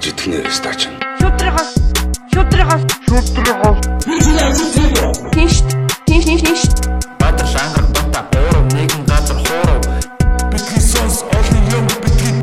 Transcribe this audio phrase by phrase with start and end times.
[0.00, 0.88] гэж итгэнэ стач.
[1.20, 1.76] Шүтрихос
[2.32, 3.78] шүтрихос шүтрихос
[5.28, 5.60] Тинш
[6.08, 6.62] тинш тинш тинш
[7.20, 9.84] Баатар шангар бата гурав нэгэн газар хуурав
[10.48, 12.40] Бидний сонс олон юм бидний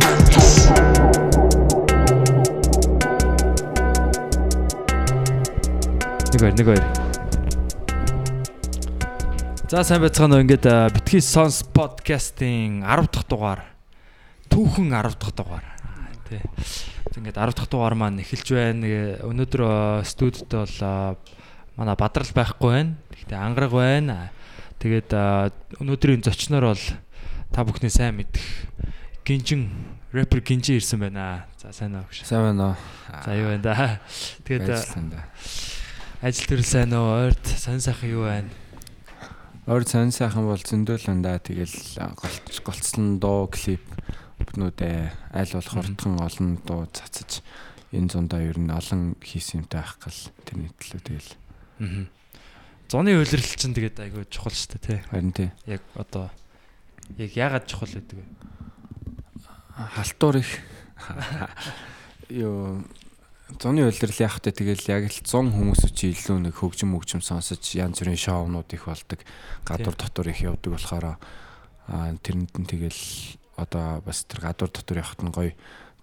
[6.29, 6.85] Нэг хоёр, нэг хоёр.
[9.65, 13.65] За сайн байцгаана уу ингээд битгий сонс подкастын 10 дахь дугаар.
[14.53, 15.65] Түүхэн 10 дахь дугаар.
[15.81, 16.45] Аа, Тий.
[17.27, 18.87] Ингээд 10 дахь дугаар маань эхэлж байна.
[18.87, 21.19] Э, Өнөөдөр а, студид бол а,
[21.75, 22.95] манай бадрал байхгүй байна.
[23.11, 24.31] Гэхдээ ангараг байна.
[24.79, 26.85] Тэгээд а, өнөөдрийн зочноор бол
[27.51, 28.39] та бүхний сайн мэдэх
[29.27, 29.67] гинжин
[30.15, 31.51] рэпер гинжин ирсэн байна.
[31.59, 32.23] За сайн уу гэж.
[32.23, 32.75] Сайн байна уу?
[33.11, 33.99] За юу байна да.
[34.47, 34.87] Тэгээд
[36.23, 37.27] ажил төрөл сайн уу?
[37.27, 38.47] Ойрт сонь сайхан юу байна?
[39.67, 41.35] Өөр сонь сайхан бол зөндөөл энэ да.
[41.43, 41.75] Тэгэл
[42.15, 43.83] голч голцлон дуу клип
[44.47, 44.97] бүнүүдээ
[45.35, 47.43] аль болох хурдхан олон дуу цацаж
[47.91, 51.31] энэ зундаа ер нь олон хийсэн юмтай байх гал тэрний төлөө тэгэл.
[51.83, 52.05] Аа.
[52.87, 54.99] Зуны үйлрэл чинь тэгээд айгүй чухал шүү дээ тий.
[55.11, 55.49] харин тий.
[55.67, 56.31] Яг одоо
[57.19, 58.25] яг яагаад чухал гэдэг вэ?
[59.75, 60.51] халтуур их.
[62.29, 62.83] Ёо
[63.59, 67.63] зуны улирал явах тэ тэгэл яг л 100 хүмүүс чи илүү нэг хөгжим мөгжим сонсож
[67.79, 69.23] янз бүрийн шоунууд их болдог.
[69.63, 71.15] Гадуур дотор их явдаг болохоор
[71.87, 73.01] тэрэнд нь тэгэл
[73.57, 75.51] одоо бас тэр гадуур дотор явахт нь гоё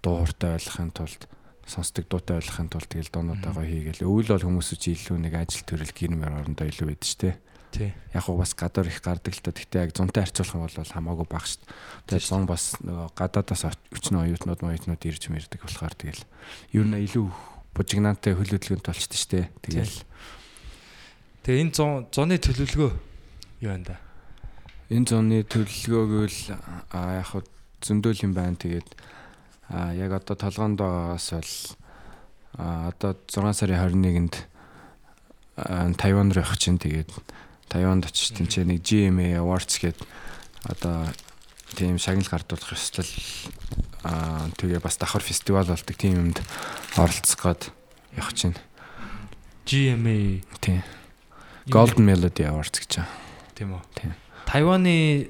[0.03, 1.25] дууртай ойлгохын тулд
[1.65, 5.65] сонсдог дуутай ойлгохын тулд тэгэл дуунуудаа гоё хийгээл өвөл бол хүмүүс чи илүү нэг ажил
[5.65, 7.31] төрөл гэрмэр орондоо илүү байдаг штэ
[7.75, 7.91] Тий.
[8.13, 9.51] яг уу бас гадуур их гардаг л та.
[9.51, 12.07] Гэхдээ яг зунтай харьцуулах юм бол хамаагүй бага шүү дээ.
[12.07, 16.23] Тэгээд зун бас нөгөө гадаадаас өчнө оюутнууд моюутнууд ирж мэрдэг болохоор тэгэл
[16.71, 17.27] ер нь илүү
[17.75, 19.45] бужигнаантай хөлөдлөгөнд толчтой шүү дээ.
[19.59, 19.95] Тэгэл
[21.43, 22.91] Тэгээ энэ зун зуны төлөвлөгөө
[23.61, 23.95] юу байна да?
[24.89, 26.37] Энэ зуны төлөвлөгөөгөл
[26.93, 27.43] а яг хуу
[27.81, 28.57] зөндөөл юм байна.
[28.57, 28.89] Тэгээд
[29.97, 31.53] яг одоо толгоонд байгаагаас бол
[32.57, 34.35] одоо 6 сарын 21-нд
[35.57, 37.09] а, Тайван руу явах чинь тэгээд
[37.67, 39.97] Тайванд очиж тэнцээ нэг GMA Awards гээд
[40.69, 41.09] одоо
[41.75, 43.11] тийм шагнал гардуулах ёслол
[44.55, 46.39] тэгээ бас давхар фестивал болдог тийм юмд
[46.95, 47.63] оролцох гээд
[48.15, 48.55] явах чинь
[49.65, 50.85] GMA тийм
[51.67, 53.09] Golden Melody Awards гэж байна.
[53.57, 53.83] тийм үү?
[53.97, 54.24] Тийм.
[54.45, 55.29] Тайваны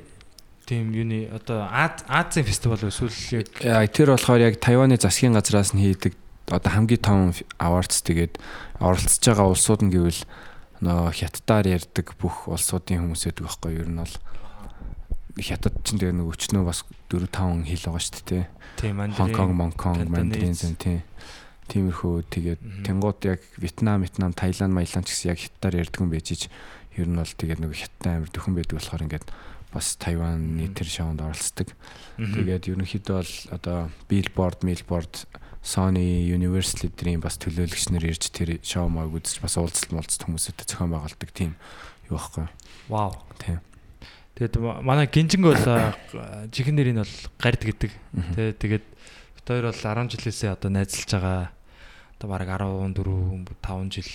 [0.66, 3.48] тийм юуны одоо Аз Азийн фестивал эсвэл яг
[3.92, 6.14] Тэр болохоор яг Тайваны засгийн газраас нь хийдэг
[6.52, 8.38] одоо хамгийн том awards тэгээд
[8.80, 10.22] оролцож байгаа улсууд нь гэвэл
[10.86, 13.82] нөө хятадаар ярьдаг бүх улсуудын хүмүүс байдаг байхгүй юу?
[13.82, 14.16] Ер нь бол
[15.42, 18.46] хятад ч тэгээ нэг өчнөө бас 4 5 хил байгаа шүү дээ.
[18.78, 21.02] тийм Хонконг, Монконг, Мандарин зэн тийм.
[21.66, 26.28] Тиймэрхүү тэгээд тэнгууд яг Вьетнам, Вьетнам, Таиланд, Маялан ч гэсэн яг хятадаар ярьдаг юм байж
[26.30, 26.44] ич
[26.98, 29.28] ер нь бол тэгээд нэг хятад амир дөхөн байдаг болохоор ингээд
[29.76, 31.76] бас Тайваны тэр шоунд оролцдог.
[32.16, 35.28] Тэгээд ерөнхийдөө бол одоо Billboard, Billboard,
[35.66, 40.64] Sony, Universal эдрийн бас төлөөлөгч нар ирж тэр шоу мааг үзэж бас уулзалт молцт хүмүүстэй
[40.64, 41.58] зохион байгуулдаг тийм
[42.08, 42.48] юу байхгүй.
[42.88, 43.12] Вау.
[43.42, 43.60] Тийм.
[44.38, 45.92] Тэгээд ма- манай гинжинг бол а,
[46.54, 47.92] чихэн нэрийн бол гард гэдэг.
[48.14, 48.32] Мгм.
[48.38, 51.50] Тэ тэгээд бид хоёр бол 10 жилээсээ одоо найзалж байгаа.
[52.22, 52.96] Одоо бараг 14
[53.60, 54.12] 5 жил.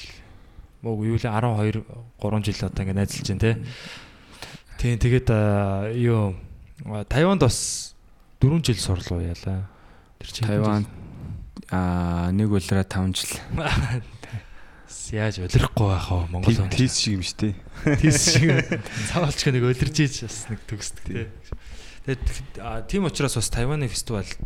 [0.80, 1.84] Мөг юу л 12
[2.20, 3.52] 3 жил одоо ингэ найзалж байна те.
[4.80, 5.28] Тийм тэгээд
[6.00, 6.36] юу
[7.08, 7.94] Тайванд бас
[8.40, 9.68] 4 жил сурлуу яалаа.
[10.18, 10.86] Тэр чинь Тайван
[11.70, 13.36] аа нэг улираа 5 жил.
[15.10, 16.70] яаж улирахгүй байх вэ Монгол хүн.
[16.70, 17.54] Тийс шиг юм шүү дээ.
[17.98, 18.48] Тийс шиг
[19.10, 21.26] цаавалч нэг улирж ийж бас нэг төгсдөг тий.
[22.06, 24.38] Тэгээд тийм учраас бас Тайваны фестивалд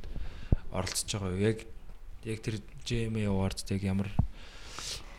[0.73, 1.45] оролцож байгаа юу?
[1.45, 1.59] Яг
[2.25, 4.09] яг тэр GMA Awards яг ямар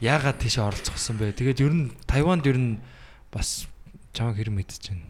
[0.04, 1.36] яагаад тийш оролцохсон бэ?
[1.36, 2.80] Тэгээд ер нь Тайванд ер нь
[3.32, 3.68] бас
[4.12, 5.06] чамаг хэрэг мэдэж байна.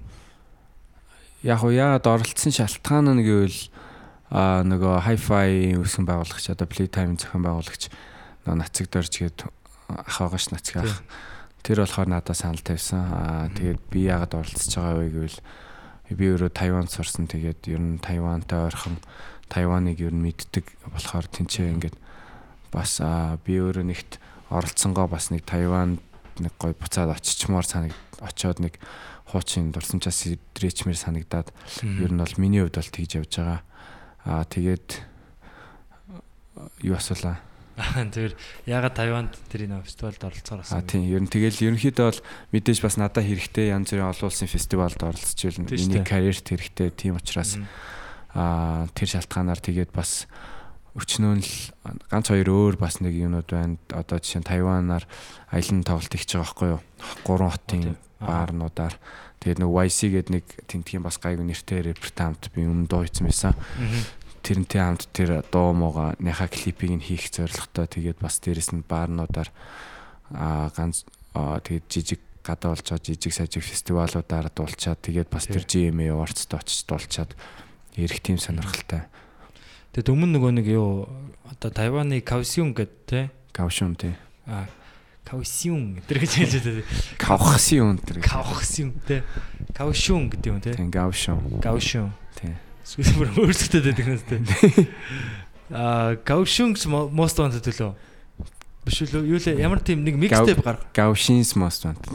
[1.42, 3.60] Яг уу яагаад оролцсон шалтгаан нь гэвэл
[4.30, 7.90] аа нөгөө hi-fi үүсгэн байгуулагч одоо Playtime зохион байгуулагч
[8.46, 9.40] нөгөө нацаг дорж гээд
[9.90, 11.02] ах байгаач нацаг ах.
[11.66, 13.02] Тэр болохоор надад санал тавьсан.
[13.02, 15.40] Аа тэгээд би яагаад оролцож байгаа вэ гэвэл
[16.14, 17.26] би өөрөө Тайванд сурсан.
[17.26, 19.02] Тэгээд ер нь Тайвантай ойрхон
[19.50, 21.98] Тайваныг ер нь мэддэг болохоор тэнцээ ингээд
[22.74, 23.02] бас
[23.46, 24.22] би өөрөө нэгт
[24.56, 26.00] оролцсонгоо бас нэг Тайванд
[26.40, 28.80] нэг гой буцаад очичмоор санаг очоод нэг
[29.28, 31.52] хуучин дурсамжаас идрээчмэр санагдаад
[31.84, 33.62] ер нь бол миний хувьд бол тэгж явж байгаа.
[34.26, 34.88] Аа тэгээд
[36.86, 37.42] юу асуулаа.
[38.16, 38.32] Тэр
[38.64, 40.88] яагаад Тайванд тэр энэ фестивалд оролцохоор Аа болсон бэ?
[40.88, 42.22] тийм ер нь тэгэл ерөнхийдөө бол
[42.56, 45.68] мэдээж бас надад хэрэгтэй янз бүрийн олон улсын фестивалд оролцож ирнэ.
[45.76, 47.60] Миний карьерт хэрэгтэй тийм учраас
[48.32, 50.32] аа тэр шалтгаанаар тэгээд бас
[50.96, 51.52] өчнөө л
[52.08, 53.76] ганц хоёр өөр бас нэг юмнууд байна.
[53.92, 55.04] Одоо жишээ нь Тайванаар
[55.52, 56.82] аялын тоглолт хийж байгаа байхгүй юу?
[57.28, 57.84] Гурван хотын
[58.20, 58.48] Аа.
[58.48, 58.96] баарнуудаар
[59.44, 63.54] тэгээд нэг YC гээд нэг тентгийн бас гайгүй нэртэй репертамт би өмнө дуу хийсэн байсан.
[64.40, 69.52] Тэрнтэй хамт тэр дуу мууга няха клипийг нь хийх зорилготой тэгээд бас дээрэс нь баарнуудаар
[70.32, 71.04] аа ганц
[71.36, 76.88] тэгээд жижиг гадаа болж байгаа жижиг сажиг фестивалуудаар дуулчаад тэгээд бас тэр GMA Awards-д очиж
[76.88, 77.36] дуулчаад
[78.00, 79.04] ирэх тийм сонирхолтой.
[79.96, 81.08] Тэгээд өмнө нөгөө нэг юу
[81.48, 84.12] одоо Тайваны Kaohsiung гэдэг те Каушун тий.
[84.44, 84.68] а
[85.24, 86.84] Kaohsiung гэдэг гэж хэлж байгаа.
[87.16, 88.20] Каухсын өндөр.
[88.20, 89.24] Kaohsiung те
[89.72, 91.64] Kaohsiung гэдэг юм те Тийм Гаушун.
[91.64, 92.60] Kaohsiung Тийм.
[92.84, 94.84] Сүлбэр өөрсдөд байдаг юм тест.
[95.72, 96.76] А Kaohsiung
[97.16, 97.96] most wanted төлөө.
[98.86, 99.26] Биш үү?
[99.26, 100.86] Юу лээ ямар тийм нэг mixtape гарга.
[100.94, 102.06] Гаушинс most wanted.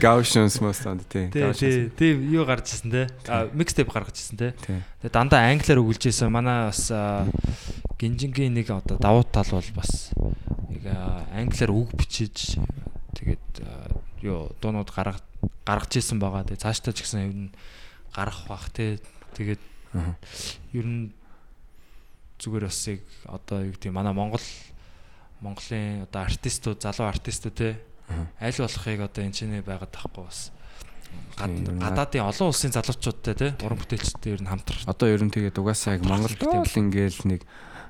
[0.00, 1.28] Гаушинс most wanted тий.
[1.28, 3.02] Тий, тий, тий юу гарч ирсэн те.
[3.28, 4.56] А mixtape гаргаж ирсэн те.
[4.64, 6.32] Тэгээ дандаа англиар өгүүлж ирсэн.
[6.32, 6.88] Манай бас
[8.00, 10.16] гинжингийн нэг одоо давуу тал бол бас
[10.72, 10.88] нэг
[11.36, 12.56] англиар үг бичиж
[13.12, 13.60] тэгээд
[14.24, 15.20] юу дуунууд гаргаж
[15.68, 16.48] гаргаж ирсэн байгаа.
[16.48, 17.52] Тэгээ цаашдаа ч гэсэн нь
[18.16, 19.04] гарах бах те.
[19.36, 19.60] Тэгээд
[20.72, 21.12] ер нь
[22.42, 23.00] зүгээр бас яг
[23.30, 24.42] одоо юу гэдэг манай Монгол
[25.40, 27.78] Монголын одоо артистууд залуу артистууд те
[28.42, 30.50] аль болохыг одоо энэ чинээ байгаад тахгүй бас.
[31.38, 34.86] Гадаадын олон улсын залуучуудтай те уран бүтээлчтэй ер нь хамтрах.
[34.90, 37.42] Одоо ер нь тэгээд угаасаа яг Монголд бол ингээл нэг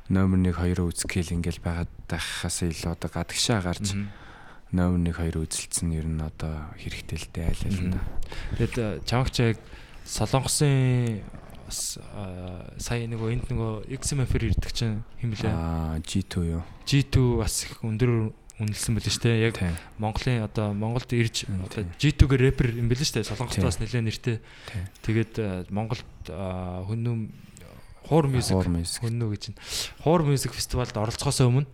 [0.08, 3.96] номер 1 2 үзгээл ингээл байгаад байхаас илүү одоо гадагшаа гарч
[4.72, 8.00] номер 1 2 үзэлцэн ер нь одоо хэрэгтэй л дээ аль аль нь.
[8.56, 9.58] Тэгээд чамагч яг
[10.04, 11.22] солонгосын
[11.73, 11.97] бас
[12.77, 16.63] сая нөгөө энд нөгөө XMF-ээр ирдэг чинь хэм блэ Аа G2 юу?
[16.85, 19.57] G2 бас их өндөр үнэлсэн байлээ шүү дээ яг.
[19.97, 21.89] Монголын одоо Монголд ирж одоо тийм.
[21.97, 23.31] G2-гээр рэпер юм байл шүү дээ.
[23.33, 24.37] Солонгост бас нэлээд нэртэй.
[25.01, 25.33] Тэгээд
[25.73, 27.33] Монголд хүннүм
[28.07, 28.61] хуур мьюзик
[29.01, 29.57] хүннү гэж нь
[30.05, 31.71] хуур мьюзик фестивалд оролцохоос өмнө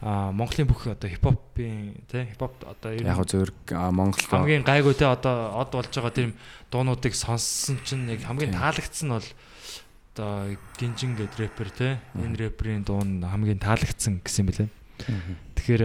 [0.00, 5.10] а Монголын бүх одоо хипхопын тий хипхоп одоо нь Яг зөв Монголд хамгийн гайгүй те
[5.10, 6.34] одоо од болж байгаа тийм
[6.70, 9.26] дуунуудыг сонссон чинь яг хамгийн таалагдсан бол
[10.14, 14.70] одоо гинжин гэд рэпер те энэ рэперийн дуун хамгийн таалагдсан гэсэн юм билээ.
[15.58, 15.82] Тэгэхээр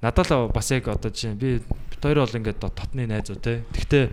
[0.00, 3.64] надад л бас яг одоо чинь би бид хоёр бол ингээд дот- дотны найзууд те.
[3.76, 4.04] Гэхдээ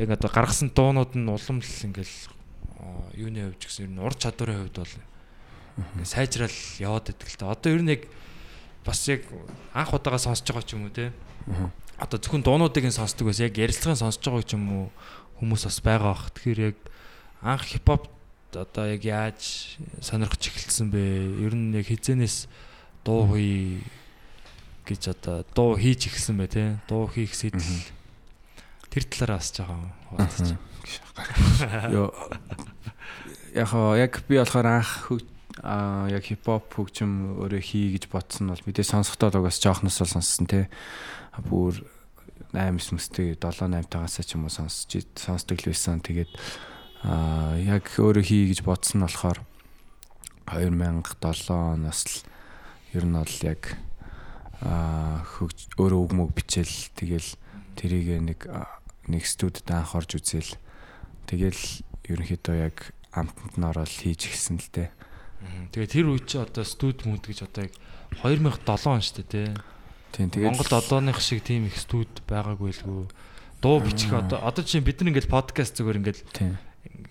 [0.00, 2.16] яг одоо гаргасан дуунууд нь улам л ингээл
[2.80, 5.13] а, юуны хувьд гэсэн ер нь ур чадварын хувьд бол ингээд
[6.04, 7.50] сайжрал яваад идэг л та.
[7.52, 8.02] Одоо ер нь яг
[8.84, 9.24] бас яг
[9.74, 11.12] анх удаага сонсож байгаа ч юм уу те.
[11.98, 14.86] Одоо зөвхөн дуунуудыг нь сонсдог бас яг ярилцлагын сонсож байгаа ч юм уу
[15.40, 16.30] хүмүүс бас байгаа бах.
[16.36, 16.76] Тэгэхээр яг
[17.42, 18.08] анх хипхоп
[18.54, 21.02] одоо яг яаж сонирхож эхэлсэн бэ?
[21.42, 22.46] Ер нь яг хизэнээс
[23.02, 23.82] дуу хий
[24.86, 26.78] гэж одоо дуу хийж эхэлсэн бай тээ.
[26.86, 27.66] Дуу хийх сэтэл
[28.94, 30.48] тэр талаараа бас жоохон хуваалцаж.
[31.90, 32.14] Йоо
[33.54, 38.64] яг яг би болохоор анх хөг- аа яг хипхоп хөгжим өөрөө хий гэж бодсон бол
[38.66, 40.66] мэдээ сонсохдоо угаас жоохноос л сонссон те.
[41.30, 41.78] А, Бүр
[42.50, 46.02] 8 мэстэй 7 8 тагасаа ч юм уу сонсч сонсдог л байсан.
[46.02, 46.32] Тэгээд
[47.06, 49.38] аа яг өөрөө хий гэж бодсон нь болохоор
[50.50, 52.16] 2007 оноос л
[52.98, 53.62] ер нь бол яг
[54.58, 57.30] аа хөгж өөрөө үг мөг бичээл тэгэл
[57.78, 58.40] тэрийг нэг
[59.06, 60.58] нэг студид анх орж үзээл
[61.30, 61.62] тэгэл
[62.10, 64.90] ерөнхийдөө яг амтанд нь ороод хийж гисэн л дээ.
[65.72, 67.74] Тэгээ тэр үе чи одоо студ мод гэж одоо яг
[68.22, 69.48] 2007 он шүү дээ тээ.
[70.14, 73.08] Тийм тэгэл Монголд одооных шиг тийм их студ байгаагүй лгүй.
[73.58, 76.22] Дуу бичих одоо одоо чинь бид нар ингээл подкаст зүгээр ингээл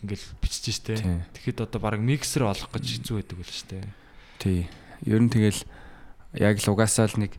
[0.04, 1.00] ингээл бичиж штэ.
[1.36, 3.84] Тэгэхэд одоо баг миксер олох гэж хэцүү байдаг байл штэ.
[4.40, 4.68] тий.
[5.04, 5.64] Ер нь тэгэл
[6.38, 7.36] яг л угаасаа л нэг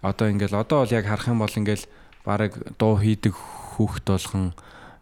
[0.00, 1.84] одоо ингээл одоо бол яг харах юм бол ингээл
[2.24, 4.52] баг дуу хийдэг хүүхд болгон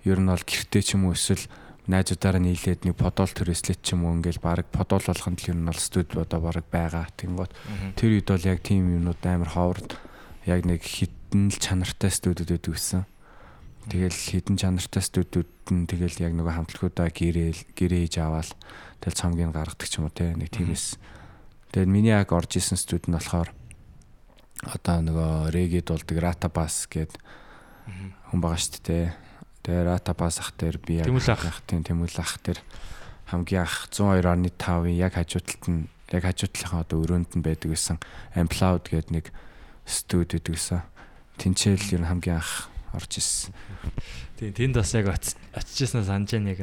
[0.07, 1.45] ер нь бол гэртээ ч юм уу эсвэл
[1.87, 5.69] найзуудаараа нийлээд нэг подол төрөслөт ч юм уу ингээл баг подол болгонд л ер нь
[5.71, 7.07] бол студ одоо баг байгаа.
[7.15, 7.55] Тэнгуут
[7.95, 9.95] тэр үед бол яг тийм юмнууд амар ховрд
[10.47, 13.03] яг нэг хитэн л чанартай студиуд байдаг гэсэн.
[13.87, 18.51] Тэгэл хитэн чанартай студиуд нь тэгэл яг нөгөө хамтлагуудаа гэрэл гэрээ хийж аваал
[18.99, 20.99] тэгэл цомгийг гаргадаг ч юм уу те нэг тиймээс.
[21.71, 23.55] Тэгэл миний яг орж исэн студ нь болохоор
[24.65, 27.15] одоо нөгөө регид болдог Rata Bass гээд
[28.33, 29.07] хүн байгаа шүү дээ.
[29.67, 29.83] Тэгээ
[30.15, 31.43] Bass ах дээр би яг ах.
[31.43, 32.63] ах тийм Тэмүл ах дээр
[33.27, 37.99] хамгийн анх 102.5-ын яг хажуудалд нь яг хажуудлынхаа одоо өрөөнд нь байдаг гэсэн
[38.39, 39.35] Amplloud гээд нэг
[39.83, 40.87] студ гэдэг гэсэн.
[41.43, 43.51] Тинчээл ер нь хамгийн анх орж исэн.
[44.39, 46.63] Тийм тэнд бас яг очиж- очижсанаа санаж байна яг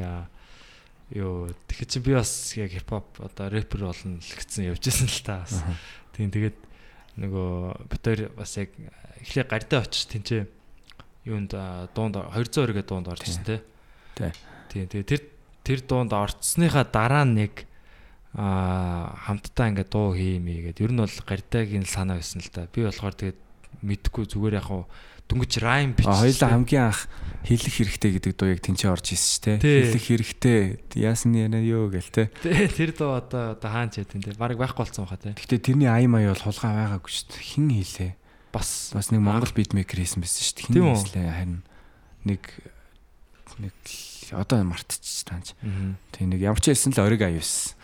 [1.12, 5.44] юу тэгэхэд чи би бас яг хипхоп одоо рэпер болно л гэсэн явжсэн л та
[5.44, 5.60] бас.
[6.16, 6.56] Тийм тэгээд
[7.20, 8.72] нөгөө хоёр бас яг
[9.20, 10.48] эхлээ гардаа очиж тэнцээ
[11.24, 11.52] юунд
[11.96, 13.60] дуунд 200 оргээ дуунд орчихсон тий.
[14.16, 14.32] Тий.
[14.68, 15.22] Тийм тэгээд тэр
[15.64, 17.64] тэр дуунд орцсныхаа дараа нэг
[18.36, 20.84] аа хамтдаа ингээд дуу хиймээ гэдэг.
[20.84, 22.68] Ер нь бол гардаагийн санаа байсан л да.
[22.68, 23.38] Би болохоор тэгээд
[23.80, 24.84] мэдхгүй зүгээр яг хуу
[25.30, 26.04] дөнгөж райм бич.
[26.04, 27.08] А хоёулаа хамгийн анх
[27.48, 29.64] хэлэх хэрэгтэй гэдэг дуу яг тэнцээ орж исэн ч.
[29.64, 29.88] Тий.
[29.88, 30.60] Хэлэх хэрэгтэй.
[31.00, 32.10] Яасан яна юу гэл.
[32.12, 34.36] Тэ, тэр дуу одоо одоо хаан ч ядэн те.
[34.36, 35.32] Бараг байхгүй болсон хаа те.
[35.32, 37.40] Гэхдээ тэрний ая маяа бол хулгай байгаагүй шүү дээ.
[37.40, 38.12] Хин хийлээ.
[38.54, 40.70] Бас Бас нэг Монгол битмейкер хийсэн байсан шүү дээ.
[40.70, 41.02] Тийм үү?
[41.10, 41.60] харин
[42.22, 42.42] нэг
[43.58, 43.74] нэг
[44.30, 45.58] одоо мартчих таанч.
[46.14, 47.74] Тэг нэг ямар ч хэлсэн л ориг аюус.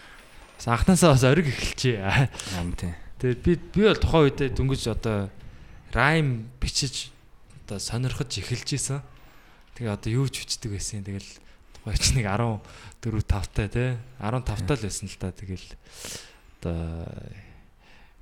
[0.57, 2.31] бас анхнаасаа бас ориг эхэлчихэ.
[2.57, 2.95] Ам тий.
[3.21, 5.29] Тэгээд би би бол тухайн үедээ дөнгөж одоо
[5.93, 7.13] райм бичиж
[7.67, 9.03] одоо сонирхож эхэлж исэн.
[9.77, 11.05] Тэгээ одоо юу ч бичдэг байсан.
[11.05, 11.29] Тэгэл
[11.81, 12.63] тухайн ч нэг 14
[13.05, 15.33] 5-тай тий 15 таа л байсан л та.
[15.33, 15.69] Тэгэл
[16.61, 17.05] одоо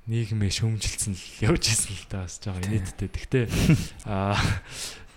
[0.09, 3.09] нийгмээ шөмжилсэн л явж исэн л та бас жоохон инээдтэй.
[3.13, 3.45] Тэгтээ
[4.09, 4.35] аа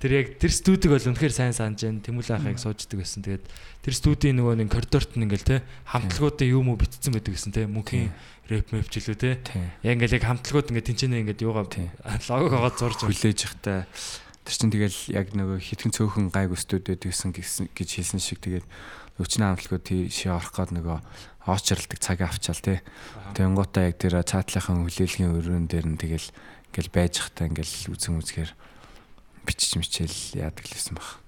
[0.04, 2.04] тэр яг тэр студиг бол үнэхээр сайн санаж байна.
[2.04, 3.24] Тэмүүл ахыг сууждаг байсан.
[3.24, 3.44] Тэгээд
[3.80, 7.64] тэр студийн нөгөө нэг коридорт нь ингээл тий хамтлагуудын юм уу битцсэн байдаг гэсэн тий
[7.64, 8.12] мөнхийн
[8.52, 9.64] рэп мэп ч илүү тий Тий.
[9.80, 11.64] Яг ингээл яг хамтлагууд ингээд тэнцэнэ ингээд юугаа
[12.28, 13.86] логогоо зурж хүлээж ихтэй
[14.42, 18.66] тэр чин тэгэл яг нөгөө хитгэн цөөхөн гайг гэсэн гэсэн гэж хэлсэн шиг тэгээд
[19.20, 20.98] өвчнөө хамтлагууд тийшээ орох гээд нөгөө
[21.44, 22.78] очралдаг цаг авчаал тий.
[23.34, 26.28] Тэнгуутаа яг тэр цаатлахын хүлээлгийн өрөөн дээр нь тэгэл
[26.72, 28.50] ингээл байж хата ингээл үзэн үзгээр
[29.44, 31.20] бичиж мичээл яадаг л байсан баг.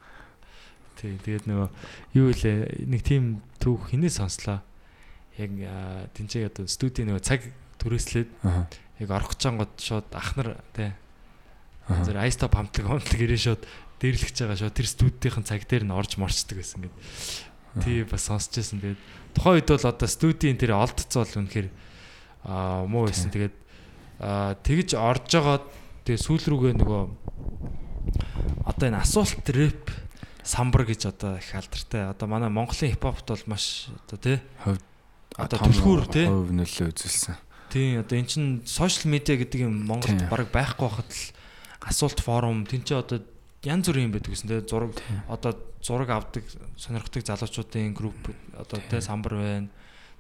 [0.97, 1.69] Тий, тэгээд нөгөө
[2.17, 2.87] юу вэ?
[2.87, 4.63] Нэг тийм түүх хинээ сонслоо.
[5.37, 5.51] Яг
[6.15, 7.43] тэнцээ одоо студийн нөгөө цаг
[7.83, 8.71] түрээслээд Аа.
[9.03, 10.95] яг орох гэж гот шууд ахнар тий.
[11.91, 13.63] Зэрэг айстоп хамтлаг хамтлаг ирээ шууд
[14.01, 16.97] дээрлэж байгаа шууд тэр студийнхэн цаг дээр нь орж морчдөг гэсэн гээд.
[17.83, 18.79] Тий бас сонсч байсан.
[18.79, 19.01] Тэгээд
[19.35, 21.69] тухайн үед бол одоо студийн тэр олдцол үнэхээр
[22.47, 23.35] аа муу байсан.
[23.35, 23.57] Тэгээд
[24.21, 25.59] аа тэгж орж байгаа
[26.07, 27.03] тэгээ сүүл рүүгээ нөгөө
[28.69, 29.91] одоо энэ асуулт рэп
[30.45, 32.13] самбар гэж одоо их алдартай.
[32.13, 34.39] Одоо манай Монголын хипхопт бол маш одоо тий
[35.35, 36.27] Одоо том түлхүүр, тий?
[36.31, 37.35] Хувь нөлөө үзүүлсэн.
[37.75, 41.35] тий одоо эн чин сошиал медиа гэдэг юм Монголд баг байхгүй хахад л
[41.91, 43.19] асуулт форум тэнцээ одоо
[43.67, 44.95] янз бүрийн юм байдаг гэсэн тий зураг
[45.27, 46.45] одоо зураг авдаг
[46.81, 49.69] сонирхдаг залуучуудын групп одоо тий самбар байна.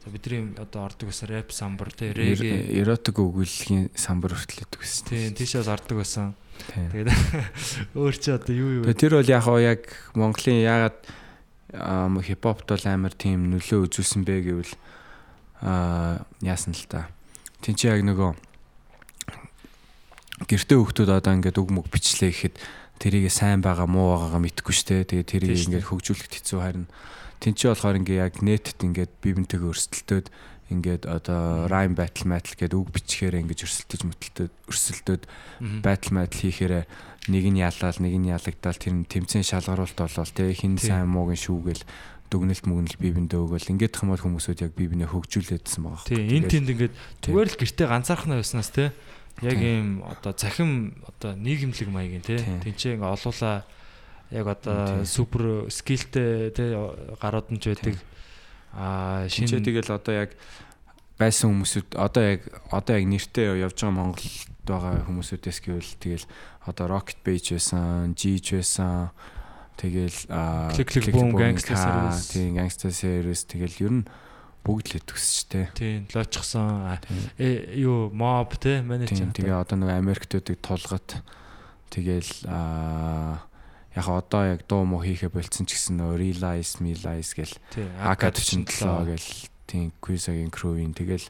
[0.05, 5.09] За бидний одоо ордог гэсэн рэп самбар тий реге Эротик өгүүлгийн самбар хүртэл өгдөг гэсэн.
[5.09, 6.37] тий тийшээс ордог байсан.
[6.69, 7.09] Тэгээд
[7.97, 9.81] өөр чи одоо юу юу Тэгээ тэр бол яг яг
[10.13, 11.01] Монголын ягаад
[11.73, 14.75] хипхопт бол амар тийм нөлөө үзүүлсэн бэ гэвэл
[15.65, 17.09] аа яасан л та.
[17.65, 18.37] Тин чи яг нөгөө
[20.45, 22.55] гэртээ хөвгтүүд одоо ингээд үг мөг бичлээ гэхэд
[22.99, 25.05] тэрийг сайн байгаа муу байгаагаа мэдхгүй штэ.
[25.09, 26.87] Тэгээ тэрийг Тийм ингээд хөгжүүлэхэд хэцүү харин
[27.43, 30.27] тэн чи болохоор ингээд яг нийтэд ингээд бие бинтэйгээ өрсөлдөлтөд
[30.73, 35.23] ингээд одоо rhyme battle battle гэдэг үг бичгээр ингээд өрсөлдөж мөтөлтөд өрсөлдөд
[35.85, 36.89] байтал мэдл хийхээр
[37.29, 41.05] нэг нь ялаал нэг нь ялагдал тэр нь тэмцэн шалгаруулалт болол те хин Тийм.
[41.05, 41.85] сайн муугийн шүүгээл
[42.33, 46.09] дүгнэлт мүгнэл бие биендээ өгөөл ингээд бол хүмүүсүүд яг бие биенээ хөгжүүлээдсэн байгаа.
[46.09, 46.95] Тий, энэ тэнд ингээд
[47.29, 48.97] зүгээр л гэртээ ганцаархнаа байснаас те
[49.43, 49.79] яг Тий.
[49.79, 52.39] ийм одоо цахим одоо нийгэмлэг маягийн Тий.
[52.39, 53.65] тэнцээ ингээ олуулаа
[54.31, 55.07] яг одоо Тий.
[55.07, 56.75] супер скилтэй те
[57.19, 57.97] гарууд нь ч байдаг
[58.75, 60.31] аа Шинэ тэгэл одоо яг
[61.19, 66.27] байсан хүмүүсүүд одоо яг одоо яг нэртэй явж байгаа Монголд байгаа хүмүүсүүдээс гэвэл тэгэл
[66.67, 69.13] одоо Rocket Page байсан, Gige байсан.
[69.75, 72.31] Тэгэл аа, Click Click Boom, Ka, Series.
[72.31, 74.05] Тийм, Gangsta Series тэгэл ер нь
[74.65, 75.69] бүгд л өтгсчтэй.
[75.77, 77.23] тий лоочсон Тийм.
[77.39, 81.21] э юу моб те манай Тийм чинь тэгээ одоо нэг Америктуудыг тулгат
[81.93, 83.45] тэгэл аа
[83.95, 88.83] яг одоо яг дуу муу хийхэ болцсон ч гэсэн нөө realize realize гэл тий AK47
[89.07, 89.29] гэл
[89.71, 91.29] тийм Quiz-ийн crew-ийн тэгэл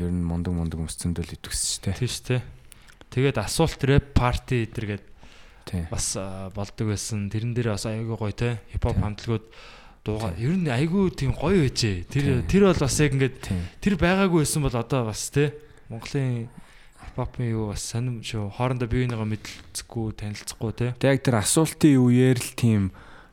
[0.00, 1.92] ер нь мундаг мундаг өмсцөндөл идэвсчтэй.
[1.98, 2.36] тий ш те
[3.10, 5.04] тэгээд асуулт рэп парти эдэргээд
[5.68, 5.86] Тийм.
[5.92, 6.16] бас
[6.56, 9.44] болдог байсан тэрэн дээр бас айгүй гоё те хипхоп хамтлагууд
[10.04, 12.08] дуугаа ер нь айгүй тийм гоё байжээ.
[12.08, 13.36] Тэр тэр бол бас яг ингээд
[13.84, 15.52] тэр байгаагүй байсан бол одоо бас те
[15.92, 16.48] Монголын
[17.04, 18.48] хипхопын юу бас сонирм шүү.
[18.56, 22.82] Хоорондоо бие бинийгаа мэдлцэхгүй танилцахгүй те Тэг яг тэр асуултын үеэр л тийм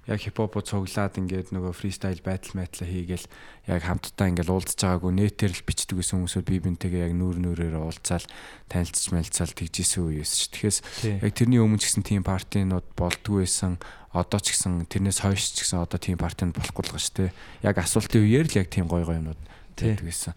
[0.08, 3.28] яг хипхопо цуглаад ингээд нөгөө фристайл байтал метал хийгээл
[3.68, 7.76] яг хамтдаа ингээд уулзж байгаагүй нэтээр л бичдэг гэсэн хүмүүсүүд бие бинтэйгээ яг нүүр нүрээр
[7.76, 8.24] уулзаал
[8.72, 10.48] танилцж мэлцаал тэгжсэн үеэс ш.
[10.56, 13.76] Тэгэхээр яг тэрний өмнө ч гэсэн тийм партинууд болдгоо байсан.
[14.16, 17.36] Одоо ч гэсэн тэрнээс хойш ч гэсэн одоо тийм партинд болохгүй л гаш тэ.
[17.60, 19.42] Яг асуултын үеэр л яг тийм гой гой юмнууд
[19.76, 20.34] гэсэн.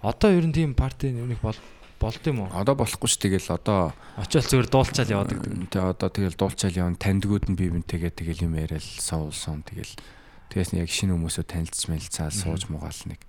[0.00, 1.56] одоо ер нь тийм парти нэг бол
[2.00, 3.16] болд юм уу Одоо болохгүй ш.
[3.20, 7.72] Тэгэл одоо очиод зүгээр дуулчаал яваад гэдэг Тэгээ одоо тэгэл дуулчаал явна тандгууд нь бие
[7.72, 9.92] бинтэйгээ тэгэл юм яриад суулсан тэгэл
[10.52, 13.20] тэгээс нь яг шинэ хүмүүсөө танилцж мэлцаа сууж муугаал нэг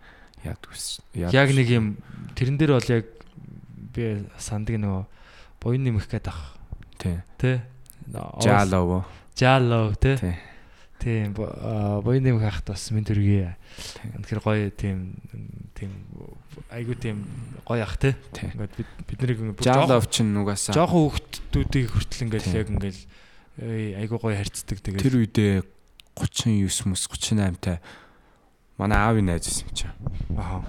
[0.43, 0.99] яад үс.
[1.15, 1.85] яг нэг юм
[2.35, 3.05] тэрэн дээр бол яг
[3.95, 5.03] би сандаг нөгөө
[5.63, 6.55] буян нэмэх гээд ах
[6.99, 7.23] тий.
[7.39, 7.63] те
[8.39, 9.05] Жаалов.
[9.35, 10.35] жаалов те Тий.
[10.99, 13.53] Тийм боёны юм хахт бас мэд төргий.
[14.17, 15.13] Үнэхээр гоё тийм
[15.77, 15.93] тийм
[16.71, 17.23] айгу тийм
[17.65, 18.15] гоё ах те.
[18.33, 22.99] Ингээд бид биднийг ингээд Жалов ч нугасаа жоохон хүүхдүүдийг хүртэл ингээд яг ингээд
[24.01, 25.53] айгу гоё харьцдаг тэгээд тэр үедээ
[26.17, 27.81] 39 мөс 38 та
[28.77, 29.93] манай аавын найз байсан юм чинь.
[30.37, 30.61] аа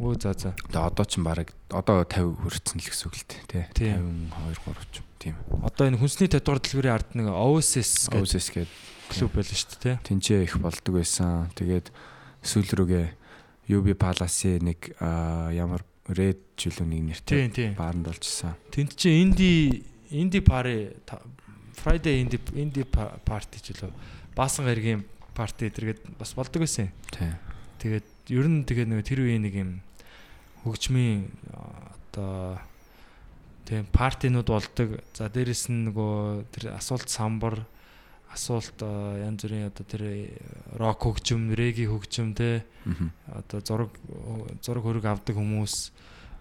[0.00, 3.24] өө за за Тэгээ одоо ч баг одоо 50 хүрсэн л гэсэн үг л.
[3.72, 4.28] Тийм.
[4.28, 5.06] 52 3 ч юм.
[5.16, 5.34] Тийм.
[5.64, 8.70] одоо энэ хүнсний татвар дэлгүүрийн ард нэг OSS гэдэг Озэс гээд
[9.08, 11.48] клуб байлаа шүү дээ тэнцээ их болдог байсан.
[11.56, 11.88] Тэгээд
[12.44, 13.06] сүүл рүүгээ
[13.68, 14.92] UB Palace нэг
[15.54, 18.52] ямар Red жилүү нэг нэртэй тийм тийм баарнд болжсэн.
[18.68, 19.50] тэнд чи инди
[20.12, 20.92] инди пари
[21.80, 23.92] Friday инди инди ч үлээ
[24.36, 26.92] баасан гаригийн парти тэргээд бас болдог байсан юм.
[27.08, 27.32] Тий.
[27.80, 28.06] Тэгээд
[28.36, 29.70] ер нь тэгээ нэг тэр үеийн нэг юм
[30.62, 32.60] хөгжмийн одоо
[33.64, 35.00] тийм партинууд болдог.
[35.16, 37.64] За дээрэс нь нөгөө тэр асуулт самбар
[38.34, 40.02] асуулт янз бүрийн одоо тэр
[40.76, 42.66] рок хөгжим, реги хөгжим те
[43.30, 43.90] одоо зураг
[44.60, 45.94] зураг хөрөг авдаг хүмүүс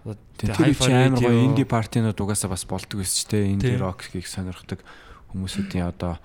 [0.04, 4.84] Тэр амар гоё инди партинууд угаасаа бас болдог байсан ч те инди рок гих сонирхдаг
[5.32, 6.20] хүмүүсүүдийн одоо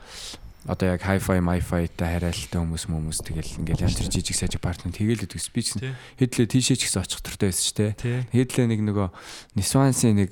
[0.66, 5.24] одоо яг hi-fi, mi-fi та харайлттай хүмүүс хүмүүс тэгэл ингээл бүр жижиг сажиг партнер тэгэл
[5.24, 5.94] идэг спич Тий.
[6.18, 7.86] хэдлээ тийшээ ч гэсэн очих туртай байсан ч те
[8.34, 9.08] хэдлээ нэг нөгөө
[9.54, 10.30] нисвансын нэг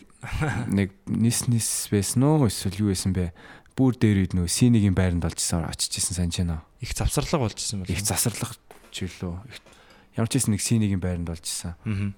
[0.67, 3.31] нэг нис нис байсан уу эсвэл юу байсан бэ
[3.77, 7.93] бүр дээр үед нөгөө синигийн байранд олжсэн очиж исэн санаж байна их завсарлага болчихсон байна.
[7.93, 8.57] их засарлах
[8.91, 9.37] жилөө
[10.17, 12.17] ямар ч гэсэн нэг синигийн байранд олжсэн Аа.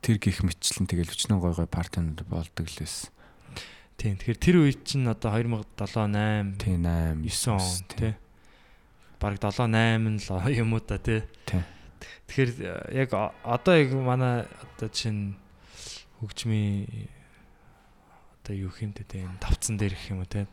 [0.00, 3.12] тэр гих мэтчлэн тэгэл өчнөө гой гой партинууд болдог л байсан
[3.96, 4.20] Тийм.
[4.20, 7.64] Тэгэхээр тэр үед чинь одоо 2007 8 тий 8 9 он
[7.96, 8.12] тий.
[9.16, 11.24] Бараг 7 8 нь л юм уу та тий.
[11.48, 11.64] Тий.
[12.28, 12.50] Тэгэхээр
[12.92, 15.40] э, яг одоо яг манай одоо чинь
[16.20, 17.08] хөгжмийн
[18.46, 20.46] одоо юу хэмтэй тий энэ тавцсан дээр гэх юм уу тий.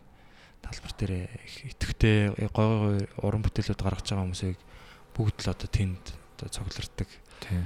[0.66, 4.58] Талбар дээр их итгэвтэй гой гой уран бүтээлүүд гаргаж байгаа хүмүүсийг
[5.14, 6.02] бүгд л одоо тэнд
[6.34, 7.10] одоо цоглордог.
[7.46, 7.62] тий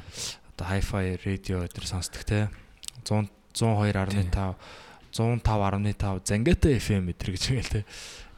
[0.52, 2.52] Одоо hi-fi радио өдр сонсдог тий.
[3.08, 4.60] 100 102.5
[5.16, 7.86] 105.5 Зангата FM өдр гэж байгаа л тий.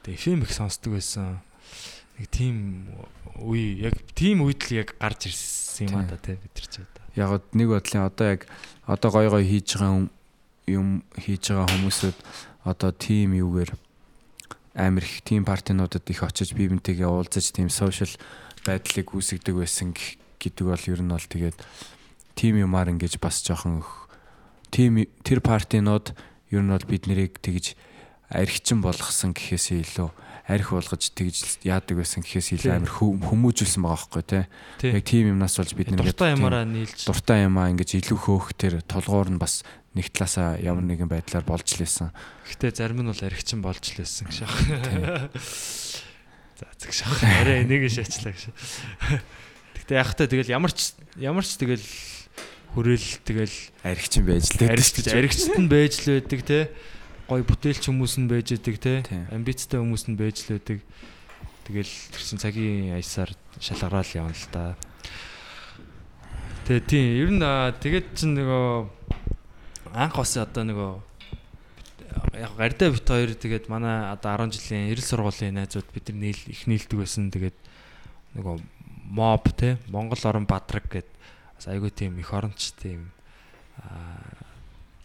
[0.06, 1.42] Тэгээ FM их сонсдог байсан.
[2.22, 2.86] Нэг тийм
[3.42, 6.86] үе яг тийм үед л яг гарч ирсэн юм а да тий бид нар ч
[6.86, 7.02] одоо.
[7.18, 8.46] яг нэг бодлын одоо яг
[8.86, 10.19] одоо гой гой хийж байгаа
[10.70, 12.18] юм- хийж байгаа хүмүүсүүд
[12.66, 13.72] одоо тим юугээр
[14.76, 18.14] амир их тим партинуудад их очиж бие бинтэйгээ уулзаж тим сошиал
[18.66, 19.96] байдлыг үүсгдэг байсан
[20.40, 21.58] гэдэг бол ер нь бол тэгээд
[22.36, 23.84] тим юмар ингэж бас жоохон
[24.72, 26.14] тим тэр партинууд
[26.54, 27.76] ер нь бол бид нарыг тэгж
[28.30, 30.10] архичин болгосон гэхээсээ илүү
[30.50, 34.44] арх болгож тэгж яадаг байсан гэхээс илүү хө- хүмүүжүүлсэн байгаа байхгүй тий
[34.82, 34.92] Тий.
[34.98, 38.58] Яг тийм юмнаас болж бид нэг Дуртай ямаараа нийлж дуртай юм аа ингэж илүү хөөх
[38.58, 39.62] тэр толгуур нь бас
[39.94, 42.10] нэг талаасаа ямар нэгэн байдлаар болж лээсэн.
[42.50, 44.58] Гэтэ зарим нь бол архичин болж лээсэн гэж шах.
[46.60, 47.24] За зэг шах.
[47.24, 48.52] Арай энийг шаачлаа гэж.
[49.86, 51.82] Гэтэ яг та тэгэл ямар ч ямар ч тэгэл
[52.76, 56.60] хүрээл тэгэл Архичин байж л аригч аригчт нь байж л байдаг те.
[57.30, 58.94] Гой бүтээлч хүмүүс нь байж байдаг те.
[59.30, 60.82] Амбицтай хүмүүс нь байж л байдаг.
[61.70, 64.74] Тэгэл тэрсэн цагийн аясаар шалгараал явна л та.
[66.66, 67.46] Тэгээ тийм ер нь
[67.86, 68.90] тэгээд чинь нөгөө
[69.94, 70.92] анх бас одоо нөгөө
[72.42, 76.42] яг гардаа бит хоёр тэгээд манай одоо 10 жилийн эрэл сургуулийн найзууд бид нар нийл
[76.50, 77.58] их нийлдэг байсан тэгээд
[78.42, 78.58] нөгөө
[79.06, 81.10] моб те Монгол орон бадраг гэд
[81.70, 83.14] айгүй тийм их оронч тийм
[83.86, 84.18] аа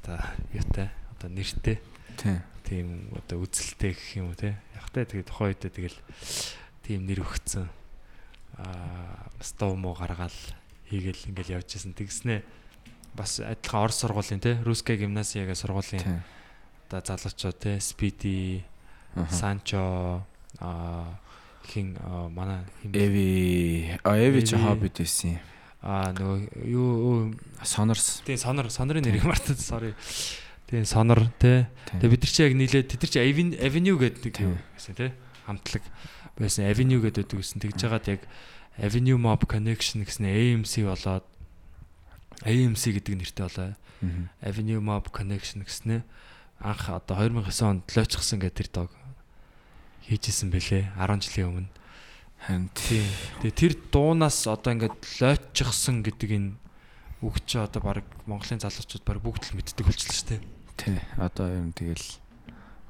[0.01, 0.21] одоо
[0.57, 1.81] юутай одоо нэртэй
[2.17, 3.11] Тийм.
[3.13, 5.99] одоо үзэлтэй гэх юм уу те явахтай тэгээд тухайн үедээ тэгэл
[6.85, 7.69] тийм нэр өгцөн.
[8.59, 10.39] Аа дуу муу гаргаал
[10.89, 12.43] хийгээл ингээл явж исэн тэгснэ
[13.15, 16.23] бас адилхан орос сургуулийн те русская гимназияга сургуулийн
[16.91, 18.65] одоо залуучууд те спиди
[19.31, 20.23] санчо
[20.59, 21.19] аа
[21.67, 21.97] хин
[22.31, 25.39] манай Эви а эви ч хоббит байсан
[25.83, 28.23] аа нөгөө юу Сонорс.
[28.27, 29.95] тийм сонор сонорын нэрийг мартаад sorry
[30.71, 32.01] тийм сонор те Тийм.
[32.01, 34.59] Тэгээ бид нар чи яг нийлээд тэд нар чи Aven- Avenue гэдэг Тийм.
[34.77, 35.11] гэсэн тий
[35.47, 35.83] хамтлаг
[36.41, 37.61] байсан Avenue гэдэг гэсэн.
[37.63, 38.21] Тэгж жагаад яг
[38.81, 41.25] Avenue Mob Connection гэсэн AMC болоод
[42.43, 43.71] AMC гэдэг нэртэй болоо.
[44.43, 46.03] Avenue Mob Connection гэснэ
[46.61, 48.91] анх одоо 2009 онд лойчсон гэдэг тэр дог
[50.09, 51.71] хийжсэн бэлээ 10 жилийн өмнө.
[52.45, 53.05] Харин тий
[53.41, 56.51] Тэгээ тэр дуунаас одоо ингээд лойчсон гэдэг энэ
[57.25, 60.43] үг чи одоо баг Монголын залуучууд баг бүгд л мэддэг болчихлоо шүү дээ
[60.77, 62.07] тий одоо ер нь тэгэл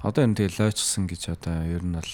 [0.03, 2.13] одоо ер нь тэгэл лойчсон гэж одоо ер нь бол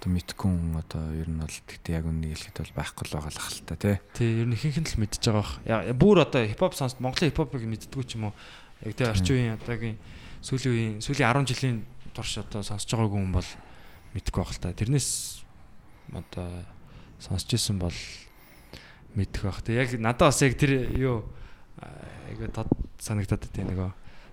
[0.00, 3.32] одоо мэдгүй хүн одоо ер нь бол тэгтээ яг үнийг хэлэхэд бол байхгүй л байгаа
[3.36, 3.96] л хэл та тий.
[4.16, 5.60] Тий, ер нь ихэнх нь л мэдчихэж байгаа.
[5.68, 8.34] Яа, бүр одоо хипхоп сонс Монголын хипхопыг мэддэггүй ч юм уу.
[8.80, 10.00] Яг тэ орчин үеийн одоогийн
[10.40, 11.78] сүүлийн үеийн сүүлийн 10 жилийн
[12.16, 13.50] турш одоо сонсож байгаагүй хүн бол
[14.16, 14.72] мэдгүй байх л та.
[14.72, 15.08] Тэрнээс
[16.16, 16.48] одоо
[17.20, 17.92] сонсч ирсэн бол
[19.16, 19.60] мэдэх байх.
[19.62, 21.24] Тэг яг надад бас яг тэр юу
[21.80, 22.68] айгу тод
[23.00, 23.90] санагдаад байт нөгөө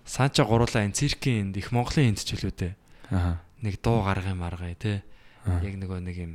[0.07, 2.73] Санча гурлаа энэ циркийн энд их Монголын энд ч хэлүү дээ.
[3.11, 3.43] Аа.
[3.59, 5.03] Нэг дуу гаргын маргай те.
[5.43, 6.33] Яг нөгөө нэг юм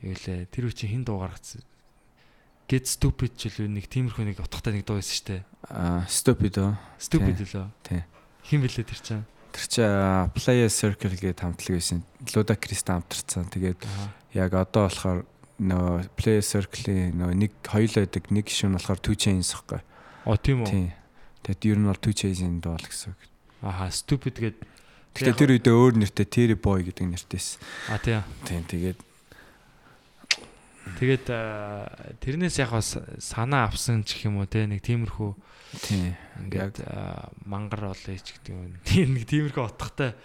[0.00, 1.60] юу лээ тэр үе чи хин дуу гаргацсан.
[2.64, 5.40] Get stupid ч үлээ нэг тиймэрхүү нэг утгатай нэг дуу байсан дээ.
[5.68, 6.80] Аа, stupid оо.
[6.96, 7.68] Stupid лөө.
[7.84, 8.00] Тий.
[8.48, 9.24] Хин бэлээ тэр чинь.
[9.52, 9.84] Тэр чи
[10.32, 12.00] Play Circle гэдэг хамтлаг байсан.
[12.32, 13.52] Luda Chris хамтарсан.
[13.52, 13.84] Тэгээд
[14.32, 15.28] яг одоо болохоор
[15.60, 19.80] нөө Play a Circle-ийн нөө нэг хоёулаа байдаг нэг гишүүн болохоор Two Chainz ихгүй.
[20.24, 20.70] О тийм үү.
[20.72, 20.88] Тийм.
[21.44, 23.20] Тэгээд ер нь бол Two Chainz-ийн дуу л гэсэн үг.
[23.60, 24.56] Аха stupid гэд.
[25.12, 27.60] Гэтэ тэр үедээ өөр нэртэй Terry Boy гэдэг нэртэйсэн.
[27.92, 28.24] А тийм.
[28.48, 28.98] Тийм тэгээд
[30.98, 31.86] Тэгээд аа,
[32.18, 35.30] тэрнээс яг бас санаа авсан ч гэх юм уу те нэг тиймэрхүү
[35.86, 36.16] тийм
[36.48, 38.74] ингээд аа, мангар олё ч гэдэг юм.
[38.88, 40.16] Тийм нэг тиймэрхүү утгатай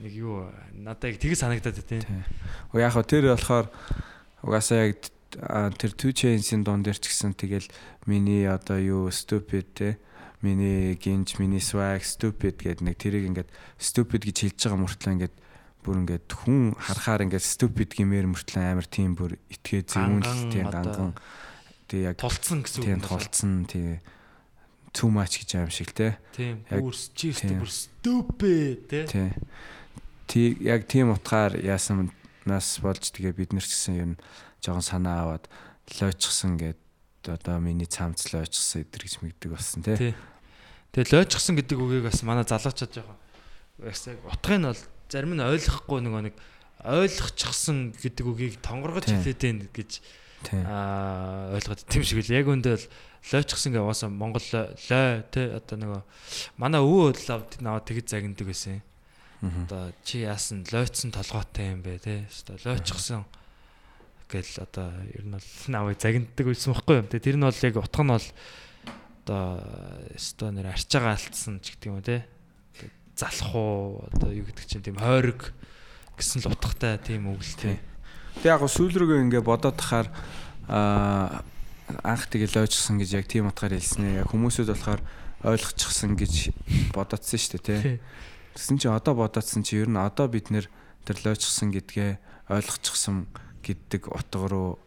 [0.00, 2.24] нэг юу надад яг тгий санагдаад байна те.
[2.72, 3.66] Уу яг хөө тэр болохоор
[4.46, 5.02] угаасаа яг
[5.76, 7.66] тэр Two Chainz-ийн дуун дээр ч гэсэн тэгэл
[8.06, 9.98] миний одоо юу stupid те
[10.40, 15.36] миний гинж миний swag stupid гэдэг нэг тэрийг ингээд stupid гэж хэлж байгаа мөртлөө ингээд
[15.82, 21.12] бүр ингээд хүн харахаар ингээд stupid гэмээр мөртлөө амар тийм бүр итгээ зүүнл тийм ганган
[21.90, 22.86] тий яг Тулцсан гэсэн үг.
[22.86, 23.98] тийм тулцсан тий
[24.94, 26.62] too much гэж аим шиг те Тийм.
[26.70, 27.58] Бүр тийм.
[27.62, 29.34] бүр stupid те.
[30.26, 32.10] Тий яг тийм утгаар яасан
[32.46, 34.20] нас болж тэгээ бид нар ч гэсэн нь
[34.62, 35.44] жоохон санаа аваад
[36.00, 36.80] лойчсан гэд
[37.26, 39.96] одоо миний цамц лойчсан эдэр гэж мэгдэг болсон тий.
[39.96, 40.14] Тий.
[40.94, 43.18] Тэгээ лойчсон гэдэг үгийг бас манай залуучууд жоохон
[43.82, 46.34] яг утгыг нь бол зарим нь ойлгохгүй нөгөө нэг
[46.86, 49.90] ойлгочихсон гэдэг үгийг тонгоргож хэлээд байна гэж
[50.46, 50.62] Тий.
[50.62, 52.86] аа ойлгоод тийм шиг л яг үндэ бол
[53.32, 56.02] лойчсон уусаа Монгол лой те одоо нөгөө
[56.56, 58.78] манай өвөө лав наваа тэгж загнадаг байсан.
[58.78, 58.95] Мгм.
[59.66, 62.26] Одоо чи яасан лойцсон толгойтой юм бэ те.
[62.46, 63.24] Одоо лойчсон
[64.30, 67.20] гэл одоо ер нь бол навыг загнадаг байсан байхгүй юм те.
[67.20, 68.28] Тэр нь бол яг утга нь бол
[69.26, 69.42] одоо
[70.14, 72.26] өстой нэр арчаага алдсан ч гэдэг юм те.
[73.14, 75.54] Залах уу одоо юу гэдэг чинь тийм хойрог
[76.18, 77.78] гэсэн л утгатай тийм үг л те.
[78.42, 80.08] Тэг яг сүүл рүүгээ ингээ бодоод тахаар
[80.68, 81.42] аа
[82.02, 84.26] анх тэгээ лойчсан гэж яг тийм утгаар хэлснэ.
[84.26, 85.02] Яг хүмүүсүүд болохоор
[85.46, 86.34] ойлгочихсон гэж
[86.90, 87.96] бодоцсон шүү дээ тий.
[88.56, 90.72] Тэгсэн чинь одоо бодоцсон чи ер нь одоо бид нэр
[91.04, 92.16] тэр лойчсан гэдгээ
[92.48, 93.28] ойлгочихсон
[93.60, 94.80] гэдэг утга руу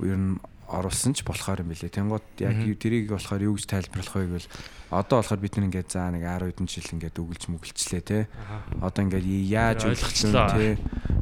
[0.00, 1.90] ер нь оруулсан ч болохоор юм билээ.
[1.90, 4.48] Тэнгууд яг тэрийг болохоор юу гэж тайлбарлах вэ гэвэл
[4.94, 8.22] одоо болохоор бид нар ингээд за нэг 10 хэдэн жил ингээд үгэлж мүгэлчлээ тий.
[8.30, 8.86] Аха.
[8.86, 10.48] Одоо ингээд яаж ойлгочлоо.
[10.54, 10.72] тий.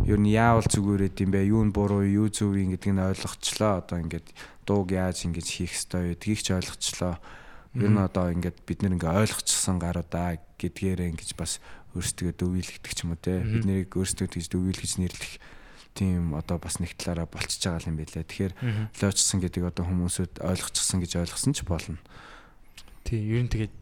[0.04, 1.48] Ер нь яавал зүгээрээд юм бэ?
[1.48, 3.72] Юу нь буруу, юу зөв юм гэдгийг нь ойлгочлоо.
[3.80, 4.28] Одоо ингээд
[4.68, 6.20] дууг яаж ингэж хийх ёстой вэ?
[6.20, 7.16] Тгийгч ойлгочлоо.
[7.72, 11.60] Ер нь одоо ингээд бид нэр ингээд ойлгочихсон гаруудаа гэдгээрээ ингэж бас
[11.98, 13.42] өөрсдөө дөвийлэгдэх ч юм уу те.
[13.42, 15.34] Бид нэрийг өөрсдөө тэгж дөвийлгэж нэрлэх
[15.98, 18.22] тийм одоо бас нэг талаараа болчихж байгаа юм билээ.
[18.22, 18.54] Тэгэхээр
[19.02, 21.98] лоочсон гэдэг одоо хүмүүсүүд ойлгочихсон гэж ойлгосон ч болно.
[23.02, 23.74] Тий, ер нь тэгээд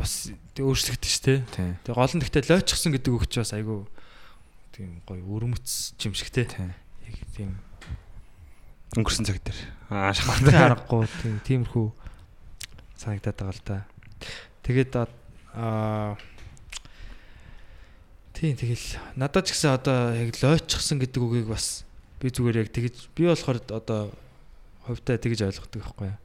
[0.00, 1.44] бас тэг өөрчлөгдөж штэ.
[1.52, 1.76] Тий.
[1.84, 3.84] Тэгээ гол нь гэхдээ лойчсон гэдэг үг чи бас айгүй
[4.72, 6.48] тийм гоё өрмөц юм шиг те.
[6.48, 7.60] Яг тийм
[8.96, 9.60] өнгөрсөн цаг дээр.
[9.92, 11.86] Аа хатны аргагүй тийм тиймэрхүү
[12.96, 13.78] санагдаад байгаа л да.
[14.64, 16.16] Тэгээд аа
[18.40, 21.84] Тийм тэгэл надад ч гэсэн одоо яг лойчсон гэдэг үгийг бас
[22.24, 24.08] би зүгээр яг тэгж би болохоор одоо
[24.88, 26.16] хувьдаа тэгж ойлгодог байхгүй юу.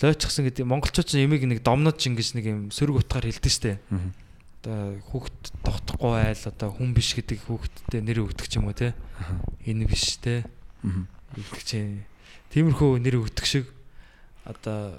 [0.00, 3.76] Лойчсон гэдэг монголчууд ч ямиг нэг домнож ингэж нэг юм сөрөг утгаар хэлдэг штэ.
[4.64, 8.96] Одоо хүүхд тогтохгүй айл одоо хүн биш гэдэг хүүхдтэй нэр өгдөг ч юм уу те.
[9.68, 10.48] Энэ биш те.
[10.80, 12.08] Өгдөг чинь.
[12.56, 13.68] Тиймэрхүү нэр өгдөг шиг
[14.48, 14.96] одоо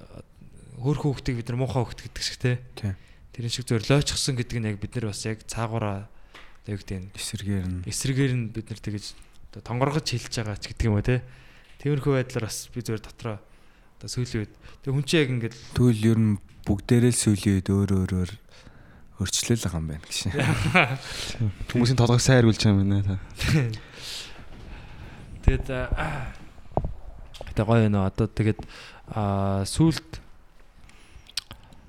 [0.78, 2.62] хөөх хүүхдийг бид нар муухай хүүхд гэдэг шиг те.
[2.78, 2.94] Тий.
[3.34, 6.06] Тэрэн шиг лойчсон гэдэг нь яг бид нар бас яг цаагаараа
[6.70, 9.06] яг гэдэг Эсэргээр нь эсрэгээр нь бид нар тэгэж
[9.66, 11.26] тонгоргож хэлж байгаа ч гэдэг юм уу те.
[11.82, 13.42] Тиймэрхүү байдлаар бас би зөвөр дотроо
[13.98, 14.54] одоо сүүлийн үед
[14.86, 18.32] тэг хүн чинь яг ингээд тэгвэл ер нь бүгдээрээ л сүүлийн үед өөр өөрөөр
[19.24, 20.18] өрчлөл байгаа юм байна гэж.
[21.74, 23.18] Хүмүүсийн толгойг сайн эргүүлж байгаа юм байна та.
[25.44, 25.66] тэгээд
[27.50, 28.60] тэгээ гоё нөө одоо тэгээд
[29.12, 29.66] аа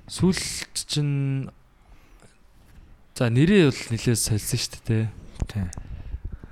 [0.09, 1.49] сүулт чинь
[3.15, 5.09] за нэрээ бол нэлээд солисон шүү дээ те.
[5.49, 5.67] Тий.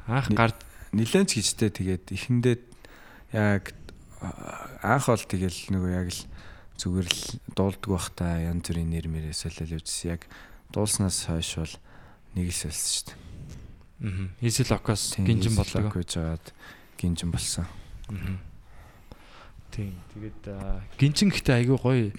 [0.09, 0.59] Анх Ни- гард
[0.93, 2.57] Нилээн ч гэжтэй тэгээд эхэндээ
[3.33, 3.73] яг
[4.85, 6.21] анх бол тэгэл нөгөө яг л
[6.79, 7.23] зүгээр л
[7.57, 10.17] дуулдаг бах та янз бүрийн нэр мэрээ солиол явжсэн.
[10.17, 10.29] Яг
[10.73, 11.75] дуулснаас хойш бол
[12.39, 13.21] нэг л солисон шүү дээ.
[14.43, 15.95] Easy Locos Тийм, гинжин болдог.
[15.95, 16.47] Гэж жаад
[16.99, 17.67] гинжин болсон.
[18.11, 18.39] Мгм.
[19.71, 22.11] Тийм тэгээд аа, гинжин гэхдээ айгүй гоё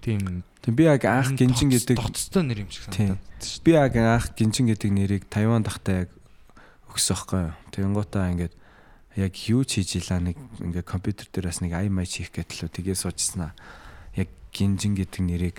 [0.00, 3.94] тийм Тэг би яг анх гинжин гэдэг тогтцтой нэр юм шиг санагдаад шүү би яг
[3.94, 6.10] анх гинжин гэдэг нэрийг Тайван дахтаа яг
[6.90, 7.54] юу.
[7.70, 8.54] Тэгэнгуутаа ингээд
[9.14, 12.66] яг юу ч хийж илаа нэг ингээд компьютер дээр бас нэг ай май хийх гэтэл
[12.66, 13.54] тгээс суучснаа.
[14.18, 15.56] Яг гинжин гэдэг нэрийг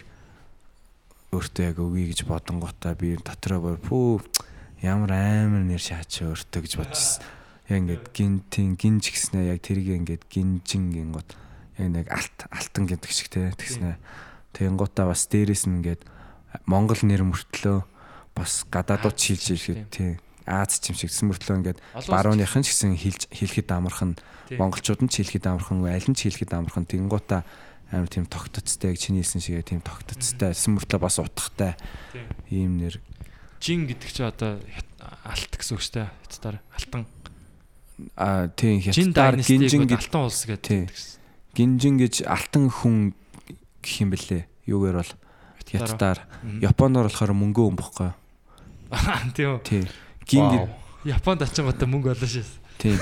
[1.31, 4.11] өөртөө яг өгье гэж бодонгуудаа би дотроо бүр пүү
[4.83, 7.23] ямар амар нэр шаач өөртөө гэж бодчихсон.
[7.71, 11.29] Яг ингээд гинтин гинж гэснээр яг тэрийг ингээд гинжин гингууд
[11.79, 13.95] яг нэг алт алтан гэдэг шиг те тэгснэ.
[14.57, 16.01] Тэгэнгуутаа бас дээрэс нь ингээд
[16.65, 17.85] Монгол нэр мөртлөө
[18.33, 20.11] бас гадаадууд шилж ирэхэд тий
[20.47, 24.15] Аз ч юм шиг мөртлөө ингээд барууныхан ч гэсэн хэлж хэлэхэд амархан
[24.55, 27.43] монголчууд нь ч хэлэхэд амархан аль нь ч хэлэхэд амархан тэгэнгуутаа
[27.91, 31.75] амар тийм тогтцтой яг чиний хэлсэн шигээ тийм тогтцтой мөртлөө бас утгатай
[32.47, 32.95] ийм нэр.
[33.59, 34.55] Жин гэдэг чи одоо
[35.27, 37.03] алт гэсэн үг шүү дээ хятадаар алтан.
[38.15, 40.91] А тийм хятадаар гинжин гэж алтан улс гэдэг
[41.55, 43.11] гинжин гэж алтан хүн
[43.87, 44.43] гэх юм бэлээ.
[44.67, 45.13] Юугаар бол
[45.63, 46.19] хятадаар
[46.59, 48.11] японоор болохоор мөнгөө хүн бохгүй
[49.35, 49.63] тийм үү.
[49.63, 49.83] Тий.
[50.27, 50.67] Гин
[51.07, 52.59] Японд очингуудаа мөнгө олно шээс.
[52.79, 52.95] Тий.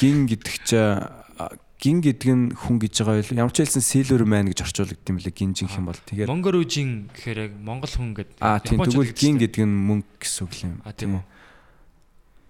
[0.00, 4.26] Гин гэдэг чи а, гин гэдэг нь хүн гэж байгаа юу ямар ч хэлсэн silver
[4.26, 6.00] man гэж орчуулдаг юм лээ гинжин гэх юм бол.
[6.02, 8.38] Тэгээд Монгол үжин гэхээр яг монгол хүн гэдэг.
[8.42, 9.62] А тийм тэгвэл гин гэдэг.
[9.62, 10.74] нь мөнгө гэсэн үг юм.
[10.82, 11.24] А тийм үү.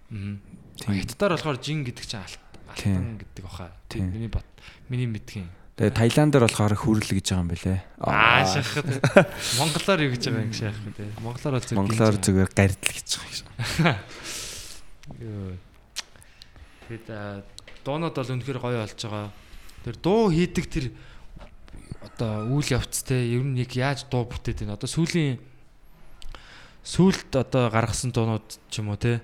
[0.09, 0.93] Тийм.
[1.05, 2.41] хятадаар болохоор жин гэдэг чинь алт
[2.75, 2.95] Тийм.
[2.97, 3.67] алтан гэдэг баха.
[3.89, 4.09] Тийм.
[4.09, 4.47] тийм миний бат
[4.89, 8.87] миний мэдхийн тэгээд Таиландаар болохоор хүрэл гэж байгаа юм бэлээ аа шахад
[9.59, 13.95] монголоор юу гэж байгаа юм шахах тий монголоор бол зөв монголоор зүгээр гардл гэж байгаа
[13.95, 13.99] юм
[16.85, 17.41] Тэгэд а,
[17.85, 19.29] дуунууд бол үнэхээр гоё болж байгаа.
[19.85, 20.85] Тэр дуу хийдэг тэр
[22.01, 24.77] одоо үйл явц те ер нь яг яаж дуу бүтээд байна.
[24.77, 25.41] Одоо сүүлийн
[26.85, 29.21] сүүлд одоо гаргасан дуунууд ч юм уу те.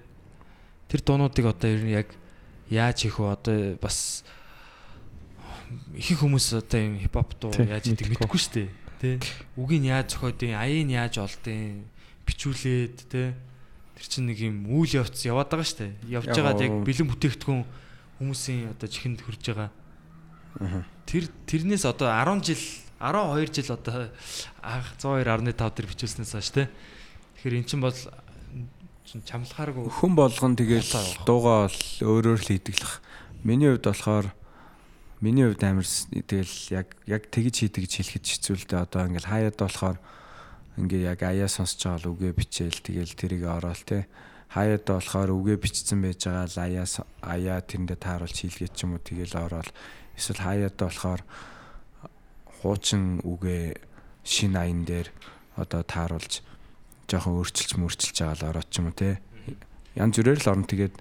[0.90, 2.14] Тэр дуунуудыг одоо ер нь яг
[2.70, 3.30] яаж хийх вэ?
[3.30, 4.26] Одоо бас
[5.96, 8.70] их хүмүүс одоо юм хипхоп дуу яаж идэг мэдэхгүй шүү дээ.
[9.02, 9.10] Тэ.
[9.58, 11.86] Үгийг яаж зохиодیں, аяыг нь яаж олдیں,
[12.28, 13.34] бичүүлээд тэ.
[13.98, 15.94] Тэр чинь нэг юм үйл явц яваад байгаа шүү дээ.
[16.22, 17.62] Явж байгаад яг бэлэн бүтээгдэхүүн
[18.22, 19.70] хүмүүсийн одоо чихэнд хүрж байгаа.
[21.10, 22.64] Тэр тэрнээс одоо 10 жил
[23.02, 24.14] 12 жил одоо
[24.62, 26.70] 102.5 төр бичүүлснээс хойш тэ.
[27.42, 27.98] Тэгэхээр эн чинь бол
[29.06, 33.02] чинь чамлахааргүй хүн болгон тэгэл дуугаа бол өөрөөр л хийдэглэх.
[33.42, 34.28] Миний хувьд болохоор
[35.22, 38.84] миний хувьд амар тэгэл яг яг тэгж хийдэг гэж хэлэхэд хэцүү л дээ.
[38.90, 39.98] Одоо ингээл хаяад болохоор
[40.82, 44.10] ингээ яг аяа сонсож байгаа л үгээ бичээл тэгэл тэрийг ороол те.
[44.50, 46.86] Хаяад болохоор үгээ бичсэн байж байгаа л аяа
[47.22, 49.72] аяа тэрэндээ тааруулж хийлгээд ч юм уу тэгэл ороол.
[50.18, 51.22] Эсвэл хаяад болохоор
[52.66, 53.78] хуучин үгээ
[54.26, 55.14] шин аян дээр
[55.54, 56.42] одоо тааруулж
[57.06, 59.22] жоохон өөрчилж мөрчилж байгаа л ороод ч юм уу те.
[59.94, 60.96] Янз бүрээр л орно тэгээд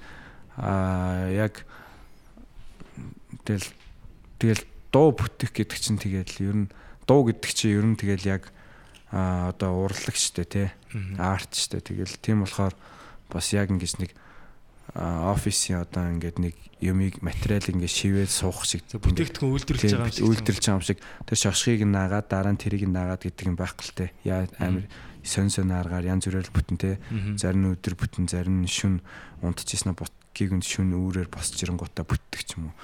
[0.60, 1.64] аа яг
[3.48, 3.79] тэгэл
[4.40, 6.68] тэгэл дуу бүтэх гэдэг чинь тэгэл ер нь
[7.04, 8.50] дуу гэдэг чинь ер нь тэгэл яг
[9.12, 10.64] аа одоо урлагчтэй те
[11.20, 12.74] арт штэ тэгэл тийм болохоор
[13.30, 14.10] бас яг ингэж нэг
[14.94, 20.26] офисын одоо ингээд нэг юмыг материалыг ингээд шивээд суух шиг бүтээгдэхүүн үйлдвэрлэж байгаа юм шиг.
[20.26, 20.98] үйлдвэрлэж байгаа юм шиг.
[21.30, 24.06] Тэр шошхыг нь наагаад дараа нь тэрийг наагаад гэдэг юм байхгүй л те.
[24.26, 24.90] Яа амир
[25.22, 26.98] сон сон аргаар янз бүрээр бүтэн те.
[27.38, 28.98] Зарим өдөр бүтэн зарим шүн
[29.46, 32.74] унтчихсан бутгийг нь шүн үүрээр босч ирэнгуудаа бүтдэг ч юм уу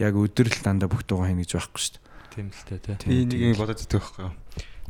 [0.00, 2.94] яг өдөр л дандаа бүх дуугаа хийнэ гэж байхгүй шүү Тийм л тэ тэ.
[2.94, 4.34] дээ Би нэг юм бодоод байдаг байхгүй юу.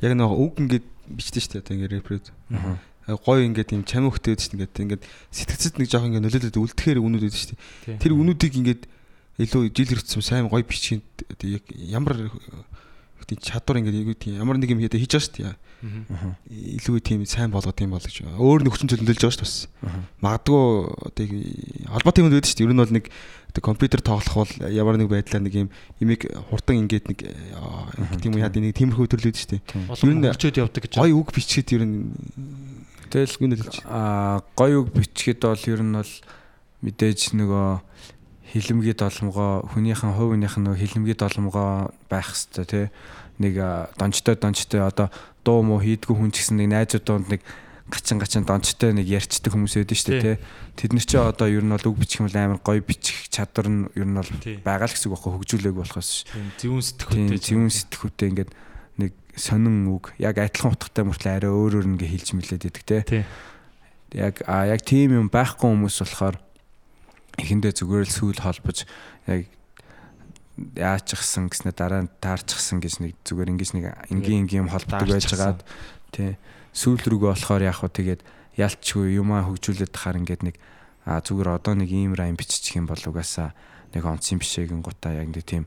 [0.04, 1.62] Яг нэг үг ингээд бичдэг шүү дээ.
[1.64, 2.26] одоо Ингээд репред.
[2.52, 2.76] Аа.
[3.24, 4.56] Гой ингээд юм хөтөөд шүү дээ.
[4.60, 7.96] Ингээд ингээд сэтгцэд нэг жоох ингээд нөлөөлөд үлдэхээр үнүүд байдаг шүү дээ.
[7.96, 8.82] Тэр үнүүдийг ингээд
[9.40, 11.00] илүү жил хэрэгцсэн сайн гой бичгийн
[11.48, 12.28] яг ямар
[13.30, 15.54] тийм чадвар ингээд яг тийм ямар нэг юм хийдэ хийж байгаа шүү дээ.
[15.54, 16.34] Аа.
[16.50, 18.26] Илүү тийм сайн болгоод юм бол гэж.
[18.26, 19.46] Өөр хүчин төлөвлөж байгаа шүү дээ.
[19.46, 19.54] бас.
[19.86, 20.02] Аа.
[20.18, 20.62] Магадгүй
[21.06, 21.32] одоо яг
[21.94, 22.66] албатай юм байдаг шүү дээ.
[22.66, 23.04] Ер нь бол нэг
[23.50, 25.68] одоо компьютер тоглох бол ямар нэг байдлаар нэг юм
[26.02, 27.18] имийг хурдан ингээд нэг
[28.18, 29.62] тийм юм яа нэг тиймэрхүү төрлөөд шүү дээ.
[29.94, 30.92] Ер нь хөгжөөд явдаг гэж.
[30.98, 32.12] Гой үг бичгээд ер нь
[33.10, 33.82] Тэгэл юу нэлж.
[33.90, 36.12] аа гоё үг бичгээд бол ер нь бол
[36.86, 37.68] мэдээж нөгөө
[38.54, 42.86] хилэмгийн доломгоо хүнийхэн хувийнх нь нөгөө хилэмгийн доломгоо байх хэвээр тий
[43.40, 43.54] нэг
[43.96, 45.08] дончтой дончтой одоо
[45.44, 47.42] дуу муу хийдгүү хүн ч гэсэн нэг найзууд донд нэг
[47.90, 50.44] гачин гачин дончтой нэг ярьцдаг хүмүүс байдаг шүү дээ тий.
[50.78, 53.66] тэд нар чи одоо ер нь бол үг бичих юм бол амар гоё бичих чадвар
[53.66, 54.30] нь ер нь бол
[54.62, 57.42] байгаа л гэсэн үг байхгүй хөгжүүлээг болохоос Тийм зүүн тийм сэтгүүтэй.
[57.50, 58.50] зүүн сэтгүүтэй ингээд
[59.02, 63.24] нэг сонин үг яг адилхан утгатай мөртлөө арай өөр өөр ингээ хэлж мэлээд те Тий.
[64.14, 66.38] яг а яг тийм юм байхгүй хүмүүс болохоор
[67.42, 68.86] эхэндээ зүгээр л сүүл холбож
[69.26, 69.50] яг
[70.76, 75.26] яачихсан гэснээр дараа нь таарчихсан гэж нэг зүгээр ингэж нэг энгийн энгийн юм холбдог байж
[75.28, 75.60] байгаад
[76.12, 76.36] тий.
[76.76, 78.20] Сүүл рүүгээ болохоор яг хөө тэгээд
[78.60, 80.56] ялчгүй юмаа хөгжүүлээд тахаар ингээд нэг
[81.08, 83.56] зүгээр одоо нэг ийм райм биччих юм бол угаасаа
[83.96, 85.64] нэг онцгийн бишээгийн гутаа яг нэг тийм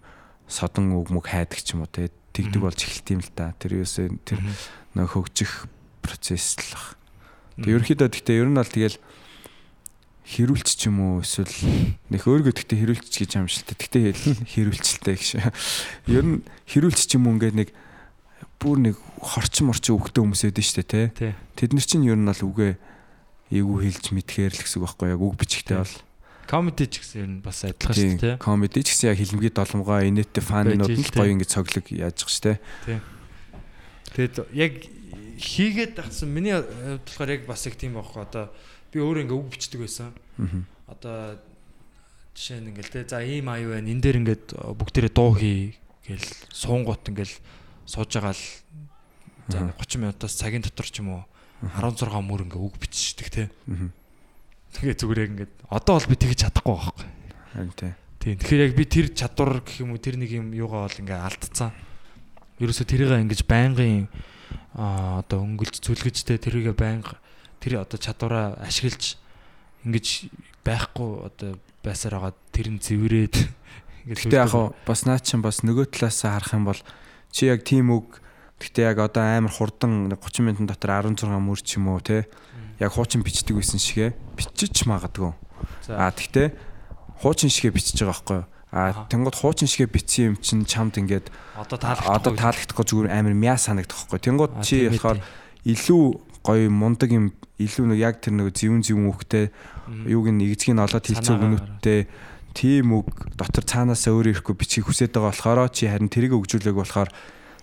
[0.47, 2.11] содон үг мөг хайдаг ч юм уу тий.
[2.33, 3.53] Тэгдэг болж эхэлт юм л та.
[3.57, 4.39] Тэр юусээ тэр
[4.93, 5.67] нөх хөгжих
[6.01, 6.85] процесс л баг.
[7.61, 8.97] Тэг ерөөхдөө гэхдээ ер нь бол тэгэл
[10.23, 11.51] хэрүүлч ч юм уу эсвэл
[12.07, 13.75] нөх өөргөө тэгтээ хэрүүлч гэж амжилттай.
[13.75, 14.05] Тэгтээ
[14.55, 15.29] хэрүүлчтэй гэж.
[16.07, 17.69] Ер нь хэрүүлч ч юм уу ингээд нэг
[18.63, 21.31] бүр нэг хорчин морчин өгтөө хүмүүс шүү дээ Тий.
[21.59, 22.73] Тэд нар чинь ер нь бол үгээ
[23.51, 25.95] эйгүү хэлж мэдхээр л гэсэн үг байхгүй яг үг бичгтэй бол.
[26.47, 28.35] Comedy ч гэсэн ер нь бас адилхан шүү дээ.
[28.39, 32.31] Комеди ч гэсэн яг хилмгийн доломгоо инээдтэй фаннууд нь л гоё ингэ цоглог яаж байгаа
[32.31, 32.57] шүү дээ.
[34.15, 34.73] Тэгэд яг
[35.39, 38.51] хийгээд тагсан миний хувьд болохоор яг бас яг тийм байхгүй одоо
[38.93, 40.13] би өөрөө ингээ үг бичдэг байсан.
[40.85, 41.41] Одоо
[42.37, 43.89] жишээ нь ингээл те за ийм аюу байна.
[43.89, 47.35] Энэ дээр ингээд бүгдээрээ дуу хий гэл суунгууд ингээл
[47.89, 48.45] сууж байгаа л
[49.49, 49.75] за Аха.
[49.81, 51.23] 30 минутаас цагийн дотор ч юм уу
[51.77, 53.43] 16 мөр ингээ үг бичдэг те.
[54.77, 57.07] Тэгээ зүгээр яг ингээд одоо бол би тэгж чадахгүй байхгүй.
[57.53, 57.93] Харин тий.
[58.19, 58.37] Тийм.
[58.39, 61.71] Тэгэхээр яг би тэр чадвар гэх юм уу тэр нэг юм юугаа бол ингээ алдцсан.
[62.57, 64.07] Ерөөсө тэрийг ингэж байнгын
[64.73, 67.21] аа одоо өнгөлж зүлгэжтэй тэрийг байнга
[67.63, 69.15] тэр одоо чадвараа ашиглаж
[69.87, 70.27] ингэж
[70.67, 73.35] байхгүй одоо байсаар байгаа тэр нь зэврээд
[74.03, 76.81] Гэтэ яг хаа бас наа чин бас нөгөө талаасаа харах юм бол
[77.31, 78.19] чи яг тийм үг
[78.59, 82.27] гэтэ яг одоо амар хурдан нэг 30 минутын дотор 16 мөр ч юм уу те
[82.83, 85.31] яг хуучин бичдэг байсан шигэ бичиж магадгүй.
[85.87, 86.51] А тэгтээ
[87.23, 88.47] хуучин шигэ бичиж байгаа байхгүй юу?
[88.75, 92.11] А тэнгууд хуучин шигэ бичсэн юм чинь чамд ингээд одоо таалагдахгүй.
[92.11, 94.19] одоо таалагдахгүй зүгээр амар мяа санагдах байхгүй.
[94.19, 95.23] Тэнгууд чи болохоор
[95.63, 96.03] илүү
[96.43, 99.49] гоё мундаг юм илүү нэг яг тэр нэг зэвүн үгтэй
[99.83, 100.07] Мгм.
[100.07, 101.59] юуг нь нэгзгийн олоод хэлцүү Санаагаар.
[101.59, 101.99] гүнүттэй
[102.55, 107.11] тийм үг дотор цаанаасаа өөрөө ирэхгүй бичиг хүсэж байгаа болохоор чи харин тэрийг өгжүүлээг болохоор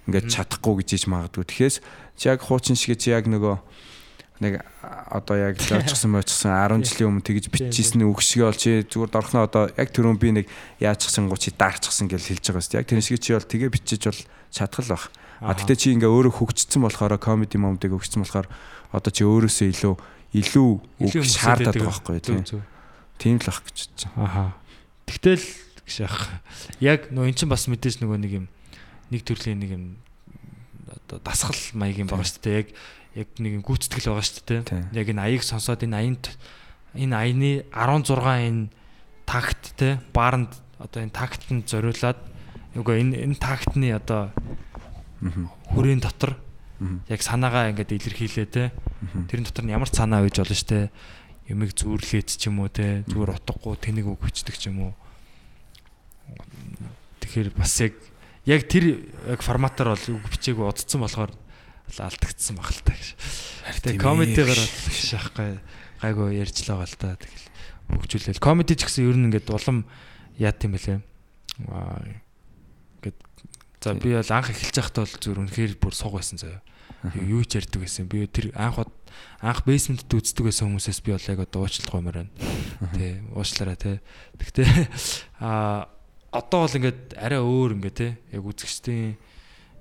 [0.05, 1.45] ингээд чадахгүй гэж иж магадгүй.
[1.49, 1.75] Тэгэхээр
[2.21, 3.57] чи яг хуучин шиг чи яг нөгөө
[4.41, 4.65] нэг
[5.09, 9.45] одоо яг жолчсон мочсон 10 жилийн өмнө тэгж бичижсэн үг шиг бол чи зүгээр дорхноо
[9.49, 10.47] одоо яг түрүүн би нэг
[10.81, 12.81] яачсан гоо чи даарчихсан гэж хэлж байгаа шүү дээ.
[12.85, 14.21] Яг тэр шиг чи бол тэгээ бичиж бол
[14.53, 15.09] чадхал баг.
[15.41, 18.49] А тэгтээ чи ингээ өөрөө хөгжсөн болохоор комеди момдыг хөгжсөн болохоор
[18.93, 19.95] одоо чи өөрөөсөө илүү
[20.31, 22.45] илүү Илүү шаардаад байгаа байхгүй тийм.
[23.17, 24.21] Тийм л ах гэж байна.
[24.21, 24.45] Аха.
[25.09, 25.45] Тэгтэл
[25.89, 26.29] гэж яах.
[26.79, 28.47] Яг нөө эн чинь бас мэдээж нөгөө нэг юм
[29.11, 29.85] нэг төрлийн нэг юм
[30.87, 32.61] одоо дасгал маягийн байгаа шүү дээ.
[32.63, 32.69] Яг
[33.17, 34.61] яг нэг юм гүйцэтгэл байгаа шүү дээ.
[34.95, 36.25] Яг энэ аяыг сонсоод энэ аянд
[36.95, 38.71] энэ аяны 16 энэ
[39.27, 42.19] такт те бааранд одоо энэ тактанд зориулаад
[42.79, 44.31] нөгөө энэ энэ тактны одоо
[45.21, 46.41] Хүрээний дотор
[47.09, 48.73] яг санаагаа ингээд илэрхийлээ те.
[49.29, 50.89] Тэрэн дотор нь ямар ч санаа үйж болно штэ?
[51.53, 53.05] Юмыг зүүрлээд ч юм уу те?
[53.05, 54.93] Зүгээр утгагүй тэнэг үг бичдэг ч юм уу?
[57.21, 57.95] Тэгэхээр бас яг
[58.49, 61.37] яг тэр яг форматаар бол үг бичээгүй удцсан болохоор
[61.99, 63.09] алдагдсан баг л та гэж.
[63.85, 65.51] Тэгээ комедигаар бол шахахгүй
[66.01, 67.47] гайгүй ярьж л байгаа л та тэгэл.
[67.91, 68.41] Хөгжүүлээл.
[68.41, 69.85] Комеди ч гэсэн ер нь ингээд улам
[70.39, 71.03] яа тийм бэлээ.
[73.81, 76.61] За би бол анх эхэлж байхдаа бол зүгээр үнэхээр бүр суг байсан заяа.
[77.17, 78.05] Юу ч ярьдаг байсан.
[78.09, 78.85] Би тэр анх
[79.41, 82.33] анх бейсментэд үздэг байсан хүмүүсээс би бол яг одоо уучлалт гомоор байна.
[82.93, 84.01] Тэ уучлаарай тэ.
[84.37, 84.69] Гэхдээ
[85.41, 85.89] а
[86.29, 89.17] одоо бол ингээд арай өөр ингээд тэ яг үзэгчдийн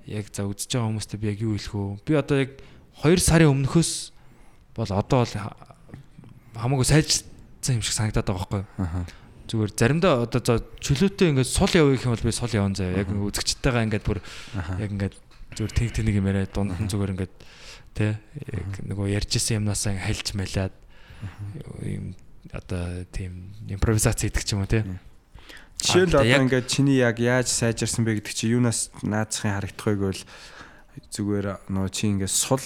[0.08, 2.00] яг за үзэж байгаа хүмүүстээ би яг юу хэлэх вэ?
[2.08, 2.50] Би одоо яг
[3.04, 3.92] 2 сарын өмнөхөөс
[4.80, 5.56] бол одоо бол ха-
[6.56, 9.04] хамаагүй сайжсан юм шиг санагдаад байгаа байхгүй юу?
[9.50, 13.02] Зүгээр заримдаа одоо чөлөөтэй ингээд сул явъя гэх юм бол би сул явна заяа.
[13.02, 14.22] Яг үзэгчтэйгээ ингээд бүр
[14.78, 15.14] яг ингээд
[15.58, 17.34] зүгээр тэг тэнийг юм яриад дунд нь зүгээр ингээд
[17.98, 18.14] тэ
[18.46, 20.74] яг нөгөө ярьжсэн юмнасаа хальж малаад
[21.82, 22.14] юм
[22.54, 24.86] одоо тийм импровизац хийдэг ч юм уу тэ.
[25.82, 30.22] Жишээл одоо ингээд чиний яг яаж сайжирсан бэ гэдэг чи юунаас наацхын харагдахыг бол
[31.10, 32.62] зүгээр нөө чи ингээд сул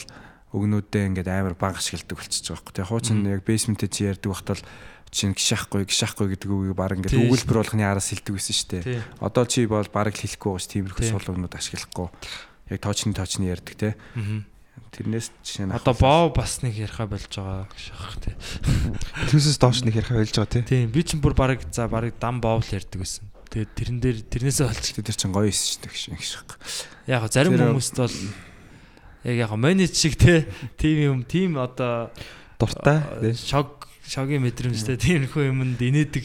[0.55, 2.75] өгнүүдээ ингээд амар багаш гэлдэг болчихж байгаа байхгүй.
[2.79, 4.63] Тэгээ хуучин яг бейсментээ чи ярьдаг багтал
[5.15, 9.03] чинь гişахгүй гişахгүй гэдэг үгийг баг ингээд өгүүлбэр болгоны араас хэлдэг байсан шүү дээ.
[9.23, 12.11] Одоо чи бол баг хэлэхгүй гоос тиймэрхүү өгнүүд ашиглахгүй.
[12.75, 13.95] Яг тоочны тоочны ярьдаг те.
[14.95, 18.35] Тэрнээс жишээ нь Одоо боо бас нэг яриха болж байгаа шах тий.
[19.31, 20.63] Түүнээс доош нэг ярих ойлж байгаа тий.
[20.67, 23.27] Тийм би ч бүр баг за баг дам боовл ярьдаг байсан.
[23.51, 26.59] Тэгээд тэрэн дээр тэрнээсээ болж тэр чинь гоё эсэж шүү дээ гişх.
[27.07, 28.17] яг зарим хүмүүст бол
[29.27, 30.47] яг яг менеж шиг те
[30.79, 32.11] тийм юм тийм одоо
[32.59, 33.35] Дуртай тий.
[33.35, 36.25] шог шогийн мэдрэмжтэй тиймэрхүү юмд инээдэг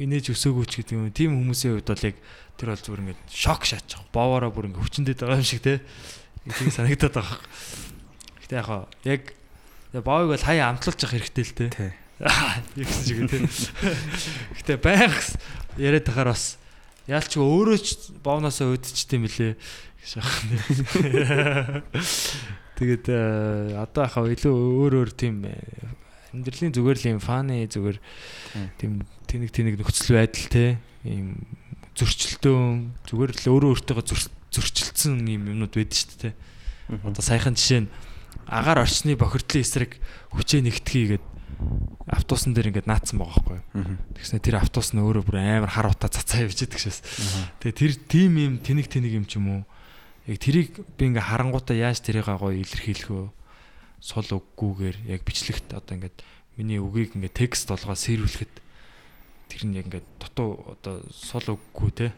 [0.00, 1.10] инээж өсөөгөөч гэдэг юм.
[1.14, 2.16] Тийм хүмүүсийн хувьд бол яг
[2.58, 4.02] тэр бол зүгээр ингээд шок шаачих.
[4.14, 5.82] Боовороо бүр ингээд хүчнэдэд байгаа юм шиг те.
[6.46, 7.38] Тийм санагдаад байгаа.
[8.42, 9.22] Гэтэ яг хаа яг
[9.94, 11.66] боовыг бол хаяа амтлуулж явах хэрэгтэй л те.
[11.70, 11.92] Тий.
[12.20, 13.38] Яг гэсэн шиг те.
[14.58, 15.38] Гэтэ байхс
[15.78, 16.58] яриад тахаар бас
[17.10, 19.54] яалч өөрөө ч боовноосоо өдчтэй мөлий
[20.14, 21.82] байна.
[22.80, 25.52] Тэгээд э, одоо хаа илүү өөр өөр тийм э,
[26.32, 27.98] амьдралын зүгээр л юм фаны зүгээр
[28.80, 31.44] тийм тэнэг тэнэг нөхцөл байдал те ийм
[31.92, 34.00] зөрчилдөөн зүгээр л өөрөө өөртөө
[34.48, 36.38] зөрчилдсөн юм юмнууд байдаг шүү дээ те.
[37.04, 37.92] Одоо саяхан жишээ нь
[38.48, 40.00] агаар орчны бохирдлын эсрэг
[40.34, 41.24] хүчээ нэгтгэхийгээд
[42.10, 43.60] автобусан дээр ингээд наацсан байгаа байхгүй.
[44.18, 46.98] Тэгснэ тэр автобус нь өөрөө бүр амар хар утаа цацаа явж идэг шээс.
[47.62, 49.62] Тэгээ тэр тим юм тэнэг тэнэг юм ч юм уу.
[50.30, 53.34] Яг тэрийг би ингээ харангуудаа яаж тэрийг гоё илэрхийлэх вэ?
[53.98, 56.22] Сул үггүйгээр яг бичлэгт одоо ингээд
[56.54, 58.54] миний үгийг ингээ текст болгоо сэрүүлэхэд
[59.50, 62.08] тэр нь яг ингээ дутуу одоо сул үггүй те.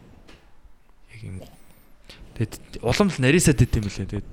[1.17, 1.41] Яг юм.
[2.37, 4.05] Тэгээд улам л нарийсаад идэм билээ.
[4.05, 4.29] Тэгээд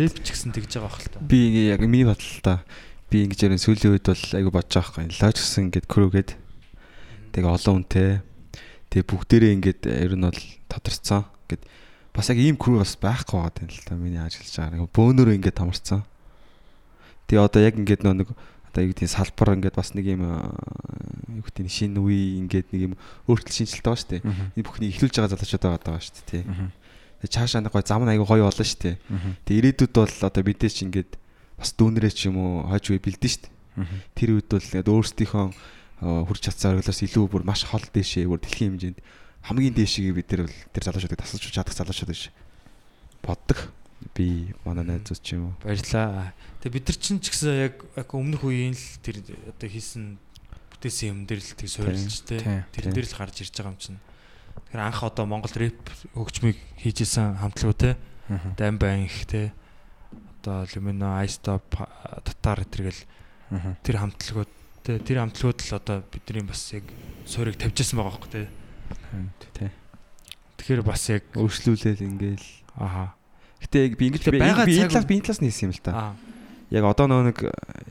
[0.00, 1.20] рэп ч гэсэн тэгж байгаа бахал та.
[1.20, 2.64] Би ингээ яг миний бодлоо та.
[3.12, 5.20] Би ингэж ярин сүүлийн үед бол айгу бодож байгаа байхгүй.
[5.20, 6.30] Лож гэсэн ингээд крүүгээд
[7.36, 8.24] тэгээ олон үнтэй.
[8.88, 10.42] Тэгээ бүгдээрээ ингээд ер нь бол
[10.72, 11.28] тодорцсон.
[11.44, 11.68] Ингээд
[12.14, 13.94] бас яг ийм крүү бас байхгүй байгаа юм л та.
[13.94, 14.88] Миний ажиллаж байгаа.
[14.90, 16.02] Бөөнөрөө ингээд тамарцсан.
[17.30, 18.28] Тэгээ одоо яг ингээд нөө нэг
[18.70, 22.80] одоо юу гэдэг салбар ингээд бас нэг юм юу гэдэг нь шинэ үе ингээд нэг
[22.90, 22.94] юм
[23.26, 24.22] өөрчлөлт шинжилт байгаа шүү дээ.
[24.58, 26.44] Энэ бүхний эхлүүлж байгаа залуучууд байгаа даа шүү дээ.
[27.20, 28.96] Тэгээ цаашаа нэг гой зам нь айгу гоё болно шүү дээ.
[29.46, 31.10] Тэгээ ирээдүйд бол одоо бидээ ч ингээд
[31.58, 33.52] бас дүүнэрээ ч юм уу хойж үе бэлдэн шүү дээ.
[34.14, 35.46] Тэр үед бол ингээд өөрсдийнхөө
[36.00, 38.98] хурц чадсан ориглоос илүү бүр маш хол дэшээ бүр дэлхийн хэмжээнд
[39.44, 42.30] хамгийн дээшийг бид нар бол тэр залуучуудыг тасалж чадах залуучууд биш
[43.22, 43.72] боддог.
[44.16, 45.54] Би манай найзууд ч юм уу.
[45.60, 46.32] Баярлаа.
[46.64, 49.20] Тэгээ бид нар чинь ч гэсэн яг өмнөх үеийн л тэр
[49.52, 50.16] одоо хийсэн
[50.72, 52.64] бүтээсэн юм дээр л тийг суурилж те.
[52.72, 54.00] Тэр дээр л гарч ирж байгаа юм чинь.
[54.72, 55.76] Тэр анх одоо Монгол рэп
[56.16, 57.90] хөгжмийг хийж исэн хамтлагууд те.
[58.56, 59.52] Дайм байн их те.
[60.40, 61.68] Одоо Lumino, Ice Stop,
[62.24, 63.04] Татар гэтэргээл
[63.84, 64.50] тэр хамтлагууд.
[64.80, 66.88] Тэр хамтлагууд л одоо бидний бас яг
[67.28, 68.59] суурийг тавьжсэн байгаа байхгүй те.
[69.54, 69.70] Тэ.
[70.58, 73.14] Тэгэхээр бас яг Өөрчлүүлээл ингээл ааха.
[73.64, 75.92] Гэтэ яг би ингэж би энэ талаас би энэ талаас нь хийсэн юм л та.
[75.92, 76.14] Аа.
[76.70, 77.38] Яг одоо нөө нэг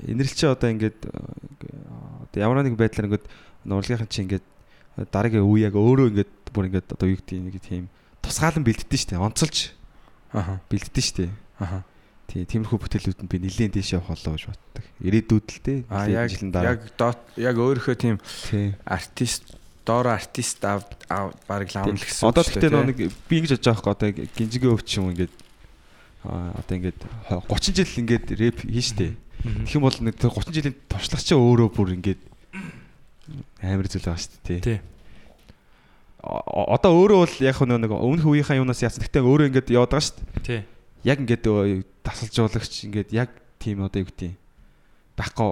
[0.08, 3.26] инэрлчээ одоо ингээд одоо ямар нэг байдлаар ингээд
[3.68, 4.45] нурлынхан чи ингээд
[5.12, 7.91] дараагийн үе яг өөрөө ингээд бүр ингээд одоо юу гэдэг нэг тийм
[8.24, 9.76] тусгаалan бэлддэж штэ онцолж
[10.32, 10.62] Аха.
[10.70, 11.30] бэлддэж штэ.
[11.60, 11.84] Аха.
[12.30, 14.86] Тийм тиймэрхүү бүтээлүүд нь би нэлээд дэше явах болоо гэж боддог.
[15.02, 15.74] Ирээдүйд л те.
[15.89, 16.78] Яг жилийн дараа.
[16.78, 18.78] яг дот яг өөрийнхөө тийм тий.
[18.86, 19.59] артист
[19.90, 20.86] доор артист ав
[21.50, 22.30] баг лаамл гэсэн.
[22.30, 25.34] Одоо тэгтээ нэг би ингэж бодож байгаа байхгүй одоо гинжигээ өвч юм ингээд
[26.22, 27.00] одоо ингээд
[27.50, 29.18] 30 жил ингээд рэп хийштэй.
[29.42, 32.22] Тэгэх юм бол нэг тэр 30 жилийн туршлага чи өөрөө бүр ингээд
[33.64, 34.62] амар зүйл байгаа шүү дээ.
[34.62, 34.80] Тий.
[36.22, 39.02] Одоо өөрөө бол яг нэг өмнөх үеийнхаа юунаас яасан.
[39.02, 40.44] Тэгтээ өөрөө ингээд яваад байгаа шүү дээ.
[40.44, 40.62] Тий.
[41.08, 41.44] Яг ингээд
[42.04, 44.38] тасалжуулагч ингээд яг тийм одоо юу гэдэг юм.
[45.16, 45.50] Байхгүй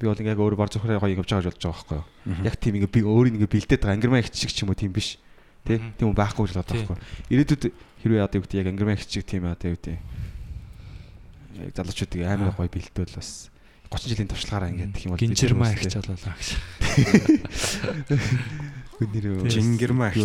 [0.00, 2.48] би бол ингээд өөрөө бар зөвхөн гоё явж байгаа гэж болж байгаа байхгүй юу.
[2.48, 4.96] Яг тийм ингээд би өөрийг ингээд бэлдээд байгаа ангирмаа их чиг ч юм уу тийм
[4.96, 5.20] биш.
[5.68, 5.76] Тэ?
[6.00, 7.36] Тийм байхгүй гэж бодож байгаа байхгүй.
[7.36, 7.62] Ирээдүйд
[8.00, 10.00] хэрвээ одоо юу гэдэг яг ангирмаа их чиг тийм одоо юу гэдэг
[11.60, 13.52] яг залуучуудыг амар гоё бэлдвэл бас
[13.92, 16.48] 30 жилийн туршлагаараа ингээд гэх юм бол Гинжир маа их ч болоо гэж.
[19.04, 20.24] нэр Жингэрмаа их.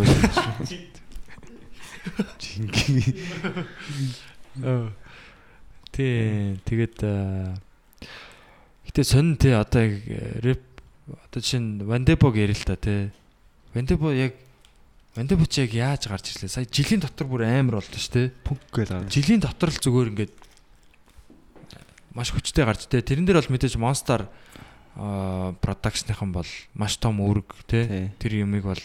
[2.38, 3.12] жинги
[5.90, 6.60] Тий.
[6.64, 6.96] Тэгээд
[8.86, 9.94] аа, гэтээ сонин тий одоо яг
[10.46, 10.62] рэп
[11.26, 13.10] одоо жишээ нь Вандебог ярил та тий.
[13.74, 14.34] Вандебо яг
[15.16, 16.48] Вандебо ч яг яаж гарч ирлээ?
[16.50, 18.30] Сая жилийн дотор бүр амар боллоо шүү дээ.
[18.46, 19.08] пүнк байгаа.
[19.10, 20.34] Жилийн дотор л зүгээр ингээд
[22.14, 23.02] маш хүчтэй гарч тэ.
[23.02, 24.28] Тэрэн дээр бол мэдээж Monster
[25.60, 28.12] production-ийнхан бол маш том үүрэг тэ.
[28.20, 28.82] Тэр юмыг бол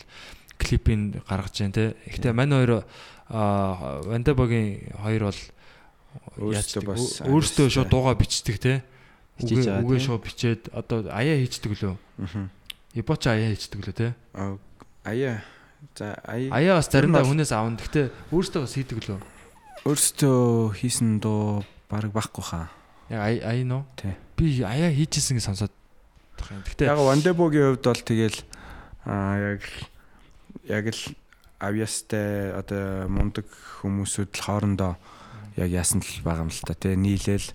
[0.59, 1.95] клипийн гаргаж जैन тэ.
[2.07, 2.83] Гэхдээ мань хоёр
[3.31, 5.39] Вандебогийн хоёр бол
[6.35, 8.83] Өөрсдөө бас өө- өөрсдөө шууд дууга бичдэг те.
[9.41, 11.95] Бичиж байгаа, Үгээ шууд бичээд одоо аяа хийчдэг лөө.
[12.21, 12.49] Мгм.
[12.95, 14.07] Ибоч аяа хийчдэг лөө те.
[14.37, 14.57] Аа,
[15.03, 15.41] Аяа.
[15.97, 16.53] За аяа.
[16.53, 17.81] Аяа бас заримдаа хүнээс аавн.
[17.81, 19.19] Гэхдээ өөрсдөө бас хийдэг лөө.
[19.89, 22.69] Өөрсдөө хийсэн дуу баг байхгүй хаа.
[23.09, 23.81] Яг ая ая нөө.
[23.97, 24.13] Тий.
[24.37, 25.73] Би аяа хийжсэн гэж сонсоод
[26.37, 26.63] байгаа юм.
[26.69, 28.37] Гэхдээ Яг Вандебогийн хувьд бол тэгэл
[29.09, 29.61] аа яг
[30.69, 31.01] яг л
[31.57, 33.45] авьяастай одоо мундаг
[33.81, 34.93] хүмүүсүүд л хоорондоо
[35.57, 37.47] яг яасан л байгаа юм л та тий нийлээл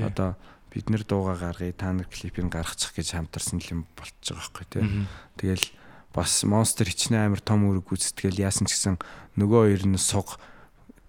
[0.00, 0.36] одоо
[0.74, 4.82] бид нэр дууга гаргая та нар клипийг гаргачих гэж хамтарсан юм болчих жоох байхгүй тий
[4.82, 5.06] Мгм.
[5.38, 5.66] тэгэл
[6.10, 8.98] бас монстер хичнээн амар том үүрэг гүйцэтгэл яасан ч гэсэн
[9.38, 10.38] нөгөө хоёр нь суг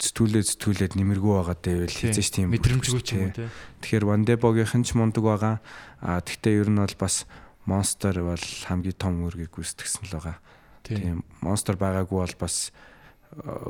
[0.01, 2.11] зэтгүүлээ зэтгүүлээд нэмэргүй байгаа дэвэл Тий.
[2.11, 3.47] хийжээч тийм мэдрэмжгүй ч юм уу те.
[3.79, 5.55] Тэгэхээр Вандебогийнхэн ч мундаг байгаа.
[6.03, 7.23] А тэгтээ ер нь бол бас
[7.63, 10.37] Monster бол хамгийн том үүргийг гүйцэтгсэн л байгаа.
[10.83, 10.99] Тий.
[10.99, 12.75] Тийм Monster байгаагүй бол бас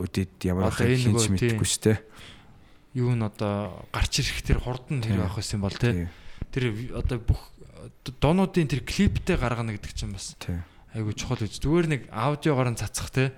[0.02, 1.54] өдөд ямар нөгөө, тий.
[1.54, 1.98] мэдэхгүй шүү дээ.
[2.96, 5.76] Юу н одоо гарч ирэх тэр хурдан тэр авах байсан бол.
[5.76, 6.08] Тий.
[6.56, 7.52] Тэр одоо бүх
[8.24, 10.34] доонуудын тэр клиптэй гаргана гэдэг чинь бас
[10.96, 11.60] айгу чухал гэж.
[11.60, 13.12] Зүгээр нэг аудиогоор нь цацах.
[13.12, 13.36] Тий.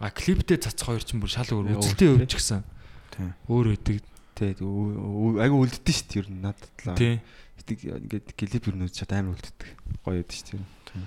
[0.00, 1.76] А клиптэй цацах хоёр чинь бүр шал өөр.
[1.76, 2.64] Үзэлтэй өвч гсэн.
[3.12, 3.28] Тий.
[3.52, 4.00] Өөр өдөг.
[4.32, 4.56] Тий.
[4.56, 6.96] Айгу үлддэж шүү дээ ер нь надад л.
[6.96, 7.20] Тий.
[7.68, 9.68] Ингээд клип ер нь чад амар үлддэг.
[10.00, 11.04] Гоё яд шүү дээ.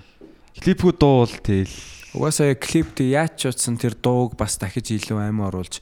[0.62, 1.74] Клипгүй дуу бол тэгэл
[2.10, 5.78] Угаасаа клипт яаж ч утсан тэр дууг бас дахиж илүү аймаа оруулж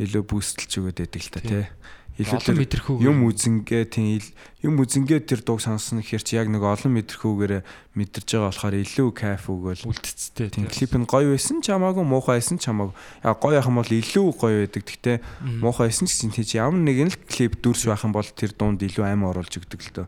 [0.00, 1.50] илүү бүүстэлж өгöd байдаг л та Тий.
[1.50, 1.66] тий.
[2.12, 6.60] илүү мэдрэхүү юм үзэнгээ тийм ил- юм үзэнгээ тэр дууг сонсон гэхэр чи яг нэг
[6.60, 7.64] олон мэдрэхүүгээр
[7.96, 12.36] мэдэрж байгаа болохоор илүү кайф өгөөл үлдцтэй тийм клип нь гоё байсан ч хамаагүй муухай
[12.36, 12.92] байсан ч хамаагүй
[13.24, 15.16] яг гоё ахын бол илүү гоё байдаг гэхдээ
[15.64, 18.84] муухай байсан ч гэсэн тийч ямар нэгэн л клип дүрс байх юм бол тэр дунд
[18.84, 20.06] илүү аим оруулж өгдөг л дөө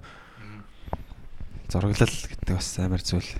[1.72, 3.32] зураглал гэдэг бас амар зүйл.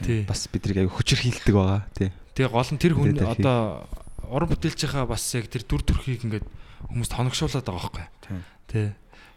[0.00, 0.24] тий.
[0.24, 2.08] Бас биднийг аяг хүчээр хилдэг байгаа тий.
[2.34, 3.84] Тэгээ гол нь тэр хүн одоо
[4.28, 6.46] уран бүтээлчийнхаа бас яг тэр дүр төрхийг ингээд
[6.88, 8.06] хүмүүст хоногшуулад байгаа байхгүй.
[8.68, 8.88] Тий.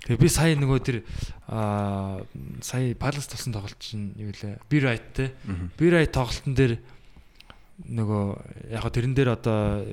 [0.01, 0.97] Тэгээ би сая нөгөө тэр
[1.45, 2.25] аа
[2.65, 4.57] сая Palace толсон тоглолт чинь юу лээ?
[4.65, 5.29] Be right те.
[5.77, 6.73] Be right тоглолтын дээр
[7.85, 8.25] нөгөө
[8.73, 9.85] яг тэрэн дээр одоо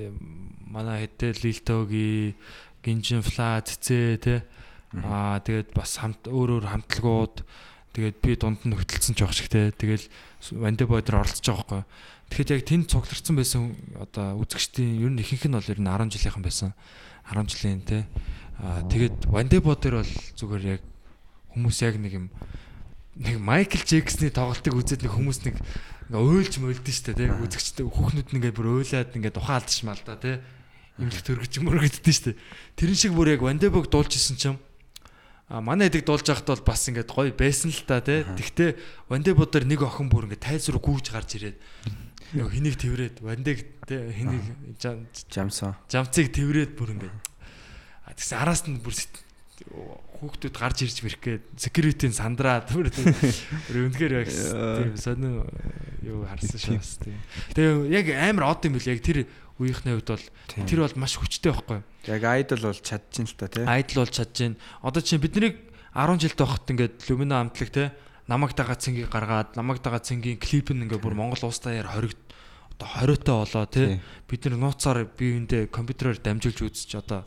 [0.65, 2.33] манай хэдэл Liltogi,
[2.81, 4.37] Ginjin Fla цэцээ те.
[4.97, 7.45] Аа тэгээд бас хамт өөр өөр хамтлагууд
[7.93, 9.77] тэгээд би дунд нь хөтөлсөн ч явах шиг те.
[9.77, 10.09] Тэгэл
[10.57, 11.85] Вандебой дээр оролцож байгаа байхгүй.
[12.29, 13.63] Тэгэхэд яг тэнд цугларсан байсан
[13.97, 16.71] одоо үзэгчдийн ер нь ихэнх нь бол ер нь 10 жилийнхан байсан.
[17.25, 18.05] 10 жилийн те.
[18.61, 20.83] Аа тэгээд Вандебо дээр бол зүгээр яг
[21.57, 22.27] хүмүүс яг нэг юм
[23.17, 25.57] нэг Майкл Джексны тоглолтыг үзээд нэг хүмүүс нэг
[26.13, 27.33] ингээ уйлж мөйлдөн штэ те.
[27.33, 30.45] Үзэгчтэй хүүхнүүд ингээ бүр уйлаад ингээ тухайн алдчих мал да те.
[31.01, 32.39] Имлэг төргөж мөргөддөн штэ.
[32.77, 34.57] Тэрэн шиг бүр яг Вандебог дуулж исэн чам
[35.49, 38.21] А манай эдэг дуулж байхад бол бас ингээд гоё байсан л та тий.
[38.21, 38.77] Тэгтээ
[39.09, 41.57] Вандебо дээр нэг охин бүр ингээд тайз руу гүйж гарч ирээд
[42.37, 43.59] нөгөө хэнийг тэрврээд Вандег
[43.89, 44.45] тий хэнийг
[44.81, 47.17] жам- жамсан жамцыг тэрврээд бүр ингээд
[48.05, 48.93] а тэгсэн араас нь бүр
[50.19, 52.15] хүүхдүүд гарч ирж мэрх гээд security-ийн
[52.95, 53.33] тий.
[53.71, 55.43] бүр үнэхээр яг тийм сонин
[56.07, 57.15] юу харсан шүү бас тий.
[57.55, 59.19] Тэгээ яг амар од юм бил яг тэр
[59.59, 60.67] үеийнхний хувьд бол Тийм.
[60.67, 61.87] тэр бол маш хүчтэй байхгүй юу?
[62.15, 64.57] яг айдол бол чадчихин л та тий айдл болж чадж байна.
[64.83, 65.55] Одоо чинь биднийг
[65.95, 67.91] 10 жил тохот ингээд Lumina амтлаг те
[68.29, 72.15] намаг дагаа цэнгийг гаргаад намаг дагаа цэнгийн клип нь ингээд бүр Монгол улс даяар хориг
[72.77, 77.25] одоо хориотой болоо те бид нар нууцаар биеиндээ компьютероор дамжуулж үзэж одоо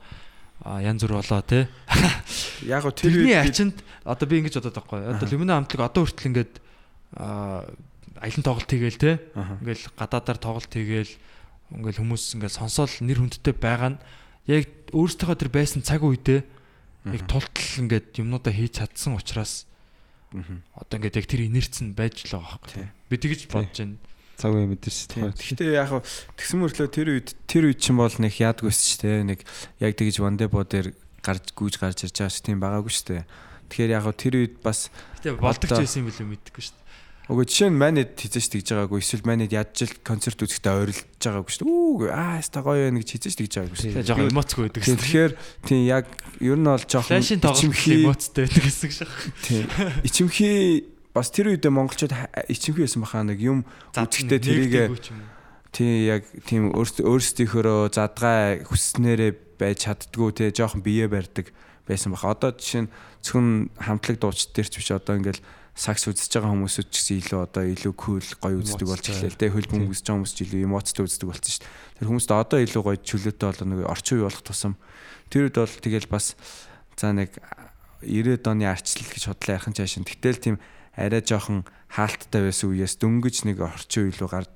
[0.63, 1.65] янз бүр болоо те
[2.69, 3.75] яг гоо тэр бид- ачинд
[4.05, 4.99] одоо би ингэж бодоод байхгүй.
[5.09, 6.53] Одоо Lumina амтлаг одоо хүртэл ингээд
[7.17, 9.57] аялын тоглолт хийгээл Аха.
[9.61, 11.11] ингээл гадаадаар тоглолт хийгээл
[11.81, 14.01] ингээл хүмүүс ингээл сонсоол нэр хүндтэй байгаа нь.
[14.47, 16.41] Яг өөрсдийнхөө тэр байсан цаг үедээ
[17.09, 19.65] яг тултал ингээд юмнуудаа хийж чадсан учраас.
[20.31, 22.85] Одоо ингээд яг тэр инерц нь байж л байгаа байхгүй.
[23.11, 23.97] Би тэгэж бодож байна.
[24.39, 25.29] Цаг үе мэдэрч Тийм.
[25.29, 25.37] тухай.
[25.37, 26.01] Гэхдээ яг хав
[26.39, 29.43] тэгсэн мөрлөө тэр үед тэр үед чинь бол нэг яадгүйс ч те нэг
[29.77, 33.23] яг тэгж вандебо дээр гарч гүйж гарч ирж байгаа ч тийм байгаагүй шүү дээ.
[33.69, 34.89] Тэгэхээр яг хав тэр үед бас
[35.21, 36.80] Гэтэ болдог ч байсан юм билүү мэдэхгүй шүү
[37.31, 40.99] Уг жишээ нь манайд хизэж тэгж байгаагүй эсвэл манайд яаж ч л концерт үзэхдээ ойрлож
[41.15, 41.71] байгаагүй шүү дээ.
[41.71, 44.03] Үгүй аа яста гоё байна гэж хизэж тэгж байгаагүй шүү дээ.
[44.03, 44.99] жоохон эмоцгүй байдаг шүү.
[44.99, 45.31] Тэгэхээр
[45.63, 46.05] тийм яг
[46.43, 49.11] ер нь бол тоглолт ичимхий- эмоцтой байдаг гэсэн шиг.
[49.47, 49.63] Тийм.
[50.03, 52.13] Ичимхий бас тэр үедээ монголчууд
[52.51, 53.63] ичимхий байсан бахаа нэг юм
[53.95, 54.83] үзэхдээ тэрийгэ
[55.71, 61.47] Тийм яг тийм өөрсдийнхөө задгай хүснээрээ байж чаддгүй те жоохон бие барьдаг
[61.87, 62.35] байсан баха.
[62.35, 62.91] Одоо жишээ нь
[63.23, 65.39] зөвхөн хамтлаг дууч дээр ч биш одоо ингээл
[65.75, 69.47] сакс үзэж байгаа хүмүүсүүд ч гэсэн илүү одоо илүү кул гоё үздэг болж эхлэв те.
[69.49, 71.71] Хөлбөм үзэж байгаа хүмүүс ч илүү эмоцтой үздэг болсон шүү дээ.
[71.95, 74.73] Тэр хүмүүст одоо илүү гоё чөлөөтэй болоо нэг орчин үе болох тусам.
[75.31, 76.35] Тэр үед бол тэгэл бас
[76.99, 77.39] за нэг
[78.03, 80.03] 90-ад оны арчлал гэж бодлоо яхан чаашин.
[80.03, 80.55] Гэтэл тийм
[80.97, 84.53] арай жоохон хаалттай байсан үеэс дөнгөж нэг орчин үе рүү гарч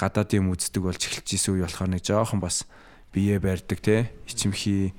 [0.00, 2.64] гадаад юм үздэг болж эхэлж исэн үе болохоор нэг жоохон бас
[3.12, 4.08] бие барьдаг те.
[4.24, 4.94] Ичимхий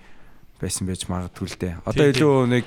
[0.59, 1.73] байсан байж магадгүй л дээ.
[1.87, 2.65] Одоо илүү нэг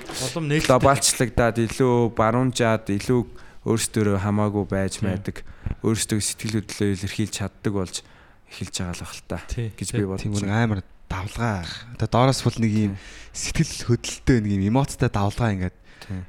[0.65, 3.21] глобалчлагдаад илүү баруунжаад илүү
[3.63, 5.45] өөрсдөө хамаагүй байж байдаг.
[5.85, 8.03] Өөрсдөө сэтгэл хөдлөлөө илэрхийлж чаддаг болж
[8.51, 10.63] эхэлж байгаа л бахал та гэж би Тийм байна.
[10.63, 11.63] амар давлгаа.
[11.95, 12.93] Одоо доороос бол нэг юм
[13.31, 15.77] сэтгэл хөдлөлтөө нэг юм эмоцтой давлгаа ингээд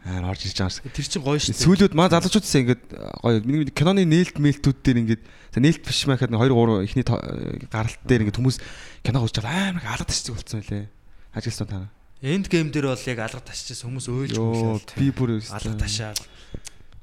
[0.06, 0.92] амар орж ирж байгаа юм шиг.
[0.94, 1.58] Тэр чинь гоё шүү.
[1.58, 2.82] Сүүлүүд маа залуучуудсаа ингээд
[3.18, 5.22] гоё миний киноны нээлт мэлтүүд дээр ингээд
[5.58, 8.58] нээлт биш маяхад 2 3 ихний гаралт дээр ингээд хүмүүс
[9.02, 10.86] кино үзэж байгаа амар их алга ташдаг болсон байлээ.
[11.34, 11.90] Ажилсан таа.
[12.22, 14.96] Энд гейм дээр бол яг алга ташчихсан хүмүүс өөлж Йоо мөглөө.
[14.96, 16.14] би бүр алга ташаа.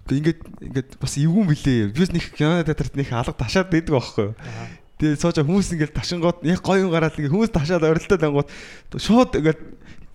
[0.10, 1.92] Ингээд ингээд бас эвгүй билээ.
[1.94, 4.36] Бис нэг кино театрт нэг алга ташаад байдаг байхгүй юу?
[4.98, 8.50] Тэгээ байгаа хүмүүс ингээд ташингууд яг гоё юм гараад ингээд хүмүүс ташаад орилдоод ангууд
[8.98, 9.62] шууд ингээд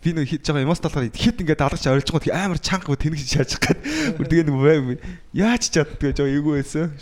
[0.03, 3.61] би нэг хийж байгаа юмас талаар хит ингээд алгаж орилж гоо амар чанга тэнэг шаажих
[3.63, 3.81] гээд
[4.17, 5.01] бүр тэгээ нэг
[5.35, 6.95] яаж чаддгүй жоо эвгүй байсан.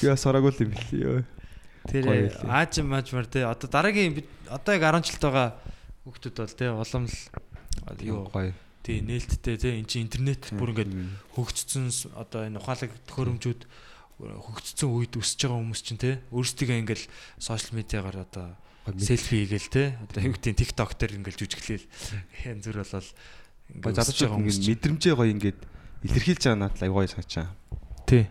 [0.00, 1.24] Би бас ороогүй л юм билээ.
[1.88, 2.44] Тэр Гоё байлээ.
[2.44, 4.20] ааж маажмар те одоо дараагийн
[4.52, 5.48] одоо яг 10 жилд байгаа
[6.04, 8.52] хүүхдүүд бол те улам л юу гоё.
[8.82, 10.92] тий нээлттэй те эн чинь интернет бүр ингээд
[11.36, 13.62] хөгжцсөн одоо энэ ухаалаг төхөөрөмжүүд
[14.20, 17.04] хөгжцсөн үед өсөж байгаа хүмүүс чинь те өөрсдөө ингээл
[17.36, 18.56] сошиал медиагаар одоо
[18.96, 21.86] селфи хийгээл те одоо юу гэдэг TikTok дээр ингээл жүжиглээл.
[22.48, 23.08] Янз бүр болол
[23.70, 25.58] Гоё залуучууд ингээд мэдрэмжээ гоё ингээд
[26.10, 27.46] илэрхийлж байгаа надад аягүй гоё санагчаа.
[28.08, 28.24] тий.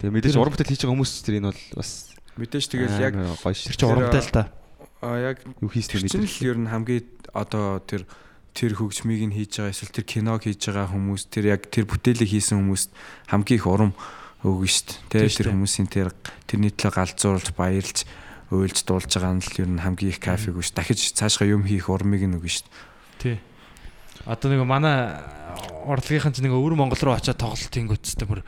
[0.00, 1.90] Тэгээ мэдээж уран бүтээл хийж байгаа хүмүүс тэр энэ бол бас
[2.38, 3.74] Мэдээж тэгэл яг гоё тэр шүү.
[3.74, 4.42] чинь урамтай л та
[5.02, 8.06] а яг юу хийх тэр чинь л ер нь хамгийн одоо тэр
[8.54, 12.30] тэр хөгжмийг нь хийж байгаа эсвэл тэр киног хийж байгаа хүмүүс тэр яг тэр бүтээлийг
[12.34, 12.90] хийсэн хүмүүст
[13.30, 13.92] хамгийн их урам
[14.42, 15.30] өгнө шүү дээ.
[15.30, 16.10] Тэр хүмүүсийн тэр
[16.46, 17.98] тэрний төлөө галзуурлаж баярлж
[18.50, 20.70] уйлж дуулж байгаа нь л ер нь хамгийн их кафег биш.
[20.74, 22.66] Дахиж цаашгаа юм хийх урмыг нь өгнө шүү
[23.18, 23.38] Тий.
[23.38, 24.30] дээ.
[24.30, 25.22] Одоо нэг манай
[25.86, 28.42] урлагийнхан ч нэг өвөр Монгол руу очиад тоглолт хийнгүүтстэй бүр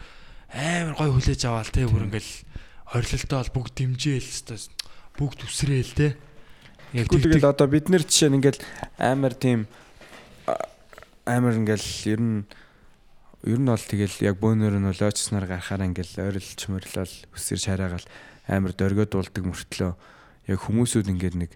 [0.55, 2.33] амар гой хүлээж аваал те бүр ингээл
[2.95, 4.63] орилолтой бол бүгд дэмжээл хэвээр
[5.19, 6.09] бүгд үсрээл те.
[6.91, 8.61] Тэгвэл тэгэл одоо бид нэр жишээ нь ингээл
[8.99, 9.71] амар тийм
[11.27, 12.39] амар ингээл ер нь
[13.47, 18.07] ер нь бол тэгэл яг бөөнөр нь бол очснаар гарахаар ингээл ойрлж мөрлөл өсөр шараагаал
[18.51, 19.93] амар дөргөд дуулдаг мөртлөө
[20.51, 21.53] яг хүмүүсүүд ингээд нэг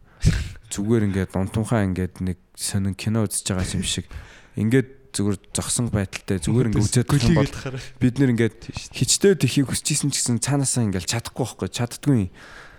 [0.71, 4.07] зүгээр ингээд дунтунхаа ингээд нэг сонин кино үзэж байгаа юм шиг.
[4.55, 7.55] Ингээд зүгээр зогсон байдалтай зүгээр ингээд үзээд байх юм бол
[8.03, 8.59] бид нэр ингээд
[8.95, 12.31] хичдээ тэхийг хүсчихсэн ч гэсэн цаанаасаа ингээд чадахгүй байхгүй чаддгүй юм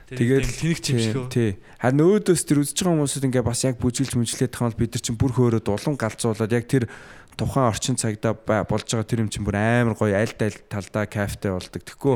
[0.05, 1.25] Тэгээд тэнэг чимшгөө.
[1.33, 1.57] Тий.
[1.81, 5.17] Харин өөдөөс тэр үзэж байгаа хүмүүсүүд ингээ бас яг бүжиглж мүжлээд бол бид нар чинь
[5.17, 6.85] бүр хөөрөд улам галзуулаад яг тэр
[7.33, 11.57] тухайн орчин цагта болж байгаа тэр юм чинь бүр амар гоё аль аль талдаа кафетэй
[11.57, 11.81] болдог.
[11.81, 12.15] Тэгэхгүй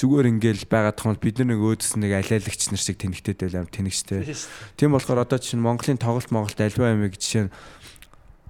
[0.00, 4.24] зүгээр ингээл байгаа тохиол бид нэг өөдөөс нэг алиалагч нар шиг тэнэгтэй байл амар тэнэгчтэй.
[4.80, 7.52] Тийм болохоор одоо чинь Монголын тоглолт Монголд альва юм жишээ нь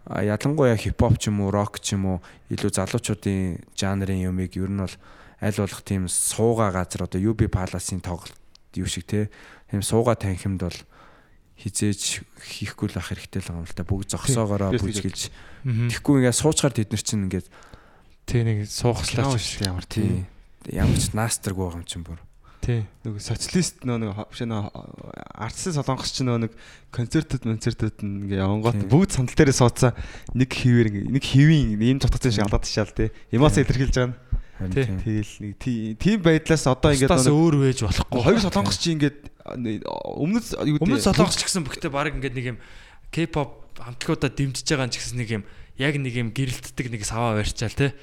[0.07, 2.19] ялангуяа хипхоп ч юм уу рок ч юм уу
[2.49, 4.97] илүү залуучуудын жанрын юмыг ер нь бол
[5.43, 8.33] аль болох тийм сууга газар одоо UB Palace-ийн тоглолт
[8.79, 9.29] юу шиг те
[9.71, 10.79] тийм сууга танхимд бол
[11.59, 15.35] хизээж хийхгүй л ах хэрэгтэй л байгаа юм л та бүгд зогсоогоороо бүжгэлж
[15.67, 15.91] Мгм.
[15.91, 17.47] тэгэхгүй ингээ суучгаар тэд нар чинь ингээд
[18.29, 19.59] Тий нэг суухслаач биш.
[19.67, 20.23] ямар тий
[20.71, 22.23] ямар ч наастраг байгаа юм чинь бүр
[22.63, 22.85] Тий.
[23.03, 24.71] нөгөө социалист нөө нэг биш нөө
[25.35, 26.53] артсын солонгос ч нөө нэг
[26.95, 28.91] концертод концертод ингээ явангууд Тийм.
[28.93, 29.93] бүгд сандал дээрээ суудсан
[30.39, 33.11] нэг ингээ нэг хивийн ийм цогцсон шиг алдаад ташаал тий.
[33.35, 34.19] Эмоц илэрхийлж байгаа нь.
[34.59, 38.23] Тэгэл нэг тий- тийм байдлаас одоо ингээ Бусдаас өөр вэж болохгүй.
[38.27, 39.19] хоёр солонгос чи ингээд
[39.87, 42.59] өмнөд юу гэдэг- Өмнө солонгос ч гэсэн бүгдээ баг ингээд нэг юм
[43.15, 45.43] K-pop хамтлагуудаа дэмжиж байгаа ч гэсэн нэг юм
[45.79, 47.95] яг нэг юм гэрэлтдэг нэг саваа барьчаал те.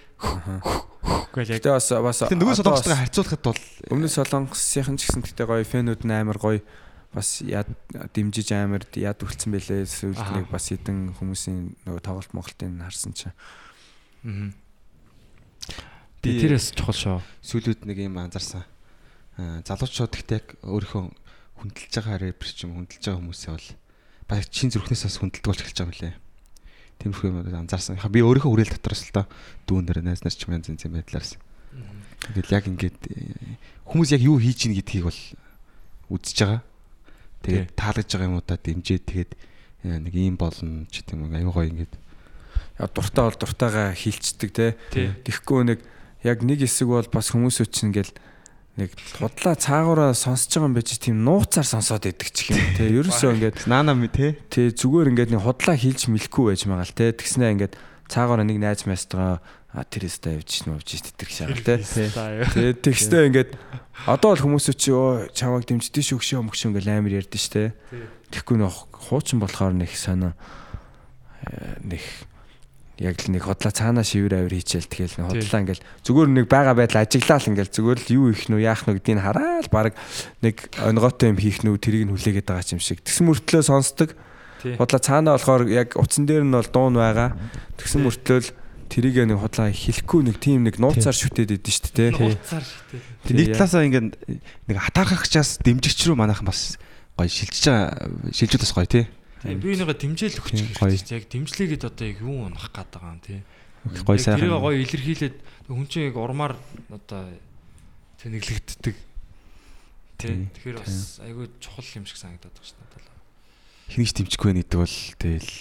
[1.35, 6.01] Гэхдээ бас бас Тэгээ нөгөө бас харьцуулахад бол өмнө солонгосынхан ч гэсэн гэтээ гоё фэнүүд
[6.07, 6.63] нь амар гоё.
[7.11, 7.67] Бас яд
[8.15, 9.83] дэмжиж амар яд үлдсэн байлээ.
[9.87, 13.35] Сүүлд нэг бас хэдэн хүмүүсийн нөгөө тоглолт моголтын харсан чинь.
[14.23, 14.55] Мгм.
[16.25, 17.17] Би- тэрээс чухал шоо.
[17.45, 18.65] сүүлүүд нэг юм анзаарсан.
[19.37, 21.03] Аа, Залуучууд гэхдээ яг өөрийнхөө
[21.61, 23.69] хүндэлж байгаа рэпер ч юм хүндэлж байгаа хүмүүсээ бол
[24.25, 26.15] баг чин зүрхнээс бас хүндэлдэг болж эхэлж байгаа юм лээ.
[26.99, 27.99] Тиймэрхүү юм анзаарсан.
[28.09, 29.27] Би өөрийнхөө үрээл дотроос л та
[29.67, 31.37] дүүнээр найз нар ч юм янз янзын байдлаарс.
[32.33, 35.21] Тэгэл яг ингээд э, хүмүүс яг юу хийж ийн гэдгийг бол
[36.09, 36.61] үзэж байгаа.
[37.45, 39.31] Тэгээд таалагдж байгаа юмудаа дэмжиж тэгээд
[39.85, 41.93] э, нэг юм болно ч гэдэм юм аюу гоё ингээд
[42.79, 44.73] яа дуртай бол дуртайгаа хилчдэг те.
[44.89, 45.79] Тэгэхгүй нэг
[46.25, 48.13] яг нэг хэсэг бол бас хүмүүсүүд чинь ингээл
[48.75, 53.31] нэг худлаа цаагаараа сонсож байгаа юм байж тийм нууцаар сонсоод идэг ч юм те ерөөсөө
[53.39, 57.15] ингээд наана ми те Тэ зүгээр ингээд нэг худлаа хийлж мэлэхгүй байж байгаа л те.
[57.15, 57.73] Тэгснэ ингээд
[58.11, 59.39] цаагаараа нэг найз майстгаа
[59.71, 61.75] а тэр өстө явж шнэ явж тэтэрх шагаал те.
[62.51, 63.51] Тэгээд тэгснэ ингээд
[64.11, 67.75] одоо бол хүмүүс чи оо чамайг дэмждэж шүгшөө мөгшөө ингээл амар ярьдэн штэ.
[68.31, 70.35] Тэгэхгүй нөх хуучин болохоор нэг сонио
[71.47, 72.03] э, нэг
[72.99, 76.75] яг л нэг хотлоо цаанаа шивэр авир хийчихэл тэгэл нэг хотлоо ингээл зүгээр нэг байгаа
[76.79, 79.93] байдал ажиглаал ингээл зүгээр л юу их нүү яах нүү гэдгийг хараад баг
[80.39, 83.03] нэг онгоотой юм хийх нүү тэрийг нь хүлээгээд байгаа юм шиг.
[83.03, 84.15] Тэгсэн мөртлөө сонсдог.
[84.63, 87.35] Худлаа цаанаа болохоор яг утсан дээр нь бол дуун байгаа.
[87.75, 88.05] Тэгсэн Тий.
[88.07, 88.49] мөртлөө л
[88.87, 92.65] тэрийг нэг худлаа хэлэхгүй нэг тийм нэг нууцаар шүтээд идэв шүү дээ Нууцаар.
[93.27, 94.07] Тэг нэг талаасаа ингээд
[94.71, 96.79] нэг хатаархагчаас дэмжигч рүү манайхан бас
[97.19, 99.05] гоё шилжиж байгаа шилжүүд бас гоё тий.
[99.45, 101.05] Би нэгэ дэмжээл өгч гэж.
[101.13, 103.39] Яг дэмжлэгээд одоо яг юу унах гээд байгаа юм тий.
[103.85, 104.65] Гоё Яг тэрийг сайхан.
[104.65, 105.35] гоё илэрхийлээд
[105.69, 106.53] хүн чинь яг урмаар
[106.89, 107.29] одоо
[108.25, 108.95] тэнэглэгддэг.
[110.17, 110.49] Тий.
[110.49, 113.13] Тэгэхээр бас айгүй чухал юм шиг санагдаад байна шүү дээ.
[113.93, 115.53] Хэнийг ч дэмжихгүй байх гэдэг бол тэгэл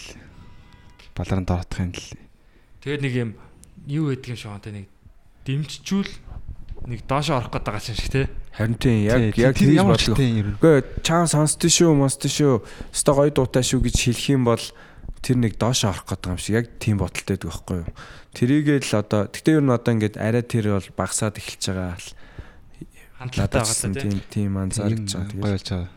[1.12, 2.08] баларан доотхын л
[2.80, 3.30] Тэгээд нэг юм
[3.84, 4.86] юу гэдэг юм шиг те нэг
[5.44, 6.08] дэмжчүүл
[6.84, 8.28] нэг доошо орох гээд байгаа юм шиг те.
[8.52, 10.48] харин тийм яг яг бодлоо тийм юм.
[10.60, 12.54] Үгүй чаан сонсдөө шүү, мосдөө шүү.
[12.92, 14.64] Өстой гоё дуутай шүү гэж хэлэх юм бол
[15.24, 17.90] тэр нэг доошо орох гэдэг юм шиг яг тийм бодолтой байдаг байхгүй юу.
[18.36, 22.08] Тэрийгээ л одоо тэгтээ ер нь одоо ингээд арай тэр бол багасаад эхэлж байгаа л
[23.18, 25.32] Хандлагатай байгаа тийм тийм анзаарч байгаа.
[25.32, 25.90] гоё болж байгаа.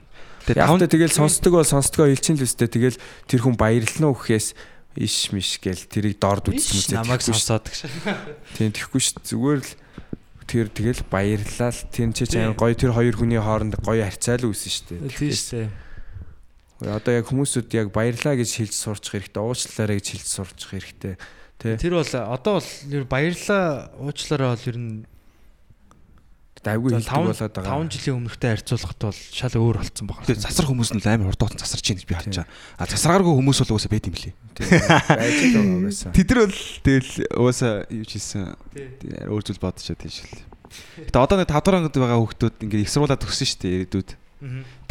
[0.47, 4.55] Тэгээд тавтай тэгэл сонсдог бол сонсдгоо хэлчин л үстэй тэгэл тэр хүн баярлна уу гэхээс
[4.95, 6.97] иш миш гэл тэрийг дорд үзсэн үзээ.
[7.03, 7.83] намайг сонсоод гэж.
[8.55, 9.71] Тийм тэгэхгүй ш зүгээр л
[10.47, 14.95] тэр тэгэл баярлал тэр ч чинь гоё тэр хоёр хүний хооронд гоё харьцаал үүсэн штэ.
[15.11, 15.69] Тийм шүү дээ.
[16.97, 21.13] Одоо яг хүмүүсүүд яг баярлаа гэж хэлж сурчих хэрэгтэй, уучлаарай гэж хэлж сурчих хэрэгтэй.
[21.57, 21.77] Тэ.
[21.81, 24.93] Тэр бол одоо бол ер баярлаа уучлаарай бол ер нь
[27.01, 27.77] хийдэг таван- болоод байгаа.
[27.85, 30.25] 5 жилийн өмнөхтэй харьцуулахад бол шал өөр болцсон байгаа.
[30.27, 32.47] Тэгээ засар хүмүүс нь л амар хурдтай засарч байна гэж би харж байгаа.
[32.77, 34.33] А засаргааргүй хүмүүс бол уусаа байд юм лээ.
[34.57, 36.11] байж байгаа байсан.
[36.17, 38.43] Тэд нар бол тэгэл уусаа юу ч хийсэн.
[39.29, 40.45] Өөр зүйл чадсан шүү дээ.
[41.07, 44.09] Гэтэ одоо нэг 5 дахь ангид байгаа хүүхдүүд ингээд их сурвалаад төгсөн шүү дээ ирээдүйд.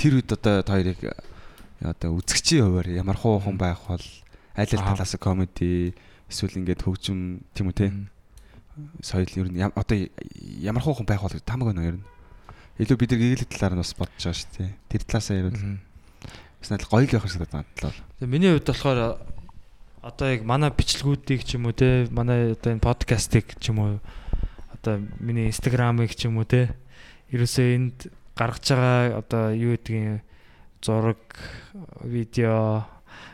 [0.01, 1.01] Тэр үед одоо та хоёрыг
[1.85, 4.97] одоо үзэгчийн хуваар ямар хуу хүн байх бол аль аль Аа.
[4.97, 5.93] талаас комеди
[6.33, 7.87] эсвэл ингээд хөгжим тийм үү те.
[9.01, 9.97] Соёл ер нь одоо
[10.61, 12.05] ямар хуу хүн байх бол тамаг байна ер нь.
[12.81, 14.71] Илүү бид нар гэгээлэх талаар нь бас бодож байгаа шүү дээ.
[14.93, 15.81] Тэр талаасаа ярил.
[16.61, 17.93] Бас надад гоё л байх шиг надад бодлоо.
[18.21, 19.01] Тэгээ миний хувьд болохоор
[20.07, 23.99] одоо яг манай бичлгүүдийг ч юм уу те манай одоо энэ подкастыг ч юм уу
[24.71, 26.77] одоо миний инстаграмыг ч юм уу те
[27.35, 27.99] ерөөсөө энд
[28.39, 30.23] гаргаж байгаа одоо юу гэдгийг
[30.79, 31.19] зураг
[32.07, 32.87] видео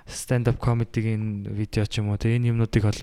[0.08, 3.00] stand up comedy-гийн видео ч юм уу те энэ юмнуудыг бол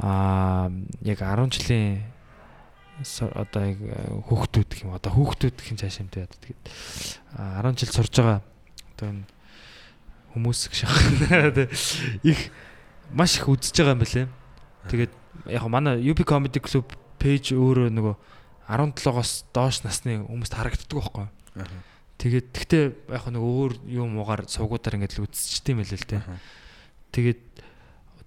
[0.00, 0.70] аа
[1.02, 2.02] яг 10 жилийн
[3.34, 3.78] одоо яг
[4.30, 6.62] хүүхдүүд гэх юм одоо хүүхдүүд гэх юм цааш юмтай одоо тэгээд
[7.38, 8.40] аа, 10 жил сурж байгаа
[8.94, 9.24] одоо энэ
[10.34, 10.94] хүмүүс шах
[12.30, 12.50] их
[13.14, 14.28] маш их үзэж байгаа юм байна.
[14.90, 15.12] Тэгээд
[15.54, 16.90] яг манай UP Comedy Club
[17.22, 18.14] пэйж өөрөө нөгөө
[18.68, 21.26] 17-оос доош насны хүмүүст харагддаг байхгүй.
[22.18, 22.84] Тэгээд тэгтээ
[23.14, 26.18] яг нөгөө өөр юм уугаар сувгуудаар ингээд л үзчихтэй юм байл л те.
[27.14, 27.42] Тэгээд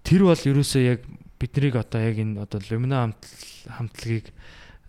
[0.08, 1.02] тэр бол ерөөсөө яг
[1.40, 3.30] биднийг одоо яг энэ одоо хамт-
[3.70, 4.34] хамтлагийг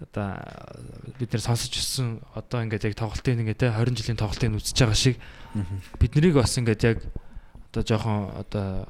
[0.00, 0.38] одоо
[1.18, 4.94] бид нэр сонсож өссөн одоо ингээд яг тоглолтын ингээд те 20 жилийн тоглолтыг үзэж байгаа
[4.98, 5.16] шиг
[5.98, 6.98] бид нарыг бас ингээд яг
[7.70, 8.86] одоо жоохон одоо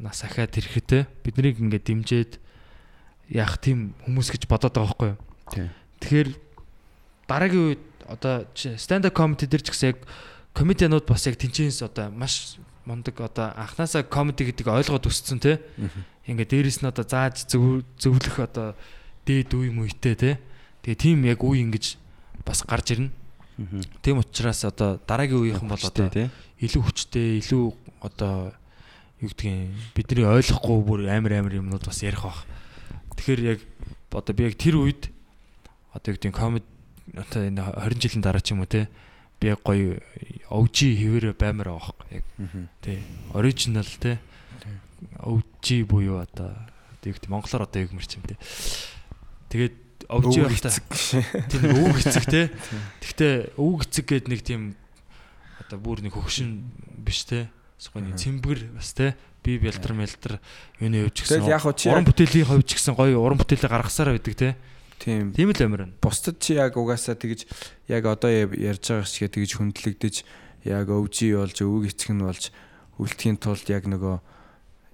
[0.00, 2.30] нас ахаад ирэхэд те бид нарыг ингээд дэмжиж
[3.28, 5.18] яах тийм хүмүүс гэж бодоод байгаа байхгүй юу.
[6.00, 6.28] Тэгэхээр
[7.28, 9.98] дараагийн үед одоо stand up comedy дээр ч гэсэн яг
[10.56, 12.56] комедианууд бас яг тэнцэнс одоо маш
[12.88, 15.60] мундаг одоо анханасаа комеди гэдэг ойлгоод өссөн те.
[16.30, 18.78] Ингээд дээрэс нь одоо зааж зөв- зөвлөх одоо
[19.26, 20.30] дээд үе мүйтэй те.
[20.86, 21.98] Тэгээ тийм яг үе ингэж
[22.46, 23.10] бас гарч ирнэ.
[24.00, 26.08] Тийм учраас одоо дараагийн үеийнхэн бол одоо
[26.62, 27.64] илүү хүчтэй, илүү
[28.00, 28.54] одоо
[29.20, 32.46] юу гэдгийг бидний ойлгохгүй бүр амар амар юмнууд бас ярих бах.
[33.18, 33.60] Тэгэхээр яг
[34.14, 35.12] одоо би яг тэр үед
[35.92, 36.64] одоо юу гэдгийг комеди
[37.12, 38.88] одоо энэ 20 жилийн дараа ч юм уу те
[39.42, 40.00] би яг гоё
[40.48, 42.24] OG хэвээр баймаар байхгүй яг
[42.80, 42.96] тий
[43.36, 44.16] оригинал те
[45.20, 46.52] OG буюу одоо
[47.04, 48.36] юу гэдэг монголоор одоо юу гэмэрч юм те
[49.50, 49.76] тэгээд
[50.10, 50.74] Өвөг байхдаа
[51.46, 52.50] тийм өвөг эцэг те
[52.98, 54.74] Гэхдээ өвөг эцэг гээд нэг тийм
[55.70, 56.66] одоо бүр нэг хөгшин
[56.98, 57.46] биш те.
[57.78, 59.14] Сгоны цэмбэр бас те.
[59.46, 60.42] Би бэлтэр мэлтэр
[60.82, 64.34] юуны яг хуу чи уран яг- бүтээлийн хувьд ч гэсэн гоё уран бүтээлээ гаргасаар байдаг
[64.34, 64.56] те.
[64.98, 65.30] Тийм.
[65.32, 65.94] Тийм л амир байна.
[66.02, 67.46] Бусдад чи яг угаасаа тэгж
[67.86, 70.14] яг одоо ярьж байгаа шиг тэгж хүндлэгдэж
[70.66, 72.50] яг өвжи болж өвөг эцэг нь болж
[72.98, 74.20] үлдэхийн тулд яг нөгөө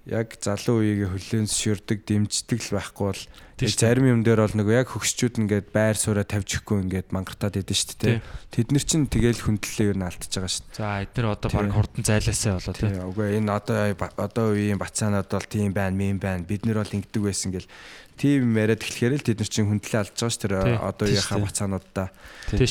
[0.07, 3.23] яг залуу үеийг хүлээн зөвшөөрдөг дэмждэг л байхгүй бол
[3.57, 7.75] зарим юм дээр бол нөгөө яг хөгшчүүд ингээд байр сууриа тавьж өгөхгүй ингээд мангартаад идэв
[7.75, 8.21] шүү дээ.
[8.53, 10.65] Тэд нар чинь тэгэл хүндлэлээ юу н алдчихж байгаа шүү.
[10.77, 12.75] За эдгээр одоо баг хурдан зайлаасаа болоо.
[12.77, 16.45] Тийм үгүй энэ одоо одоо үеийн бацаанууд бол тийм байна, мэн байна.
[16.45, 17.67] Бид нар бол ингэдэг байсан гэл
[18.13, 20.77] тийм яриад эхлэхээр л тэд нар чинь хүндлээ алдж байгаа шүү дээ.
[20.85, 22.07] Одоо үеийнхаа бацаануудаа.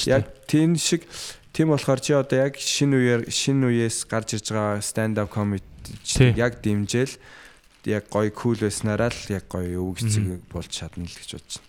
[0.06, 1.02] Яг тийм шиг
[1.50, 5.66] тийм болохоор чи одоо яг шинэ үеэр шинэ үеэс гарч ирж байгаа stand up comedy.
[6.36, 7.14] Яг дэмжээл
[7.86, 11.62] яг гоё кул байснараа л яг гоё өвгцэг болж чадна л гэж байна.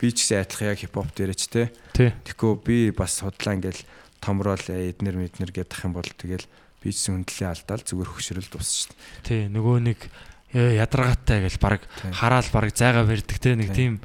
[0.00, 1.70] Би ч гэсэн айтлах яг хипхоп дээр ч те.
[1.94, 2.10] Тий.
[2.26, 3.84] Тэгэхгүй би бас судлаа ингээл
[4.18, 6.46] томрол эднэр мэднэр гэдэх юм бол тэгэл
[6.82, 8.66] би ч гэсэн хүндлээ алдаал зүгээр хөшрөл дээ.
[9.22, 9.42] Тий.
[9.52, 10.00] Нөгөө нэг
[10.56, 11.84] э, ядаргаатай гэл баг
[12.16, 13.54] хараал баг зайгаа барьдаг те.
[13.54, 14.00] Нэг Тийм.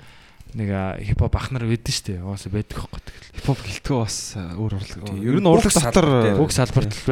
[0.56, 0.70] Нэг
[1.04, 2.24] хипхоп ахнар байдэн штэ.
[2.24, 3.32] Уусаа байдаг хөхгүй тэгэл.
[3.36, 5.04] Хипхоп гэлтгөө бас өөр урлаг.
[5.20, 6.08] Ер нь урлаг дотор.
[6.40, 7.04] Бүх салбарт л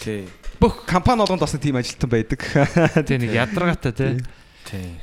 [0.00, 0.24] Тий.
[0.56, 2.40] бүх компани болгонд бас тийм ажилтан байдаг.
[3.04, 4.08] тий нэг ядаргаатай те.
[4.64, 4.96] Тий.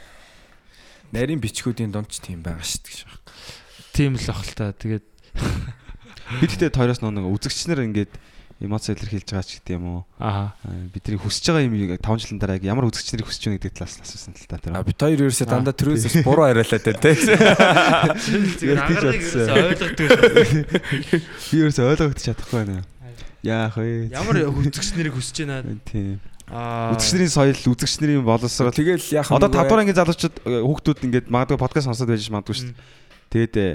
[1.13, 3.21] Нарийн бичгүүдийн дунд ч тийм байгаа дээ гэж байна.
[3.93, 4.73] Тийм л ах л та.
[4.73, 5.05] Тэгээд
[6.41, 8.11] Бид гэхдээ тойроос нэг үзэгчнэр ингээд
[8.63, 10.01] эмоц илэрхийлж байгаа ч гэдэг юм уу.
[10.17, 13.99] аа Аа, Бидний хүсэж байгаа юм 5 жилийн дараа ямар үзэгчнэрийг хүсэж байна гэдэг талаас
[13.99, 14.73] нь асуусан л та тэр.
[14.79, 17.11] А бит хоёр ерөөсөө дандаа төрөөс буруу хариулаад байна те.
[18.63, 20.09] зүгээр анхаарал ерөөсөө ойлгодог.
[21.51, 22.87] Би ерөөсөө ойлгож чадахгүй байна.
[23.43, 24.07] Яах вэ?
[24.15, 25.75] Ямар үзэгч нарыг хүсэж байна.
[25.83, 26.23] тийм.
[26.47, 28.71] Аа Үзэгчнэрийн соёл, үзэгчнэрийн боловсрол.
[28.71, 32.55] Тэгэл яг Одоо 5 дугаар ангийн залуучууд э, хүүхдүүд ингээд магадгүй подкаст сонсоод байж магадгүй
[32.55, 32.79] шүү дээ.
[33.31, 33.67] Тэгээд э,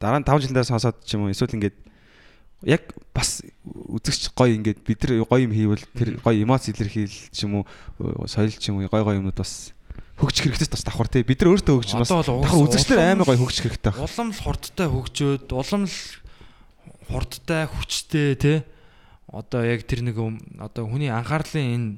[0.00, 1.76] дараа нь 5 жилийн дараа сонсоод ч юм уу эсвэл ингээд
[2.66, 2.82] яг
[3.14, 7.62] бас үзэгч гоё ингээд бид нар гоё юм хийвэл тэр гоё эмоц илэрхийл ч юм
[7.62, 9.70] уу соёл ч юм уу гоё гоё юмнууд бас
[10.18, 13.64] хөгжих хэрэгтэй бас давхар тий бид нар өөртөө хөгж бас давхар улам- амар гоё хөгжих
[13.70, 14.02] хэрэгтэй баг.
[14.02, 15.96] улам л хурдтай хөгжөөд улам л
[17.06, 18.52] хурдтай хүчтэй те
[19.30, 20.18] одоо яг тэр нэг
[20.58, 21.90] одоо хүний анхаарлын энэ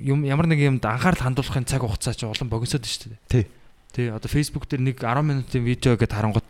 [0.00, 3.20] юм ямар нэг юмд анхаарал хандуулахын цаг хугацаа чи улам богиносод шүү дээ.
[3.28, 3.44] Тий.
[3.92, 6.46] Тэ одоо Facebook дээр нэг 10 минутын видео гэдээ харангууд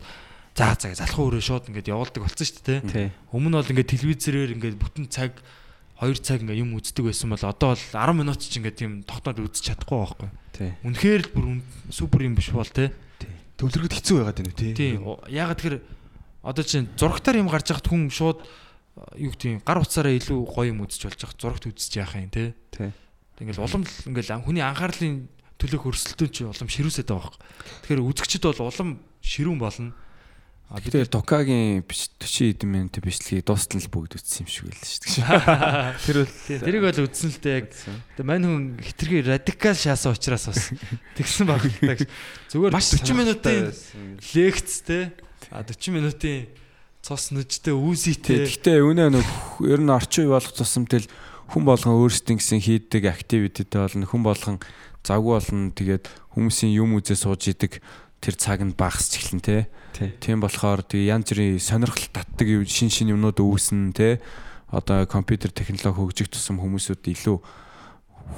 [0.57, 2.79] за за залхуу өрөө шууд ингээд явуулдаг болсон шүү дээ.
[2.89, 3.07] Тий.
[3.29, 5.37] Өмнө бол ингээд телевизээр ингээд бүтэн цаг
[6.01, 9.37] 2 цаг ингээд юм үздэг байсан бол одоо бол 10 минут ч ингээд тийм тогтоод
[9.37, 10.29] үзэж чадахгүй байхгүй.
[10.81, 11.45] Үнэхээр л бүр
[11.93, 12.89] супер юм биш бол те.
[13.61, 14.73] Төвлөрөхөд хэцүү байгаад байна тий.
[14.73, 15.05] Тийм.
[15.29, 15.77] Ягаад тэгэхээр
[16.41, 20.69] одоо чинь зурагтаар юм гарч яхад хүн шууд э, юу гэдэг гар утсаараа илүү гоё
[20.73, 21.41] юм үзэж болж байгаа.
[21.41, 22.53] Зурагт үзэж яах юм те.
[22.69, 22.93] Тий.
[23.41, 25.25] Ингээл улам л ингээл хүний анхаарлын
[25.57, 27.41] төлөөх өрсөлдөөн чи улам ширүүсэд байгаа байхгүй.
[27.89, 28.89] Тэгэхээр үзэгчд бол улам
[29.25, 29.93] ширүүн болно.
[30.67, 34.67] А бид Тэгэхээр Токагийн биш 40 эдэн минутын бичлэгийг дуустал л бүгд үтсэн юм шиг
[34.67, 35.95] байл шүү дээ.
[36.03, 40.51] Тэр бол тэрийг бол үзсэн л дээ яг тэгээ мань хүн хитрхи радикал шаасан учраас
[40.51, 40.75] бас
[41.15, 42.03] тэгсэн баг л та.
[42.51, 43.71] Зүгээр маш 40 минутын
[44.35, 45.15] лекц те
[45.55, 46.51] а 40 минутын
[46.99, 49.27] цус нүжтэй үүсийтэй Гэхдээ үнэ нэг
[49.63, 51.11] ер нь орчин үе болох тусамтай л
[51.47, 54.03] хүн болгон өөрсдийн гэсэн хийдэг активититэй болно.
[54.03, 54.59] Хүн болгон
[55.07, 55.71] завгүй болно.
[55.71, 57.79] Тэгээд хүмүүсийн юм үзээ сууж идэг
[58.21, 59.41] тэр цаг нь багасч эхлэн.
[59.41, 59.63] Тий.
[60.21, 64.21] Тийм болохоор тэгээ янз бүрийн сонирхол татдаг юм шин шин юмнууд үүснэ тэ.
[64.69, 67.37] Одоо компьютер технологи хөгжих тусам хүмүүсүүд илүү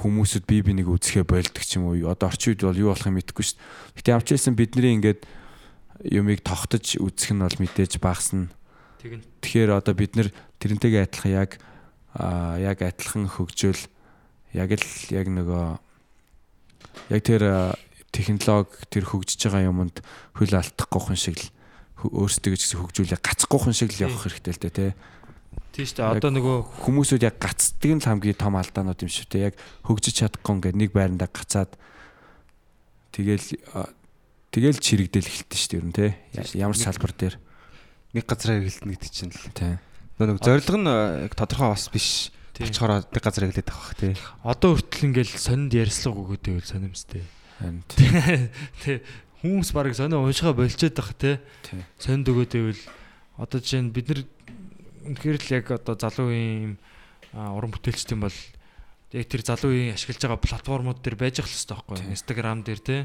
[0.04, 1.98] хүмүүсүүд бие биенийг үзэхэ болдог ч юм уу.
[2.06, 3.96] Одоо орчин үед бол юу болох юм мэдэхгүй шүү дээ.
[3.98, 5.26] Гэтэ явж ирсэн бидний ингээд
[6.06, 8.48] юмыг тогтож үзэх нь бол мэдээж багасна.
[9.02, 9.24] тэгнь.
[9.42, 10.28] Тэгэхээр одоо бид нэр
[10.62, 11.50] тэрнтэйгээ адилхан яг
[12.14, 13.82] аа яг адилхан хөгжөөл
[14.54, 15.64] яг л яг нөгөө
[17.10, 17.42] яг тэр
[18.10, 20.02] технологи тэр хөгжиж байгаа юмд
[20.34, 21.48] хөл алдахгүй хүн шиг л
[22.10, 24.90] өөрсдөө ч гэсэн хөгжүүлээ гацхгүй хүн шиг л явах хэрэгтэй л дээ тий.
[25.70, 26.12] Тийм шүү дээ.
[26.18, 29.46] Одоо нөгөө Хүмүүсүүд яг гацдаг нь л хамгийн том алдаанууд юм шүү дээ.
[29.52, 29.54] Яг
[29.86, 31.76] хөгжиж чадахгүй ингээд нэг байрандаа гацаад
[33.14, 33.46] тэгэл
[34.50, 36.10] тэгэл чирэгдэл эхэлтэн шүү дээ ер нь тий.
[36.58, 37.36] Ямар салбар дээр
[38.16, 39.54] нэг газараа хэрэгэлтэн гэдэг чинь л.
[39.54, 39.74] тий.
[40.18, 42.34] Нөгөө нэг зорилго нь э, тодорхой бас биш.
[42.58, 42.66] Тийм.
[42.66, 44.12] Болчоороо нэг газар хэрэглээд бах тий.
[44.42, 47.22] одоо хүртэл ингээл сонинд ярьслага өгөөд байвал сонимстэй.
[47.60, 49.04] Тэ
[49.44, 51.40] хүмүүс баг сонио уншихаа болчиход байх те.
[52.00, 52.82] Сонинд өгөөд байвал
[53.40, 54.20] одоо жишээ нь бид нар
[55.08, 56.76] үнэхээр л яг одоо залуу юм
[57.32, 58.38] уран бүтээлчд юм бол
[59.12, 62.12] яг тэр залуу үеийн ашиглаж байгаа платформуд дээр байж ах хэрэгтэй байхгүй юу?
[62.12, 62.98] Instagram дээр те.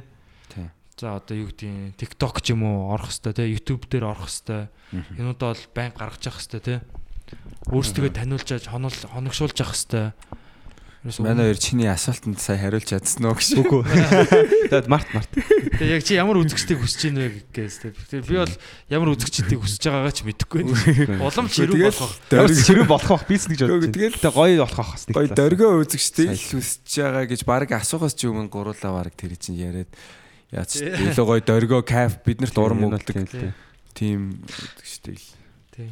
[0.95, 3.51] За одоо юу гэдэг TikTok ч юм уу орох хэрэгтэй те.
[3.51, 4.27] YouTube дээр орох.
[4.31, 5.19] Мгм.
[5.19, 6.75] Энүүдээ бол байн гаргаж явах хэрэгтэй те.
[7.71, 10.11] Өөрсдөө таниулж хоногшуулж явах хэрэгтэй.
[11.05, 13.61] Манай хоёр чиний асуултанд сая хариулж чадсан уу гэж.
[13.61, 13.85] Үгүй.
[13.85, 15.29] Тэгээд март март.
[15.77, 18.53] Тэгээ яг чи ямар үзэгчдийг хүсэж ийн вэ гэж тэгээ би бол
[18.89, 21.21] ямар үзэгчдийг хүсэж байгаагаа ч мэдэхгүй байна.
[21.21, 22.13] Улам чирүү Тэгэл болох.
[22.65, 23.85] Чирүү болох бах бийс гэж бодож.
[23.85, 25.37] Тэгэл- тэгээд гоё болох бах бас талаас.
[25.37, 29.91] дөргөө үзэгчтэй хүсэж байгаа гэж баг асуухаас ч өмнө гуруулаа баг тэр чинь яриад
[30.49, 33.53] яац илүү гой дөргөө кайф биднэрт урам өгдөг
[33.93, 35.27] тийм үзэгчтэй л.
[35.69, 35.89] Тий.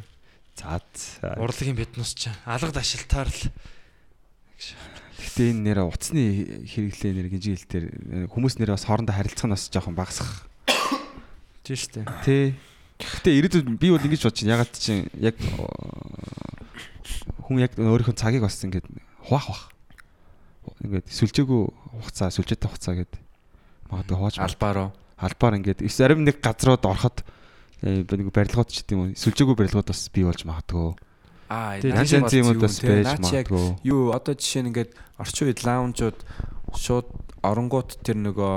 [0.58, 0.82] За.
[1.38, 3.42] Урлагийн биднус ч алга дашилтаар л
[5.24, 7.84] Гэтэ энэ нэр утасны хэрэглээ нэр гинжи хэлтэр
[8.28, 10.44] хүмүүс нэр бас хоорондоо харилцах нь бас жоохон багасах.
[11.64, 12.06] тийм шүү дээ.
[12.28, 12.46] Тий.
[13.00, 14.54] Гэтэ ирээдүйд би бол ингэж бодож байна.
[14.60, 15.40] Ягаад чинь яг
[17.40, 18.84] хүн яг өөрийнхөө цагийг бас ингээд
[19.24, 19.62] хуваах бах.
[20.84, 21.62] Ингээд сүлжээгүй
[22.00, 23.20] хугацаа, сүлжээтэй хугацаа гэдэг
[23.90, 24.88] магадгүй хувааж Албаароо.
[25.16, 27.24] албаар ингээд зарим нэг газрууд ороход
[27.82, 30.96] э, нэг барилгууд ч гэдэм үү сүлжээгүй барилгууд бас бий болж магадгүй.
[31.48, 33.64] Аа Янз янзын юмуд бас байж магадгүй.
[33.84, 36.18] Юу одоо жишээ нь ингээд орчин үед лаунжууд
[36.74, 37.08] шууд
[37.44, 38.54] оронгууд тэр нөгөө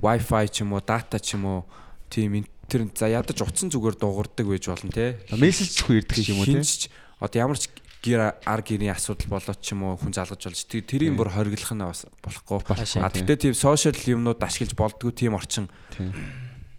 [0.00, 1.60] Wi-Fi ч юм уу, дата ч юм уу
[2.08, 5.20] тийм тэр за ядаж утсан зүгээр дуугардаг байж болно те.
[5.34, 6.88] Мессежчгүй ирдэг юм уу ч
[7.20, 7.68] одоо ямар ч
[8.00, 11.76] гэр ар гэрийн асуудал болоод ч юм уу хүн залгаж болж тэр тэрийг бүр хориглох
[11.76, 12.64] нь бас болохгүй.
[13.04, 15.68] А тэгтээ тийм сошиал юмнууд ашиглаж болдгоо тийм орчин.
[15.92, 16.08] Тий.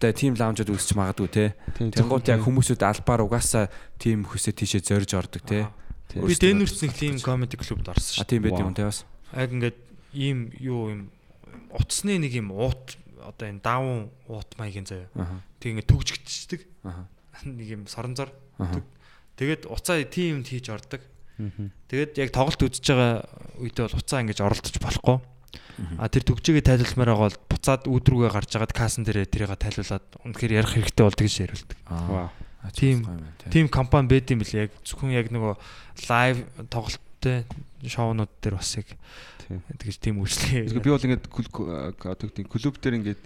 [0.02, 1.46] Тэгээ тийм лаунжууд үүсч магадгүй те.
[1.78, 3.70] Тэнгуут яг хүмүүсүүд албаар угаасаа
[4.02, 5.70] тийм хөсөө тийшээ зорж ордог те.
[6.18, 8.30] Би Дэнүрт нэг тийм комеди клубд орсон А шүү.
[8.34, 9.06] тийм байт юм те бас.
[9.32, 9.78] Яг ингээд
[10.18, 11.02] ийм юу юм
[11.70, 15.08] утасны нэг юм уут одоо энэ даван уут маягийн заяа.
[15.62, 16.62] Тэг ингээд төгжигдчихдэг.
[16.84, 17.06] Аха.
[17.46, 18.34] Нэг юм соронзор.
[19.38, 21.02] Тэгээд уцаа тийм юмд хийж ордог.
[21.88, 23.26] Тэгээд яг тоглолт үзэж байгаа
[23.62, 25.18] үедээ бол уцаа ингэж оролдож болохгүй.
[25.98, 30.58] А тэр төгжигээ тайлбармаар байгаа бол буцаад өөдрүүгээ гарч агаад кассан дээрээ тэрийг тайлбарлаад үнэхээр
[30.62, 31.78] ярих хэрэгтэй болдог гэж яриулдаг.
[31.90, 32.30] Аа.
[32.78, 32.98] Тийм.
[33.50, 35.54] Тим компани байд юм бэл яг зөвхөн яг нөгөө
[36.08, 37.44] лайв тоглолттой
[37.82, 38.88] шоунууд дээр бас яг
[39.50, 39.66] Тийм.
[39.82, 40.70] тэгж тийм үйлчлээ.
[40.70, 43.22] Тэгэхээр би бол ингээд кл- одоо гэдэг клуб дээр ингээд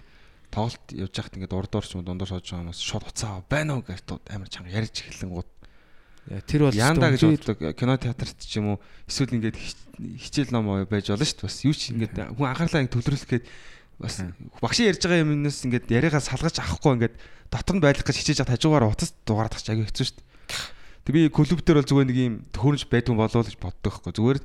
[0.50, 3.84] тоглолт явж байхад ингээд урд орч юм дундуур сууж байгаа хүмүүс шууд уцаа байна уу
[3.84, 5.50] гэж амар чанга ярьж эхэлэн гут
[6.26, 7.58] тэр бол яандаа гэж боддог.
[7.78, 11.46] Кино театрт ч юм уу эсвэл ингээд хич- хичээл ном уу байж болно шүү дээ.
[11.46, 13.46] Бас юу ч ингээд хүн анхаарлаа ингээд төвлөрүүлэх гээд
[14.02, 14.14] бас
[14.58, 17.14] багшийн ярьж байгаа юмнаас ингээд яриагаа салгаж авахгүй ингээд
[17.48, 20.26] дотор нь байлгах гэж хичээж хад хажуугаар утас дугаарах гэж аягүй хэцүү шүү дээ.
[21.06, 24.12] Тэг би клуб дээр бол зүгээр нэг юм төхөөрөмж байдгүй болоо л гэж боддог байхгүй.
[24.18, 24.38] Зүгээр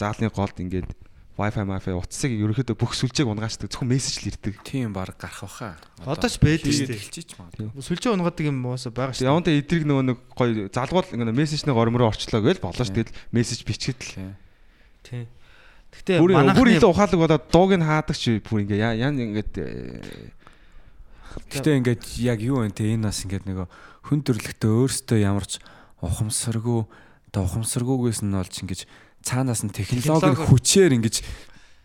[0.00, 0.88] заалны голд ингээд
[1.32, 4.60] Wi-Fi, Wi-Fi утсыг ерөөхдөө бүх сүлжээг унгаачдаг зөвхөн мессеж л ирдэг.
[4.68, 5.80] Тийм баг гарах баха.
[6.04, 7.00] Одоо ч байдаг шүү дээ.
[7.00, 7.68] хэлчихэж магадгүй.
[7.80, 9.24] Сүлжээ унгаадаг юм уусаа байгаа шүү.
[9.24, 12.92] Тэгээ явандаа эдрийг нөгөө нэг гоё залгуул ингээ мессежний гормроо орчлоо гээл болоо ш.
[12.92, 14.36] Тэгэл мессеж бичгээд л Тийм.
[15.08, 15.24] Тий.
[15.92, 19.52] Гэтэ бүр бүр илүү ухаалаг болоод дууг нь хаадаг чи бүр ингээ яа яа ингээд
[19.56, 20.32] э,
[21.52, 23.66] Гэтэ ингээд яг юу вэ те энэ бас ингээд нөгөө
[24.08, 25.60] хүн төрлөختөө өөртөө ямарч
[26.00, 26.88] ухамсаргүй
[27.32, 28.80] одоо ухамсаргүйгээс нь болж ингэж
[29.22, 31.16] цаанаас нь технологийн Технологи- хүчээр ингэж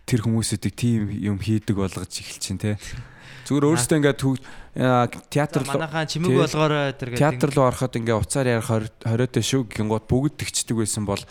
[0.08, 2.78] тэр хүмүүсүүдийг тийм юм хийдэг болгож эхэлж чинь те.
[3.48, 4.20] Зүгээр өөртөө ингээд
[5.32, 7.22] театр руу манайхаа чимэг болгоорой тэр гэдэг.
[7.22, 11.24] театр руу ороход ингээ уцаар ярих хориотой шүү гингууд бүгд тэгчдэг байсан бол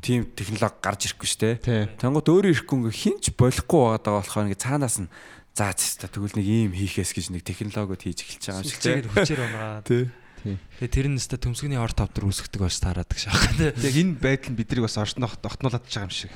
[0.00, 1.54] тийм технологи гарч ирэхгүй шүү дээ.
[1.62, 1.82] тий.
[1.98, 5.08] Тэнгууд өөрөө ирэхгүй ингээ хинч болохгүй байгаа болохоор ингээ цаанаас нь
[5.54, 9.08] заа цэста тэгвэл нэг ийм хийхээс гэж нэг технологиуд хийж эхэлж байгаа юм шиг Сүлжээгээр
[9.10, 9.84] хүчээр унгаад.
[9.86, 10.04] Тий.
[10.44, 13.48] Тэгээ тэр нь өстө төмсгний ор тавдар үүсгдэг байж таарад гэж аах.
[13.56, 13.72] Тий.
[13.88, 16.32] Яг энэ байдал нь биднийг бас орчнох тогтнуулаад байгаа юм шиг.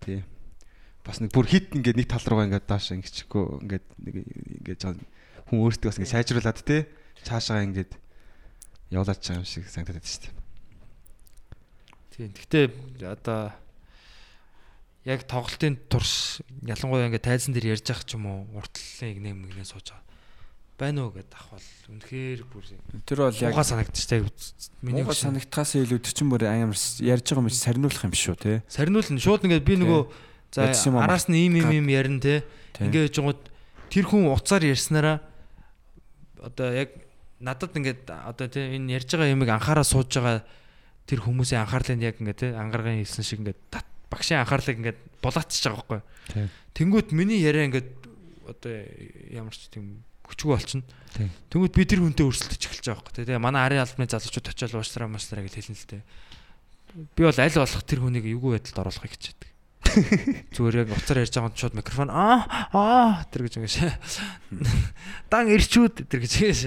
[0.00, 0.24] Тий.
[1.04, 4.14] Бас нэг бүр хит ингээд нэг тал руугаа ингээд доош ингэчихгүй ингээд нэг
[4.64, 4.80] ингээд
[5.52, 6.88] хүн өөртөө бас ингээд сайжруулад тий.
[7.28, 7.92] Цаашаа ингээд
[8.88, 10.34] явуулаад байгаа юм шиг санагдаад байна шүү дээ.
[12.16, 12.30] Тийм.
[12.32, 12.64] Гэхдээ
[13.04, 13.52] одоо
[15.04, 19.68] яг тоглолтын турш ялангуяа ингээ тайзан дээр ярьж ах ч юм уу уртлын нэг мэгнээ
[19.68, 20.05] сууж байгаа.
[20.76, 22.64] Байна уу гэдээ ахвал үнэхээр бүр
[23.08, 24.28] Тэр бол яг угаа санагдчихтай.
[24.84, 25.32] Миний хөшин.
[25.32, 28.60] санагтахаас илүү тэр чинь бүр амар ярьж байгаа юм чи сарниулах юм шүү те.
[28.68, 30.02] Сарниулна шууд ингээд би нөгөө
[30.52, 30.68] за
[31.00, 32.44] араас нь ийм ийм ийм ярина те.
[32.76, 33.40] Ингээд жигууд
[33.88, 35.24] тэр хүн уцаар ярьснараа
[36.44, 36.92] одоо яг
[37.40, 40.44] надад ингээд одоо те энэ ярьж байгаа юмыг анхаараа сууж байгаа
[41.08, 43.60] тэр хүмүүсийн анхаарлыг яг ингээд те ангаргын хэлсэн шиг ингээд
[44.12, 46.48] багшийн анхаарлыг ингээд булаацж байгаа байхгүй.
[46.76, 47.88] Тэнгүүт миний яриа ингээд
[48.46, 48.72] одоо
[49.32, 50.84] ямар ч тийм хүчгүй болчихно.
[51.16, 51.30] Тий.
[51.48, 53.24] Тэнгүүт би тэр хүнтэй өрсөлдөж эхэлж байгаа байхгүй.
[53.24, 56.02] Тэгээ манай арын албаны залуучууд очиод уушлараа машлараа гэж хэлнэ л дээ.
[57.16, 59.50] Би бол аль болох тэр хүнийг эвгүй байдалд оруулахыг хичээдэг.
[60.56, 63.74] Зүгээр яг уцаар ярьж байгаа шууд микрофон аа аа тэр гэж ингэж
[65.30, 66.60] дан ирчүүд тэр гэж ингэж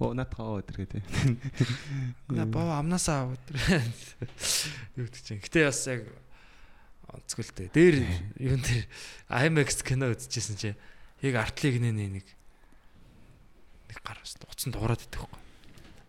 [0.00, 1.04] Оо наатаа оо тэр гэдэг.
[2.32, 3.84] на боо амнасаа аа тэр
[4.96, 5.44] юу гэдэг чинь.
[5.44, 6.08] Гэтэ бас яг
[7.28, 7.68] дээ.
[7.68, 7.96] Дээр
[8.40, 8.88] юун дээр
[9.28, 10.72] IMAX кино үзчихсэн чи
[11.20, 12.24] яг артлыг нэ нэг
[13.90, 15.42] нэг гар уцсан дуурайд идэх байхгүй.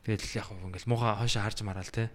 [0.06, 2.10] Тэгэл яг хөө ингээл муухай хойшоо харж мараал те.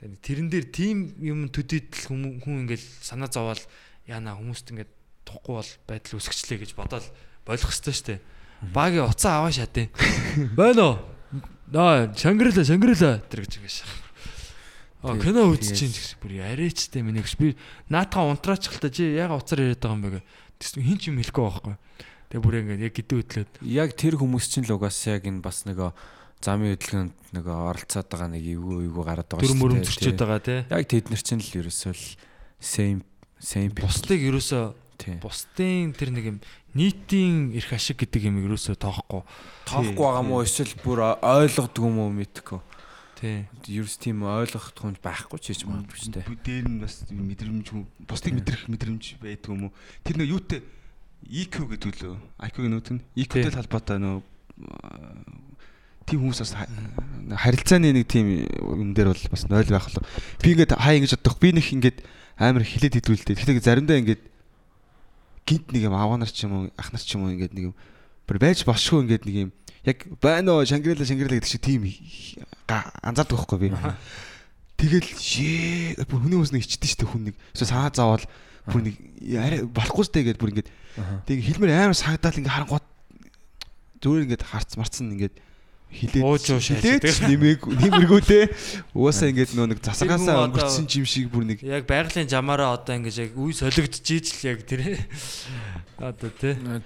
[0.00, 3.60] Тэгээд тэрэн дээр тим юм төдийдл хүн ингээл санаа зовоол
[4.08, 4.92] яана хүмүүст ингээд
[5.28, 7.06] тухгүй бол байдал үсгчлээ гэж бодоол
[7.44, 8.14] болох хэвчтэй штэ.
[8.72, 9.88] Багийн уцаа аваа шатэ.
[10.58, 10.96] Байна уу?
[11.72, 13.76] Аа, шангирла, шангирла тэр гэж ингэж.
[15.04, 17.56] Аа, Тэг- кино тэгээс- үзчихин гэж бүр яриачтай миний гэж би
[17.88, 20.20] наатаа унтраач хэл та чи яга уцаар яриад байгаа юм бэ гэ.
[20.60, 21.74] Тэс хин ч юм хэлэхгүй байхгүй.
[22.34, 25.62] Тэгээ бүр ингээд яг гидүү хөдлөөд Яг тэр хүмүүс чинь л угаас яг энэ бас
[25.70, 25.94] нөгөө
[26.42, 30.18] замын хөдөлгөөнд нөгөө оролцоод байгаа нэг эвгүй эвгүй гараад байгаа дүр мөрөм дээ, зөрчөөд тий.
[30.18, 30.56] байгаа те.
[30.66, 32.06] Яг тэд нар чинь л ерөөсөө л
[32.58, 33.00] same
[33.38, 33.70] same.
[33.78, 34.64] Бусдыг ерөөсөө
[34.98, 35.16] тий.
[35.22, 36.38] бусдын тэр нэг юм
[36.74, 39.22] нийтийн эрх ашиг гэдэг юм ерөөсөө тоохгүй.
[39.70, 42.60] Тоохгүй байгаа мó эсвэл бүр ойлгодгүй мó мэдхгүй.
[43.14, 43.46] Тий.
[43.70, 46.24] Ерөөс тийм ойлгохдгүй юм байхгүй ч хийж магадгүй ч тий.
[46.26, 47.66] Дээр нь бас мэдрэмж
[48.10, 49.76] бусдыг мэдрэх мэдрэмж байдаг юм уу?
[50.02, 50.60] Тэр нэг юутай
[51.24, 52.16] EQ гэдэг лөө.
[52.48, 53.56] IQ-гийн нөт нь EQ-тэй Тий.
[53.56, 54.16] холбоотой нөө
[56.04, 56.70] тийм хүмүүс бас ха-
[57.48, 60.04] харилцааны нэг тийм юм дээр бол бас нойл байх л.
[60.40, 61.40] Би ингээд хаа ингэж бодох.
[61.40, 62.04] Би нэг ингээд
[62.36, 63.40] амар хилээд хэдрүүлдэг.
[63.40, 64.22] Тэгэхээр заримдаа ингээд
[65.48, 67.64] гинт нэг юм аваа нар ч юм уу, ах нар ч юм уу ингээд нэг
[67.72, 67.74] юм
[68.28, 69.50] бүр байж бошгүй ингээд нэг юм
[69.84, 71.88] яг байна уу шангирла шангирла гэдэг шиг тийм
[72.68, 73.68] анзаардаг байхгүй би.
[74.80, 78.24] Тэгэл шээ бүр хүний хүмүүс нэг ичдэг штэ хүн нэг эсвэл санаа заавал
[78.68, 78.96] бүр нэг
[79.36, 80.70] арай болохгүй штэ гэдээ бүр ингээд
[81.28, 82.86] тэг хэлмээр амар сагдаал ингээд харангуут
[84.00, 85.36] зүгээр ингээд харц марцсан ингээд
[85.94, 86.24] хилээд
[86.58, 87.28] хилээд хайчдаг.
[87.30, 88.40] нэмэг нэмэргүү те
[88.92, 93.30] уусаа ингээд нөө нэг засагаасаа өнгөрцсөн юм шиг бүр нэг Яг байгалийн жамаараа одоо ингэж
[93.30, 94.98] яг үе солигдчихийж л яг тэр
[96.02, 96.30] одоо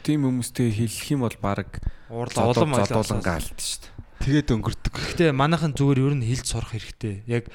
[0.04, 1.80] Тийм хүмүүстэй хэлэх юм бол баг
[2.12, 3.96] уурлаа улам зодуулан гаалт шүү дээ.
[4.28, 4.94] тэгээд өнгөрдөг.
[5.16, 7.24] Гэтэ манайхан зүгээр ер нь хилд сурах хэрэгтэй.
[7.24, 7.48] Яг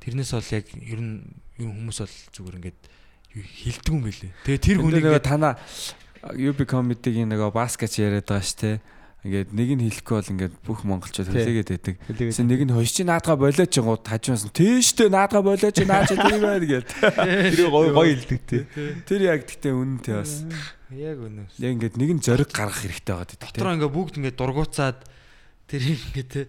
[0.00, 1.20] тэрнээс бол яг ер нь
[1.60, 2.80] хүмүүс бол зүгээр ингээд
[3.42, 4.32] хилдэг юм билээ.
[4.46, 5.58] Тэгээ тэр нөгөө ингээд танаа
[6.32, 8.76] UB comedy-гийн нөгөө баскетч яриад байгаа шүү дээ.
[9.24, 11.36] Ингээд нэг нь хэлэхгүй бол ингээд бүх монголчууд Тий.
[11.48, 11.94] хүлээгээд байдаг.
[12.12, 16.44] Тэгсэн нэг нь хойш чи наадгаа болооч гоо хажуунаас нь тийштэй наадгаа болооч наач тийм
[16.44, 16.88] байна гэд.
[17.56, 18.68] тэр гоё гоё хэлдэг те.
[19.08, 20.44] Тэр яг гэхдээ үнэнтэй бас.
[20.92, 21.48] яг үнэ.
[21.56, 23.48] Яг ингээд нэг нь зориг гаргах хэрэгтэй байгаа гэдэг.
[23.48, 24.98] Дотроо ингээд бүгд ингээд дургуцаад
[25.72, 26.42] тэр ингээд те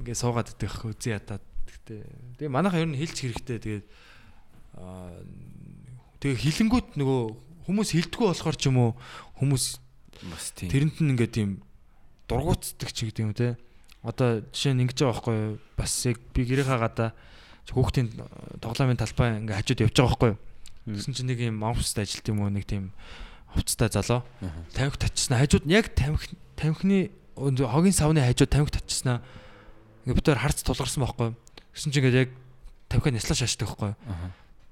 [0.00, 1.44] ингээд суугаад идэх үзий ядаад.
[1.68, 1.94] Гэтэ
[2.40, 3.60] тэгээ манайхан ер нь хилч хэрэгтэй.
[3.60, 3.86] Тэгээд
[4.80, 5.12] аа
[6.24, 7.20] тэгээ хилэнгүүт нөгөө
[7.68, 8.90] хүмүүс хилдэггүй болохоор ч юм уу
[9.44, 9.64] хүмүүс
[10.32, 10.72] бас тийм.
[10.72, 11.60] тэрэнд нь ингээд тийм
[12.24, 13.60] дургуутдаг ч гэдэг юм те.
[14.00, 15.54] Одоо жишээ нь ингэж байгаа байхгүй юу?
[15.76, 17.12] Бас яг би гэрээ хаагаада
[17.68, 18.08] хүүхдийн
[18.64, 20.40] тоглоомын талбай ингээд хажууд явж байгаа байхгүй юу?
[20.96, 22.92] Тэгсэн чинь нэг юм оффист ажилт юм уу нэг тийм
[23.52, 24.24] хувцастай залуу
[24.72, 25.40] тамхи татчихсан.
[25.40, 29.20] Хажууд яг тамхи тамхины хогийн савны хажууд тамхи татчихсан.
[30.04, 31.36] Ингээ битээр харц тулгарсан байхгүй.
[31.72, 32.30] Тэгсэн чинь ингээд яг
[32.88, 33.92] тамхи няслаа шаашдаг байхгүй.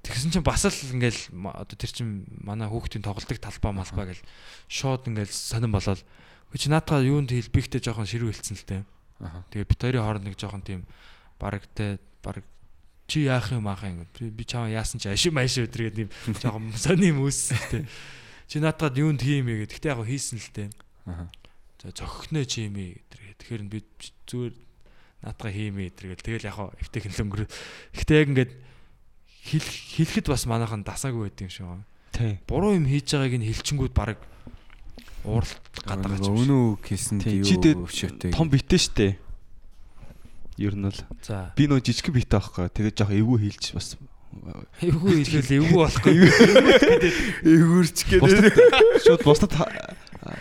[0.03, 4.23] Тэгсэн чинь бас л ингээл одоо тэр чин манай хүүхдийн тоглолтог талбай малбай гэл
[4.67, 6.03] шууд ингээл сонирн болоод
[6.51, 8.83] "Хөө чи наатаа юунд хэлбихтэй жоохон ширүү хэлсэн л.
[9.23, 9.47] Аха.
[9.55, 10.83] Тэгээ бит хоёрын хооронд нэг жоохон тийм
[11.39, 12.43] баг те баг
[13.07, 16.09] чи яах юм аах юм би, чамаа яасан чи ашиг маш өдргээд тийм
[16.43, 17.87] жоохон сони юм дээ.
[18.51, 19.75] Чи наатаад юунд хийм ээ гэдэг.
[19.79, 20.69] Гэтэ яг хийсэн л дээ.
[21.07, 21.31] Аха.
[21.79, 23.19] За зохихноо чи юм ээ гэдэг.
[23.39, 23.79] Тэгэхээр би
[24.27, 24.53] зүгээр
[25.23, 26.19] наатаа хиймээ гэдэг.
[26.27, 27.47] Тэгэл яг эвтэйг л өнгөрөө.
[27.95, 28.51] Гэтэ яг ингээд
[29.43, 31.83] хэл хэлэхэд бас манайхан дасаагүй байд юм шиг байна.
[32.15, 32.39] Тий.
[32.47, 34.17] Буруу юм хийж байгааг нь хэлчингүүд баг
[35.27, 36.27] ууралт гадагч.
[36.27, 38.31] Өнөө хийсэн Тий, юу чи тэгээд өвшөөтэй.
[38.31, 39.07] Том битэн штэ.
[40.61, 41.51] Ер нь бол За.
[41.57, 42.69] би нөө жижиг бит аахгүй.
[42.71, 43.97] Тэгээд жоох эвгүй хийлж бас
[44.81, 46.15] Эвгүй хэлвэл эвгүй болохгүй.
[47.45, 48.57] эвгүрч бусдад
[49.05, 49.69] шууд бусдад ха-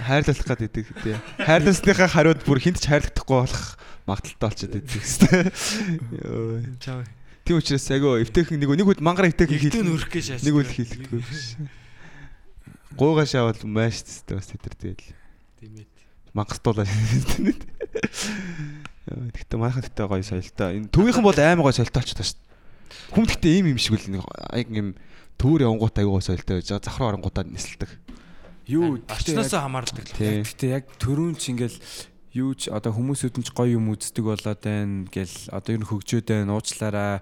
[0.08, 1.16] хайрлах гад идэг тий.
[1.40, 3.76] Хайрласныхаа хариуд бүр хинт ч хайрлахдаггүй болох
[4.08, 5.48] магадaltaй болчиход идэг хэвээр.
[6.24, 6.60] Йоо.
[6.80, 7.04] Чаа.
[7.42, 10.42] Тийм учраас айгүй эвтэйхэн нэг нэг үл мангар эвтэйхэн хийх өрөх гэж шааш.
[10.46, 11.58] нэг үл хийлэхгүй биш.
[12.94, 15.02] Гуугаа шаавал маш тест бас тэр тэгэл
[15.58, 15.86] Тийм ээ.
[16.36, 16.86] мангастуулаа.
[19.02, 20.78] Гэхдээ манайхан тэгтээ гоё соёлтой.
[20.78, 22.50] Энэ төвийнхэн бол аймаг гоё соёлтой болчихлоо шүү дээ.
[23.12, 24.22] Хүн тэгтээ ийм юм шиг үл нэг
[24.54, 24.88] аяг юм
[25.42, 26.86] төвөр явангууд аягүй гоё соёлтой байж байгаа.
[26.86, 27.90] Захруу орангуудаа нисэлдэг.
[28.70, 30.06] Юу Орчноосоо хамаардаг.
[30.14, 31.76] Гэхдээ яг төрүүн ч ингээл
[32.32, 35.88] юу ч одоо хүмүүсүүд нь ч гоё юм үздэг болоод байна гэл одоо ер нь
[35.88, 37.20] хөгжөөд байна уучлаараа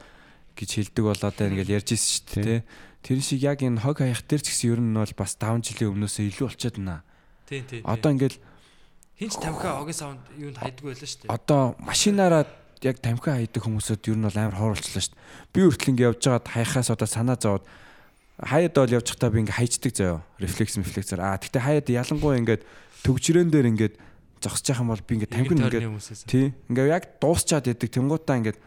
[0.55, 2.61] гэж хэлдэг болоод байна гэл ярьж ирсэн шүү дээ.
[3.03, 5.91] Тэр шиг яг энэ хог хаях дээр ч гэсэн ер нь бол бас 5 жилийн
[5.99, 7.03] өмнөөсөө илүү болчиход байна.
[7.51, 7.83] Тийм тийм.
[7.83, 8.39] Одоо ингээл
[9.19, 11.35] хинч тамхи огийн саунд юунд хайдгүй байлаа шүү дээ.
[11.35, 12.45] одоо машинаараа
[12.87, 15.23] яг тамхи хайдаг хүмүүсүүд ер нь бол амар хоорлцлоо шүү дээ.
[15.51, 17.65] Би хүртэл ингээ явж байгаад хаяхаас одоо санаа зовоод
[18.39, 20.21] хаяад бол явж байхдаа би ингээ хайчдаг заяо.
[20.39, 21.21] Рефлекс рефлексээр.
[21.21, 22.63] Аа тэгтээ хаяад ялангуяа ингээд
[23.05, 23.95] төгжрөн дээр ингээд
[24.41, 26.21] зогсож байгаа юм бол би ингээ тамхи ингээ хүмүүсээс.
[26.27, 28.59] тий ингээ яг дуусчаад яадаг тэнгуутаа ингээд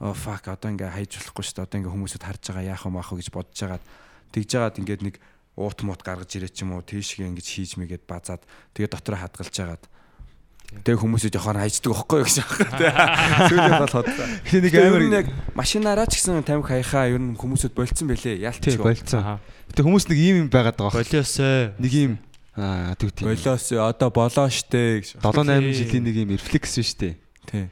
[0.00, 1.66] оо fuck одоо ингээ хайж болохгүй шүү дээ.
[1.66, 3.84] Одоо ингээ хүмүүсүүд харж байгаа яах вэ маах вэ гэж бодож байгаад
[4.32, 5.14] тэгж байгаад ингээд нэг
[5.60, 8.42] уут муут гаргаж ирээ ч юм уу тийшгээ ингэж хийж мэгээд базаад
[8.72, 9.84] тэгээ дотроо хадгалж байгаад
[10.70, 12.36] Тэгээ хүмүүсүүд жоохон хайждаг байхгүй юу гэж
[12.78, 13.50] байна.
[13.50, 14.26] Сүүлийн бол хотлоо.
[14.46, 15.26] Тэгээ нэг Тэгээ амар яг
[15.58, 18.38] машинаараа ч гэсэн тамхи хаяхаа ер нь хүмүүсүүд болцсон байлээ.
[18.38, 18.78] тий Ялцгүй.
[18.78, 19.42] болцсон.
[19.74, 21.02] Гэтэ хүмүүс нэг ийм юм байгаад байгаа.
[21.02, 21.74] Болиосоо.
[21.74, 22.12] Нэг ийм
[22.60, 23.32] аа тэг тийм.
[23.32, 25.18] Болоос одоо болоо штэ гэж.
[25.18, 25.74] 7 8 Тий.
[25.80, 27.16] жилийн нэг ийм рефлекс биш үү?
[27.48, 27.64] Тий.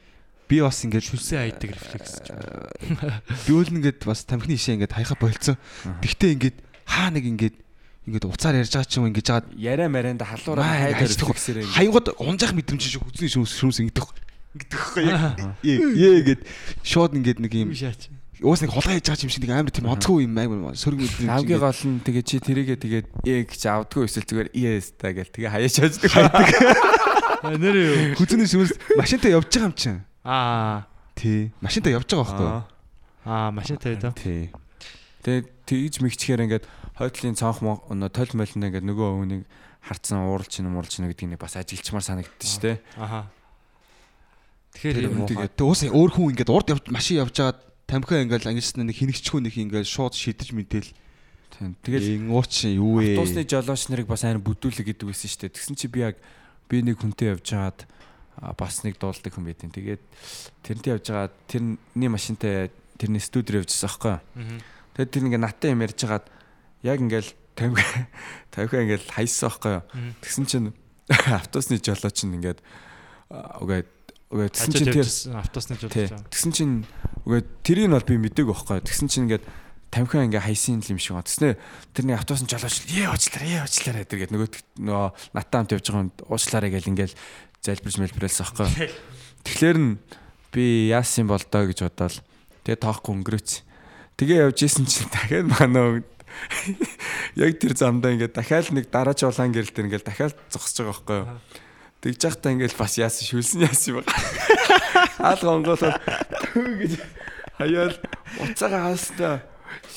[0.49, 2.11] Би бас ингээд шүлсэн хайдаг рефлекс.
[3.45, 5.61] би үл ингээд бас тамхины ишээ ингээд хаяха болцсон.
[6.01, 6.57] Тэгтээ ингээд
[6.89, 7.55] хаа нэг ингээд
[8.09, 12.57] ингээд уцаар ярьж байгаа ч юм ингээд жагаад Яриа марианда халуураа хайдаг рефлексээр хаянгууд унжаах
[12.57, 14.01] мэдрэмж шиг хүзний шүүс шүүс ингээд.
[14.57, 16.41] Ингээд тахгүй яг ээ гээд
[16.81, 18.09] шууд ингээд нэг ийм шаач.
[18.43, 21.27] Уус нэг хулгай хийж байгаа юм шиг нэг амар тийм онцгой юм амар сөрөг мэдрэмж.
[21.27, 25.27] Хамгийн гол нь тэгээ чи тэрийгээ тэгээд ээ гэж авдгүй эсвэл зүгээр yes та гэл
[25.27, 26.47] тэгээ хаяаж чаддаг.
[27.59, 28.15] Нэр юу?
[28.19, 29.99] хүзний шүүс машинтай явж байгаа юм чинь.
[30.23, 30.87] Аа.
[31.15, 31.51] Тий.
[31.59, 32.63] Машинтай явж байгаа байхгүй юу?
[33.27, 34.11] Аа, машинтай байдаа.
[34.15, 34.51] Тий.
[35.23, 36.65] Тэгээд тэгж мэгчхээр ингээд
[36.99, 39.43] хойдлын цонх мон өнө тойл молно ингээд нөгөө хүнийг
[39.83, 42.77] харцсан ууралч юм ууралч юм гэдэг нь бас ажилчмаар санагддаг шүү дээ.
[42.99, 43.31] Аха.
[44.75, 48.45] Тэгэхээр юм тэгээд тэг уус өөр хүн ингээд урд явж машин явж байгаа тамхиа ингээд
[48.45, 50.93] ангилсан нэг хинэгчгүй нэг ингээд шууд шидэж мэдээл.
[51.57, 51.73] Тийм.
[51.81, 53.17] Тэгэл Ингууч юу вэ?
[53.17, 55.55] Автобусны жолооч нарыг бас амар бүдүүлэг гэдэг байсан шүү дээ.
[55.57, 56.15] Тэгсэн чи би яг
[56.69, 57.79] би нэг хүнтэй явж байгаад
[58.37, 60.03] а, бас нэг дуулдаг хүн байдیں۔ Тэгээд
[60.61, 62.69] тэрнтэй явж байгаа тэрний машинтай
[63.01, 64.21] тэрний студид явжсан аахгүй.
[64.93, 66.25] Тэгээд тэр ингээ наттай юм ярьж хагаад
[66.85, 68.05] яг ингээл тамхи
[68.53, 69.75] тамхи ингээл хайсан аахгүй.
[70.21, 70.69] Тэгсэн чинь
[71.09, 72.61] автобусны жолооч нь ингээд
[73.33, 73.57] а,
[74.29, 75.09] үгээд тэгсэн чинь тэр
[75.41, 75.89] автосны тий.
[75.89, 76.21] гэж.
[76.29, 76.73] Тэгсэн чинь
[77.25, 78.77] үгээд тэрийг нь бол би мэдээгүй байхгүй.
[78.85, 79.45] Тэгсэн чинь ингээд
[79.89, 81.25] тамхиа ингээ хайсан юм шиг байна.
[81.25, 81.57] Тэснэ
[81.97, 84.49] тэрний автобусны жолооч ээ уучлаарай ээ уучлаарай тэргээд нөгөө
[84.85, 87.17] нөгөө натаа хамт явж байгаа юм уучлаарай гэл ингээл
[87.65, 88.69] залбирж мэлбэрэлсэн аахгүй.
[89.49, 89.97] Тэгэхээр нь
[90.53, 92.17] би яасан бол доо гэж бодоол
[92.69, 93.49] тэгээ тоохгүй өнгөрөөч.
[94.21, 96.05] Тэгээ явж исэн чинь дахиад манай
[97.35, 101.17] яг тэр замдаа ингээд дахиад нэг дараач улаан гэрэл дээр ингээд дахиад зогсож байгаа байхгүй
[101.17, 101.27] юу.
[101.99, 104.15] Тэгж явахдаа ингээд бас яасан шүлсэн яасан юм байна.
[105.19, 105.95] Хаалга онгоолол
[106.55, 106.93] төө гэж
[107.59, 107.95] хаяал
[108.39, 109.35] уцаага хаастаа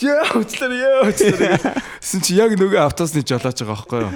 [0.02, 1.60] Яа уцлаа яа уцлаа
[2.00, 4.12] гэсэн чи яг нөгөө автобусны жолооч байгаа байхгүй юу.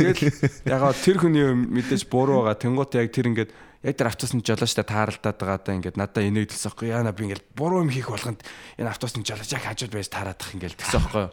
[0.00, 0.32] Тэгэл
[0.64, 2.58] ягаа тэр хүний мэдээж буруу байгаа.
[2.58, 3.50] Тэнгуут яг тэр ингээд
[3.84, 7.84] яг тэр автобусны жолоочтой тааралдаад байгаа даа ингээд надаа инээдэлсэн байхгүй яана би ингээд буруу
[7.84, 8.40] юм хийх болгонд
[8.80, 11.32] энэ автобусны жолооч яг хажууд байж таараадах ингээд тэгсэн байхгүй юу.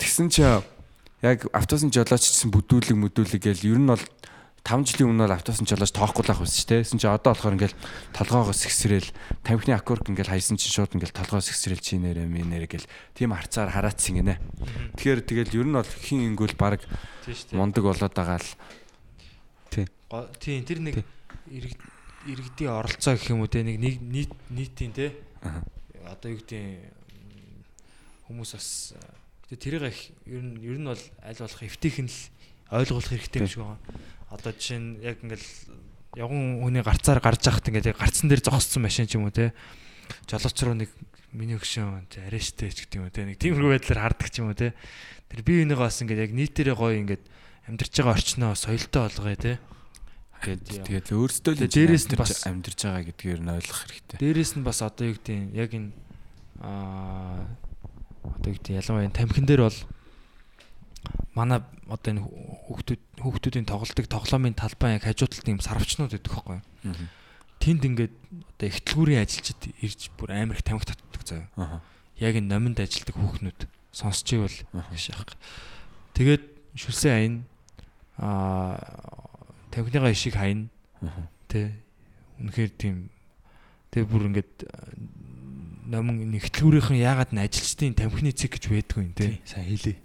[0.00, 4.02] Тэгсэн чи яг автобусны жолооч гэсэн бүдүүлэг мүдүүлэг гээл ер нь бол
[4.64, 7.36] 5 жилийн өмнө бол автосан ч болооч тоохгүй л ах байсан ч тийм чи одоо
[7.36, 7.76] болохоор ингээл
[8.16, 9.08] толгоогоос ихсрэл
[9.44, 13.68] тамхины аккорд ингээл хайсан чинь шууд ингээл толгоос ихсрэл чи нэрэ минэрэ гэл тийм харцаар
[13.68, 14.40] хараацсан гинэ.
[14.96, 16.80] Тэгэхээр тэгэл ер нь бол хин ингүүл баг
[17.28, 17.60] шүү дээ.
[17.60, 18.48] мундаг болоод байгаа л.
[20.08, 20.96] Го- Тийм тэр нэг
[21.52, 21.84] иргэд-
[22.24, 25.12] иргэдийн оролцоо гэх юм уу те нэг нийт нийтийн те.
[26.08, 26.88] Одоо юу гэдэг
[28.32, 28.96] хүмүүс бас
[29.44, 32.16] тэгээ тэрийг их ер нь ер нь бол аль болох эвтийхэн л
[32.72, 33.78] ойлгуулах хэрэгтэй юм шиг байгаа.
[34.34, 35.46] Одоо жишээ нь яг ингээл
[36.18, 39.54] явган хүний гарцаар гарч яхад ингээд гарцсан дээр зогссон машин ч юм уу те.
[40.26, 40.90] Жолооч руу нэг
[41.30, 43.22] миний өгшөн штэ ч гэдэг юм те.
[43.26, 44.74] Нэг тиймэрхүү байдлаар хардаг ч юм уу те.
[45.30, 47.22] Тэр бие бинийгаа бас ингээд яг нийтээрээ гоё ингээд
[47.70, 49.52] амьдарч байгаа орчноо соёлтой болгоё те.
[50.44, 54.18] Тэгээд тэгээд өөрсдөө л дээрээс нь бас- амьдарч байгаа гэдгээр нь ойлгох хэрэгтэй.
[54.20, 55.90] Дээрээс нь бас одоо юу гэдэг юм яг энэ
[56.60, 57.48] аа
[58.28, 59.78] одоо юу гэдэг ялангуяа тамхин дээр бол
[61.34, 66.32] манай одоо энэ хүүхдүүд хүүхдүүдийн тоглолтыг тоглоомын талбай яг хажуу талд юм сарвчнууд гэдэг.
[66.84, 67.06] Мгм.
[67.58, 68.14] Тэнд ингээд
[68.58, 71.80] одоо ихтлгүүрийн ажилчид ирж бүр амар их тамхи татдаг заяа.
[72.18, 75.34] Яг энэ номинд ажилдаг хүүхнүүд сонсч ивэл гэж яах.
[76.14, 76.44] Тэгээд
[76.78, 77.34] шүлсэн айн
[78.18, 78.78] аа
[79.74, 80.70] тамхиныгаа ишиг хайна
[81.06, 81.28] Аха.
[81.48, 81.74] Тэ.
[82.40, 82.96] Үнэхээр тийм
[83.92, 84.66] тэг бүр ингээд
[85.86, 89.38] номон нэгтлүүрийнхэн яагаад н ажилчдын тамхины цэг гэж байдгүй юм те.
[89.44, 89.98] Сайн хэлээ.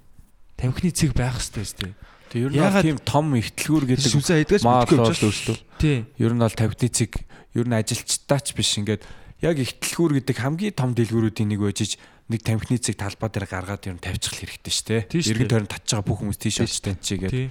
[0.60, 1.92] Тамхины цэг байх хэрэгтэй өстэй.
[2.30, 5.56] Тэг ер нь бол тийм том ихтлгүүр гэдэг Шүнсээ хайдгаач маа мэдгүй бол- явж шүү
[5.56, 5.60] дээ.
[5.80, 6.02] Тийм.
[6.20, 7.12] ер нь бол тавьтны цэг
[7.56, 9.02] ер нь ажилчтаач биш ингээд
[9.42, 11.96] яг ихтлгүүр гэдэг хамгийн том дэлгүүрүүдийн нэг байжиж
[12.30, 15.02] нэг тамхины цэг талбай дээр гаргаад ер нь тавьчих хэрэгтэй шүү дээ.
[15.10, 15.54] Шүү Иргэн дээ.
[15.58, 17.32] тойронд татж байгаа бүх хүмүүс тийш очиж таньчихгээд.
[17.34, 17.50] Тийм.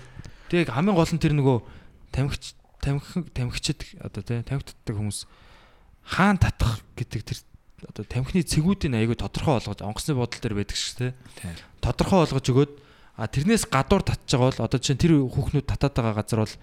[0.53, 1.59] Тэг хамгийн гол нь тэр нөгөө
[2.15, 2.45] тамхич
[2.79, 5.19] тамхин тамхичд одоо те тамхи татдаг хүмүүс
[6.07, 7.39] хаан татах гэдэг тэр
[7.91, 11.11] одоо тамхины цэгүүдийн аягүй тодорхой болгож онгоцны бодол дээр байдаг шүү.
[11.43, 11.55] Тийм.
[11.83, 12.73] Тодорхой болгож өгөөд
[13.19, 16.55] а тэрнээс гадуур татж байгаа бол одоо чинь тэр хүүхнүүд татаад байгаа газар бол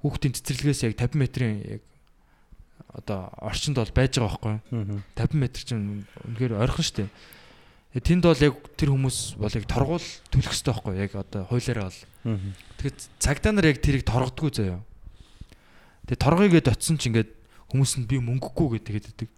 [0.00, 1.82] хүүхдийн цэцэрлэгээс яг 50 метрийн яг
[2.96, 5.04] одоо орчинд бол байж байгаа байхгүй юу?
[5.12, 5.84] 50 м чинь
[6.32, 7.10] үнэхээр ойрхон шүү дээ.
[7.92, 11.04] Э, Тэнд бол яг тэр хүмүүс бол яг торгуул төлөх хэрэгтэй байхгүй юу?
[11.04, 12.00] Яг одоо хуулиараа бол.
[12.80, 14.80] Тэгэхээр цагдаа нар яг тэрийг торгодгүй заяа.
[16.08, 17.30] Тэгээ торгоёгээд очисон ч ингээд
[17.68, 19.28] хүмүүс нь би мөнгөгүй гэдэг гэдэг.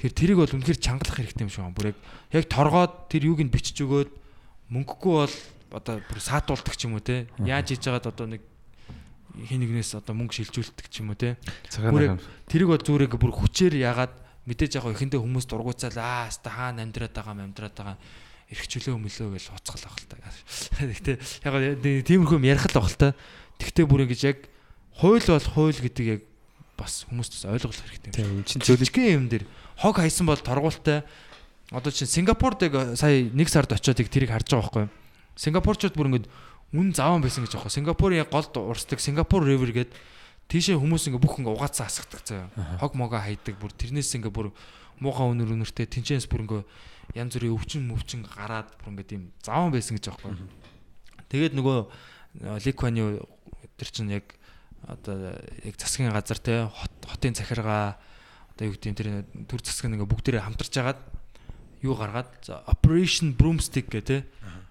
[0.00, 1.76] Тэгэхээр тэрийг бол үнэхээр чангалах хэрэгтэй юм шиг байна.
[1.76, 1.98] Бүр яг
[2.32, 4.10] яг торгоод тэр юуг нь бичиж өгөөд
[4.72, 5.34] мөнгөгүй бол
[5.72, 7.28] одоо бүр саатуулдаг ч юм уу те.
[7.42, 8.42] Яаж хийж байгаад одоо нэг
[9.46, 11.36] хин нэгнээс одоо мөнгө шилжүүлдэг ч юм уу те.
[11.78, 14.14] Бүр яг тэрийг бол ингээ бүр хүчээр ягаад
[14.48, 17.96] мэдээж яг эхэндээ хүмүүс дургуцаал аа хаста хаана амьдраад байгаа юм амьдраад байгаа
[18.48, 20.16] эрхчлөө мөлөө гэж уцгал ах л та.
[20.80, 21.12] Гэтэ
[21.44, 21.54] яг
[21.84, 23.08] тиймэрхүү ярих л ах л та.
[23.60, 24.48] Тэгтээ бүр ингэж яг
[24.96, 26.20] хууль бол хууль гэдэг яг
[26.80, 28.16] бас хүмүүст бас ойлгох хэрэгтэй юм.
[28.16, 29.44] Тийм чин зөөлөж Зөвлөгийн юм дээр
[29.76, 31.04] хог хайсан бол торгуултай.
[31.68, 34.92] Одоо чинь Сингапурд яг сая нэг сард очиод тэрийг харж байгаа байхгүй юу?
[35.38, 36.28] Сингапурчууд бүр ингэ
[36.74, 37.72] үн заван байсан гэж аахгүй.
[37.72, 39.94] Сингапурын голд урсдаг Сингапур River гээд
[40.50, 42.50] тийшээ хүмүүс ингээ бүх ингээ угаацаа асгадаг заяа.
[42.82, 44.50] Хог мого хайдаг бүр тэрнээс ингээ бүр
[44.98, 46.62] муухай өнөр өнөртэй тэнчэнс бүр ингээ
[47.14, 50.34] янз бүрийн өвчин мөвчин гараад бүр ингээ тийм заван байсан гэж аахгүй.
[51.30, 51.78] Тэгээд нөгөө
[52.66, 53.22] Ликвани
[53.78, 54.36] тэр чинь яг
[54.84, 57.96] одоо яг засгийн газар те хот хотын захиргаа
[58.52, 59.08] одоо юу гэдэг тэр
[59.48, 61.00] төр засаг ингээ бүгдээрээ хамтарч агаад
[61.82, 62.30] юу гаргаад
[62.66, 64.16] Operation Broomstick гэх те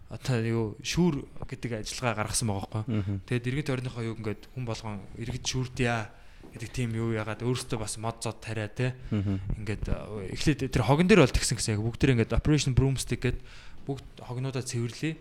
[0.08, 3.20] одоо юу шүүр гэдэг ажиллагаа гаргасан байгаа байхгүй.
[3.28, 6.08] Тэгээд иргэн тойрныхоо юу ингээд хүн болгон иргэд шүүрдъя
[6.56, 8.96] гэдэг тийм юу ягаад өөрөөсөө бас мод зод тариа те.
[9.12, 9.84] Ингээд
[10.32, 13.44] эхлээд тэр хогон дээр бол тэгсэн гэсэн яг бүгд тэр ингээд Operation Broomstick гэдэг
[13.84, 15.20] бүгд хогнуудаа цэвэрлэе.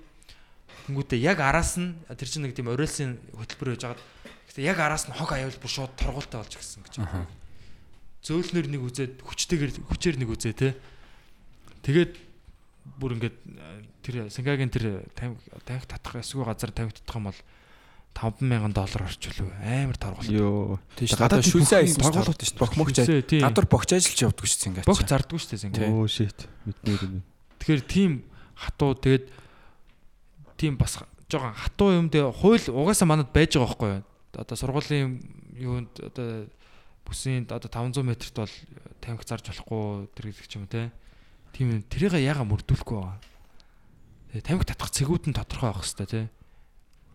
[0.87, 4.03] Тэнгүүтээ яг араас нь тэр чинь нэг тийм оройсон хөтөлбөр байж байгаад
[4.47, 6.95] гэхдээ яг араас нь хог аюул бүр шууд торгуултай болж гисэн гэж.
[8.23, 10.79] Зөөлнөр нэг үзээд хүчтэйгээр хүчээр нэг үзээ те.
[11.83, 12.15] Тэгээд
[12.99, 13.37] бүр ингээд
[14.07, 17.41] тэр Сингагийн тэр тамхи татах эсвэл газар тамхи татах юм бол
[18.17, 20.31] 5000 доллар орчвол амар торгуул.
[20.31, 20.79] ёо.
[20.97, 21.21] Тийм шүү.
[21.21, 22.57] Гадаад бүх айсан тоглолт шүү.
[22.57, 22.97] бох Бохмогч
[23.43, 25.11] гадар богч ажиллаж явдаг шүү Бог ингээд.
[25.11, 25.93] зардгүй шүү дээ Сингапур.
[25.93, 26.39] Оо shit.
[26.65, 27.21] Мэднэ юм.
[27.61, 28.13] Тэгэхээр тийм
[28.57, 29.25] хатуу тэгээд
[30.57, 30.97] тийм бас
[31.29, 34.05] жоохон хатуу юм дээр хууль угаасаа манад байж байгаа байхгүй юу?
[34.33, 35.21] Одоо сургуулийн
[35.61, 36.49] юунд одоо
[37.05, 38.55] бүсийн одоо 500 м-т бол
[39.05, 40.89] тамхи зарж болохгүй тэр гэдэг ч юм те.
[41.53, 41.81] Тийм юм.
[41.85, 43.21] Тэрийг яага мөрдүүлэхгүй байгаа.
[44.37, 46.29] Тэгээ тамхи татах цэгүүд нь тодорхой байх хэвээр те.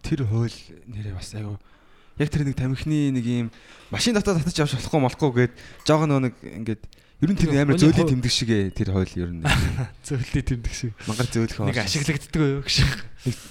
[0.02, 0.58] Тэр хууль
[0.90, 1.62] нэрээ бас айгу
[2.18, 3.48] яг тэр нэг тамхины нэг юм
[3.94, 5.54] машин дотор татаж авч болохгүй молохгүй гээд
[5.86, 6.82] жоог нэг ингээд
[7.22, 9.46] ер нь тэр амар зөөлий тэмдэг шиг ээ тэр хууль ер нь
[10.06, 10.94] Зөвлөлий тэмдэг шиг.
[11.06, 12.92] мангар зөөлөх Нэг ашиглагддаг байх шиг.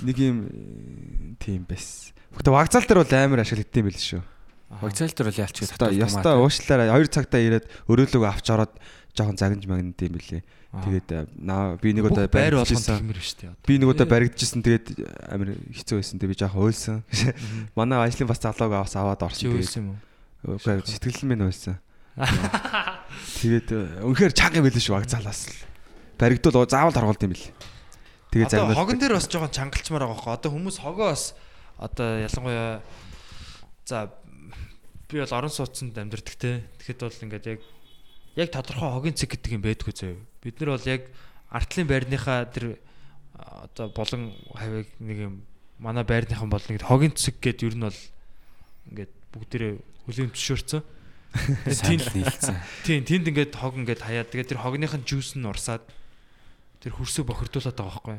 [0.03, 2.11] нэг- юм э, тийм байс.
[2.35, 4.23] Гэхдээ вокзал дээр бол амар ашиглагдсан юм байл шүү.
[4.83, 8.75] Вокзал дээр бол яалч гэж Яста яста уушлаараа 2 цагтаа ирээд өрөөлөг авч ороод
[9.15, 10.43] жоохон загнаж магнад юм билээ.
[10.71, 13.59] Тэгээд э, наа би нэг удаа байр дээ.
[13.67, 14.63] Би нэг удаа баригдчихсан.
[14.63, 16.23] Тэгээд амар хэцүү байсан.
[16.23, 17.03] Тэгээд би жоохон уйлсан.
[17.79, 19.51] Манай ажлын бас залууг аваас аваад орсон.
[19.51, 19.99] Үйлсэн юм уу?
[20.47, 21.75] үгүй сэтгэл минь уйлсан.
[23.43, 25.59] Тэгээд э, үнэхээр чанга юм билээ шүү аг залаас л.
[26.17, 27.47] Баригдвал заавал торгуулд юм бил.
[28.31, 30.37] Тэгээд загнаад хогон дээр бас жоохон чангалчмаар байгаа хөө.
[30.39, 31.35] Одоо хүмүүс хогоо бас
[31.83, 32.79] одоо ялангуяа
[33.85, 34.15] за
[35.11, 36.63] би бол орон сууцнд амьдардаг те.
[36.79, 37.61] Тэгэхэд бол ингээд яг
[38.37, 40.15] яг тодорхой хогийн цэг гэдэг юм байдгүй зөө.
[40.43, 41.03] Бид нар бол яг
[41.51, 42.79] артлын байрныхаа тэр
[43.35, 45.35] одоо болон хавийг нэг юм
[45.79, 48.01] манай байрныхан бол нэг хогийн цэг гэдэг ер нь бол
[48.93, 49.73] ингээд бүгдээрээ
[50.07, 50.83] хүлийн зөвшөөрсөн.
[51.71, 52.59] Сайн л нийлцсэн.
[52.83, 55.87] Тийм, тэнд ингээд хог ингээд хаяад тэгээд тэр хогныхын жуус нь урсаад
[56.83, 58.19] тэр хөрсөө бохирдуулаад байгаа байхгүй.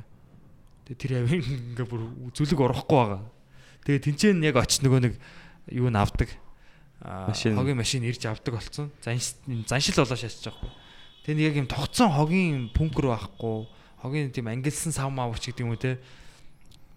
[0.88, 1.44] Тэгээд тэр авин
[1.76, 2.02] ингээд бүр
[2.32, 3.22] зүлэг урахгүй байгаа.
[3.84, 5.14] Тэгээд тэнцэн яг оч нөгөө нэг
[5.76, 6.32] юу н авдаг.
[7.58, 8.92] Хогийн машин ирж авдаг болсон.
[9.02, 9.34] Занш
[9.68, 10.72] заншил болоо шаачж байгаа байхгүй.
[11.26, 13.66] Тэгээд нэг яг юм тогтсон хогийн пүнкер байхгүй.
[14.02, 15.98] Хогийн тийм ангилсан сав маавч гэдэг юм уу те.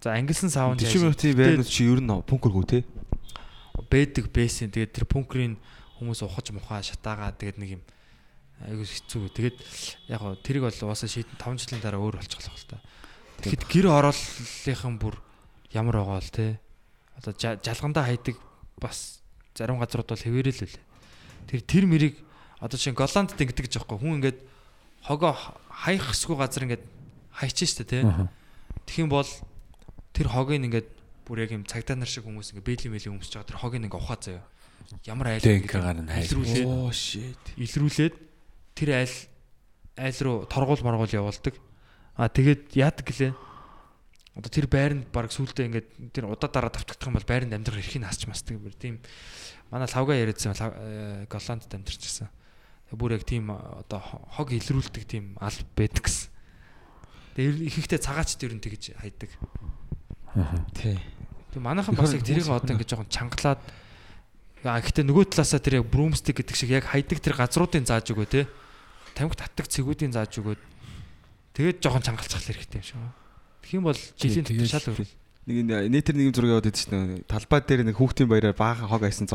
[0.01, 2.79] За ангилсан сав нь 40 минутын байрнууд чи ер нь пункергүй те.
[3.89, 5.57] бэдэг бэсэн тэгээд тэр пункрийн
[5.99, 7.83] хүмүүс ухаж мухаа шатаагаа тэгээд нэг юм
[8.65, 9.29] айгуу хэцүү.
[9.35, 9.57] Тэгээд
[10.09, 12.79] яг гоо тэрийг бол уусаа шийдэн 5 жилийн дараа өөр болчихлоо л та.
[13.43, 15.19] Тэгэхэд гэр орооллынхан бүр
[15.75, 16.59] ямар байгаа бол те.
[17.19, 18.39] Одоо жа- жалгандаа хайдаг
[18.79, 19.21] бас
[19.55, 20.83] зарим газрууд бол хэвээрэл үлээ.
[21.49, 22.15] Тэр тэр мэрийг
[22.59, 24.39] одоо чинь Голландд ингэдэг гэж аахгүй хүн ингээд
[25.01, 25.33] хогоо
[25.71, 26.83] хаях хэсгүй газар ингээд
[27.31, 28.03] хайчих штэ те.
[28.85, 29.29] Тэгэх юм бол
[30.11, 30.87] тэр хогийг ингээд
[31.25, 33.99] бүр яг юм цагдаа нар шиг хүмүүс ингээ бэйли мэйли өмсөж байгаа тэр хогийг ингээ
[33.99, 34.43] ухаа заяа.
[35.07, 35.43] Ямар айл
[36.11, 36.29] хайл.
[36.29, 37.43] илрүүлээд Оо shit.
[37.57, 38.15] илрүүлээд
[38.75, 39.15] тэр айл
[39.97, 41.55] айл руу торгуул маргуул явуулдаг.
[42.15, 43.33] А тэгээд яадаг гэлээ.
[44.35, 48.03] Одоо тэр байранд баг сүултээ ингээд тэр удаа дараа давтагдах юм бол байранд амьдрах эрхийг
[48.03, 48.99] хасч масдаг бүр тийм
[49.71, 52.27] манай лавга яриадсан э, Голландд амьдарчсан.
[52.91, 56.35] Бүр яг тийм одоо хог илрүүлдэг тийм ал байдаг гэсэн.
[57.39, 59.31] Тэгээ ихэнхдээ цагаач нь тэгж хайдаг.
[60.75, 60.99] Тий.
[61.55, 63.63] Тэг манайхан бас яг тэрийг одоо ингэж жоохон чангалаад
[64.67, 68.27] аа гэхдээ нөгөө талаасаа тэр яг broomstick гэдэг шиг яг хайдаг тэр газруудын зааж өгөө
[68.27, 68.51] те.
[69.15, 70.59] Тамхи татдаг цэгүүдийн зааж өгөөд
[71.55, 73.24] тэгээд жоохон чангалцах хэрэгтэй юм шиг байна.
[73.71, 75.07] Юм бол жилийн шал өөр.
[75.45, 77.25] Нэг нэтер нэг зураг яваад идэж шнэ.
[77.29, 79.29] Талбай дээр нэг хүүхдийн баяраар баахан хог айсан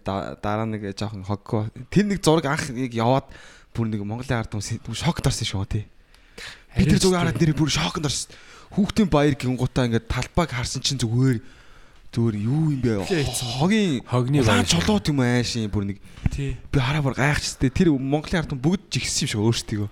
[0.00, 1.68] да- дараа нэг жоохон хоггоо.
[1.92, 3.28] Тэр нэг зураг анх нэг яваад
[3.76, 5.84] бүр нэг Монголын ард хүмүүс шокд орсон шүү тий.
[6.72, 8.32] Би тэр зургийг хараад нэр бүр шокд орсон.
[8.72, 11.42] Хүүхдийн баяр гингуудаа ингээд талбайг харсан чинь зүгээр
[12.16, 13.04] зүгээр юу юм бэ?
[13.60, 15.98] Хогийн Хогны баяр чулууд юм аашийн бүр нэг
[16.32, 16.56] Тий.
[16.70, 17.70] би хараа бүр гайхчихтэй.
[17.70, 19.88] Тэр Монголын ард хүмүүс бүгд жигсэн юм шиг өөрсдийгөө.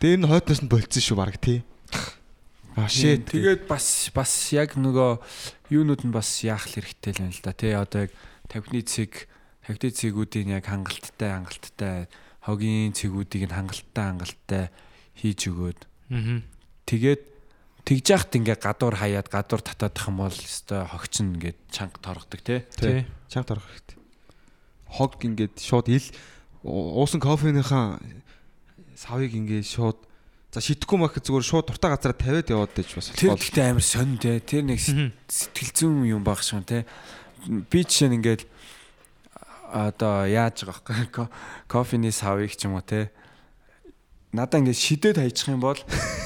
[0.00, 1.62] Тэр нь хойдноос нь болцсон шүү баг тий.
[2.76, 3.24] Аа shit.
[3.32, 5.20] Тэгээд бас бас яг нөгөө
[5.72, 7.56] юунууд нь бас яах хэрэгтэй л юм л да.
[7.56, 8.12] Тэ одоо яг
[8.52, 9.24] тавхины цэг
[9.64, 12.06] тавхины цэгүүдийн яг хангалттай хангалттай
[12.44, 14.64] хогийн цэгүүдийг нь хангалттай хангалттай
[15.16, 15.80] хийж өгөөд
[16.12, 16.44] Аа.
[16.86, 17.22] тэгээд
[17.82, 22.40] тэгж яхад ингээ гадуур хаяад гадуур татаадах юм бол өстой хогч нь ингээд чанга торгодог
[22.44, 22.62] те.
[22.76, 23.06] Тий.
[23.26, 23.98] чанга торох хэрэгтэй.
[24.86, 26.06] Хог ингээд шууд ил
[26.62, 27.98] уусан кофенийхаа
[28.94, 29.98] савыг ингээд шууд
[30.56, 34.16] за шитгэхгүй мах зүгээр шууд дуртай газараа тавиад яваад байж бас Тэр гэхдээ амар сонь
[34.16, 34.40] те.
[34.40, 36.88] Тэр нэг сэтгэл зүйн юм баг шиг те.
[37.44, 38.48] Би жишээ нь ингээд
[39.68, 41.06] одоо яаж байгаа вэ?
[41.12, 41.30] Ко-
[41.68, 43.12] Кофений савыг ч юм уу те.
[44.32, 45.76] Надаа ингээд шидэд хайчих юм бол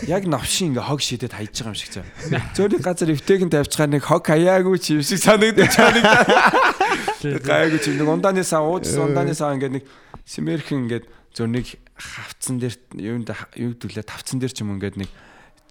[0.06, 2.06] яг навшин ингээ хог шидэд хайж байгаа юм шиг цаа.
[2.54, 6.70] Зөөрийн газар эвтэйгэн тавьчихаар нэг хог хаяагүй ч юм шиг санагдаж байгаа.
[7.22, 9.84] Гайгүй чи нэг ундааны сав уудсан ундааны сав ингээд нэг
[10.26, 11.04] симэрхэн ингээд
[11.36, 11.66] зөөр нэг
[12.00, 15.10] хавцсан дээр юунд юу гэвэл тавцсан дээр ч юм ингээд нэг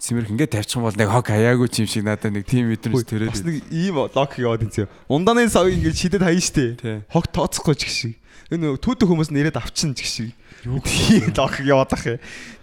[0.00, 3.04] симэрх ингээд тавьчих юм бол нэг хог хаяагүй ч юм шиг надад нэг тийм мэдрэмж
[3.04, 3.30] төрөөд.
[3.34, 4.88] бас нэг ийм лог яваад энэ.
[5.12, 7.04] Ундааны савыг ингээд шидэд хаяа штэ.
[7.12, 8.14] Хог тооцохгүй ч гэх шиг.
[8.48, 10.30] Энэ түүтэ хүмүүс нэрэд авчин ч гэх шиг.
[10.88, 12.06] Тийм лог яваад ах.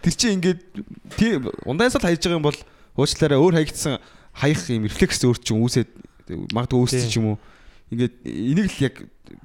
[0.01, 0.61] Тэр чинь ингээд
[1.13, 2.59] тийм ундааны сав хайж байгаа юм бол
[2.97, 4.01] уучлаарай өөр хаягдсан
[4.33, 5.89] хаях юм рефлекс өөр чинь үүсээд
[6.53, 7.39] магадгүй үүсчих юм уу.
[7.87, 8.95] Ингээд энийг л яг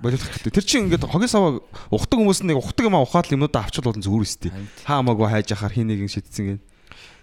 [0.02, 0.52] боловлох хэрэгтэй.
[0.52, 1.62] Тэр чинь ингээд хогийн саваа
[1.94, 4.50] ухдаг хүмүүс нэг ухдаг юм а ухаад л юмнуудаа авчвал болно зүгээр үстэй.
[4.86, 6.60] Хаамаагүй хайж ахаар хин нэгэн шидсэн гэн.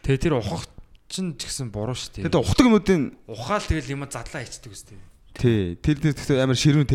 [0.07, 0.67] Тэгээ тэр ухах
[1.11, 2.31] чинь ч гэсэн буруу шүү дээ.
[2.31, 4.99] Тэгээд ухдаг юмнуудын Ухаал тэгэл юм задлаа ичдэг үстэй.
[5.35, 6.87] тий тэр тэр амар ширүүн.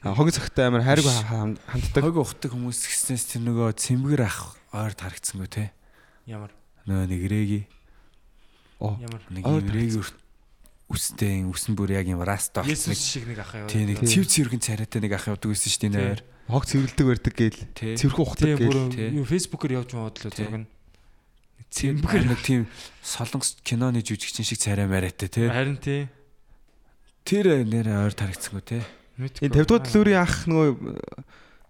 [0.00, 2.00] А, Хогийн цагтай амар хайрг ханддаг.
[2.00, 5.64] Хог ухдаг хүмүүс гэснээс тэр нөгөө цэмгэр ах ойрд харагдсангүй те.
[6.24, 6.50] Ямар
[6.88, 7.60] Нөгөө нэг рэги
[8.80, 8.96] Оо.
[8.96, 10.00] ямар нэг рэги
[10.90, 13.70] үстэй үсэн бүр яг юм раста Есүс шиг нэг ах яваа.
[13.70, 16.22] тий нэг цэв цэвэрхэн царайтай нэг ах явдаг гэсэн шүү дээ энэ ойр.
[16.50, 17.60] Хог цэвэрлдэг барьдаг гээл.
[17.78, 17.94] Тий.
[17.94, 18.90] Цэвэрхэн ухдаг гээл.
[18.90, 19.08] Тий.
[19.14, 20.44] юу фэйсбүүкээр явж байгаа бодлоо Тий.
[20.44, 20.68] зураг нь.
[21.70, 22.62] Цэмбэр нэг тийм
[23.06, 25.46] солонгос киноны жүжигчин шиг царай мараатай те.
[25.46, 26.10] Харин тий.
[27.22, 28.82] Тэр нэр ойрд харагдсангүй те.
[29.20, 30.68] Энэ 50 дугаар төлөврийн ах нөгөө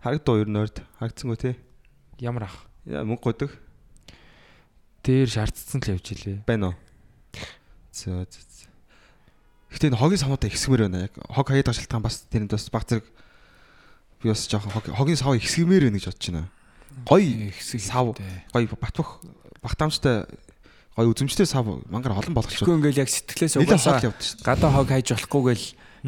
[0.01, 1.55] харагдав ер нь ойрд харагдсангүй тий.
[2.24, 2.56] Ямар ах?
[2.88, 3.52] Яа мөнгө годог
[5.05, 6.44] Дээр шаардсан л явж илээ.
[6.48, 6.76] байна уу?
[7.92, 8.24] За
[9.70, 11.06] Гэтэ энэ хогийн самуудаа ихсгмээр байна.
[11.06, 13.06] Яг хог хаяад шалтгаан бас тэрэнд бас баг зэрэг
[14.22, 16.48] би бас жоохон хог- хогийн сав ихсгмээр байна гэж бодож байна.
[17.06, 18.12] Гоё ихсэг сав
[18.52, 19.22] гоё батбах
[19.62, 20.26] багтаамжтай
[20.98, 22.59] гоё үзэмжтэй сав мангар олон болгоч.
[22.59, 24.02] Тэгэхгүй ингээл яг сэтгэлээс угаасаа
[24.42, 25.64] гадаа хог хайж болохгүйгээл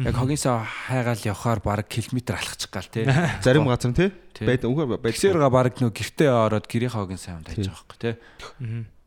[0.09, 3.07] яг хогинсаа хайгаал явхаар баг километр алхачих гал тий.
[3.45, 4.11] Зарим газар нь тий
[4.43, 5.01] байд үгээр байд.
[5.07, 8.15] Бэлсэрга баг нөө гэртээ ороод гэрийн хогийн савнд хайж байгаа байхгүй тий.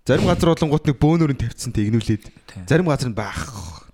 [0.07, 1.75] Зарим газар болонгууд нэг бөөнөр нь тавьчихсан.
[1.77, 1.91] Тий.
[2.71, 3.85] Зарим газар нь баах.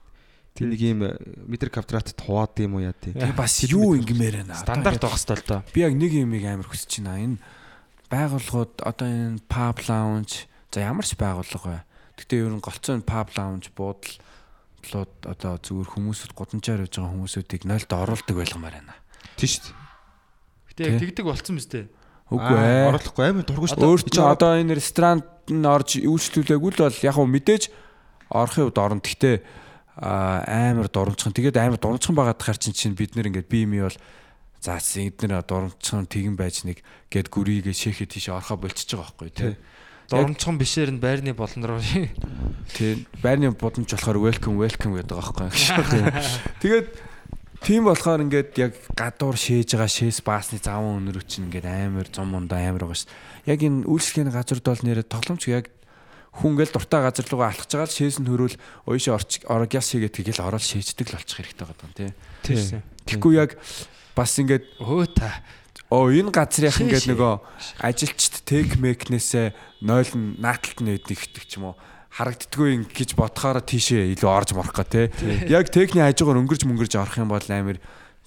[0.53, 1.16] Тэг нэг юм э,
[1.49, 3.16] метр квадратт хуваад юм уу яа тий.
[3.16, 4.61] Тэгээ бас юу ингэмээр байна.
[4.61, 5.61] Стандарт байх хэвээр л доо.
[5.73, 7.24] Би яг нэг юмыг амар хүсэж байна.
[7.24, 7.37] Энэ
[8.12, 11.83] байгууллагууд одоо энэ pub lounge за ямар ч байгууллага бай.
[12.20, 14.12] Гэтэ ер нь голцоо энэ pub lounge буудал
[14.93, 18.95] лууд одоо зүгээр хүмүүсүүд гудамжаар явж байгаа хүмүүсүүдийг нойлд оруулдаг байлгамаар байна.
[19.41, 19.77] Тий шүү дээ.
[20.69, 21.89] Гэтэ тэгдэг болцсон биз дээ.
[22.29, 22.89] Үгүй ээ.
[22.93, 27.15] Оруулахгүй амар дургуй шүү Өөр чи одоо энэ ресторанд нь орж үйлчлүүлээгүй л бол яг
[27.16, 27.62] хөө мэдээж
[28.33, 29.01] орохын үед орно.
[29.01, 29.37] Аа,
[29.97, 31.36] амар дурамчхан.
[31.36, 33.97] Тэгээд амар дурамчхан байгаад тахаар чинь чинь бид нэр ингээд би ми бол
[34.62, 36.81] за эднэр дурамчхан тэгэн байж нэг
[37.12, 39.55] гэд гүрийгээ шээхэ тийш орохоо болчихж байгаа байхгүй тий.
[40.09, 41.81] Дурамчхан бишээр нь байрны болон руу.
[42.73, 43.05] Тий.
[43.20, 46.09] Байрны будамж болохоор welcome welcome гэдэг байгаа байхгүй.
[46.62, 46.89] Тэгээд
[47.60, 52.32] тийм болохоор ингээд яг гадуур шээж байгаа шээс баасны заван өнөрөө чинь ингээд амар зам
[52.32, 53.10] мундаа амар байгаа ш.
[53.44, 55.69] Яг энэ үйлчлэгийн газард бол нэрээ тогломч яг
[56.33, 58.57] хүн ингээл дуртай газар руугаа алхаж байгаа л шээс нь хөрөөл
[58.89, 62.11] уушаа орч орогяс хийгээд тэгэл ороод шээждэг л болчих хэрэгтэй байгаа юм тий.
[63.05, 63.61] Тэгэхгүй яг
[64.17, 65.45] бас ингээд Өө та.
[65.93, 67.33] оо энэ газрынх ингээд нөгөө
[67.85, 71.77] ажилчт тек мекнээсээ нойл нь нааталт нь ихдэг ч юм уу
[72.17, 75.09] харагддгүй гэж бодохоор тийшээ илүү орж морох га те.
[75.49, 77.81] Яг техникийн хажуугаар өнгөрж мөнгөрж орох юм бол амар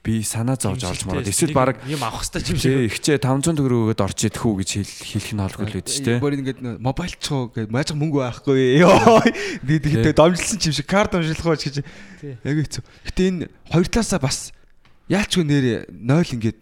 [0.05, 2.93] би санаа зовж орж мороод эсвэл баг юм авах хэрэгтэй юм шиг.
[2.93, 6.13] Ихчээ 500 төгрөгөд орж идэх үү гэж хэл- хэлэх нь холгүй л үүдэж те.
[6.21, 8.93] Бүр ингээд мобайл чуу гэж маажих мөнгө байхгүй ёо.
[9.65, 11.81] Би тэгтээ домжилсан юм шиг карт домжлох байж гэж.
[12.45, 12.83] Яг хэцүү.
[13.09, 14.53] Гэтэ энэ хоёр талаасаа бас
[15.09, 16.57] яалчгүй нэр 0 ингээд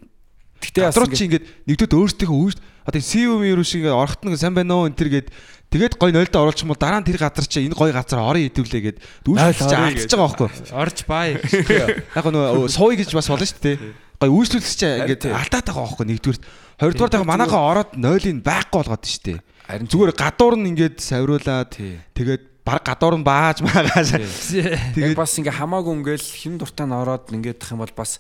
[0.64, 2.56] бас Гадрууд чи ингээд нэгдүгээр өөрсдийнхөө үүш
[2.88, 5.28] одоо CVM юу шиг ингээд орохт нэг сайн байна уу энэ төр гээд
[5.74, 8.46] тэгээд гой 0-д оруулчих юм бол дараа нь тэр газар чи энэ гой газар орё
[8.46, 10.50] идэвлээ чи орё алдчихж байгаа байхгүй.
[10.70, 11.42] Орж бай.
[12.18, 13.78] Яг нөгөө сууя гэж бас болно шүү дээ.
[14.22, 16.40] Гой үйлчлүүлэх чи ингээд алдаад байгаа байхгүй нэгдүгээр.
[16.78, 19.40] Хоёрдугаар тага манайхаа ороод 0-ыг байхгүй болгоод шүү дээ.
[19.68, 21.72] харин Зүгээр гадуур нь ингээд савируулаад
[22.14, 24.16] тэгээд баг гадуур нь бааж магааш.
[24.96, 28.20] Тэгээд бас ингээ хамаагүй ингээл хин дуртай нь ороод ингээд тах юм бол бас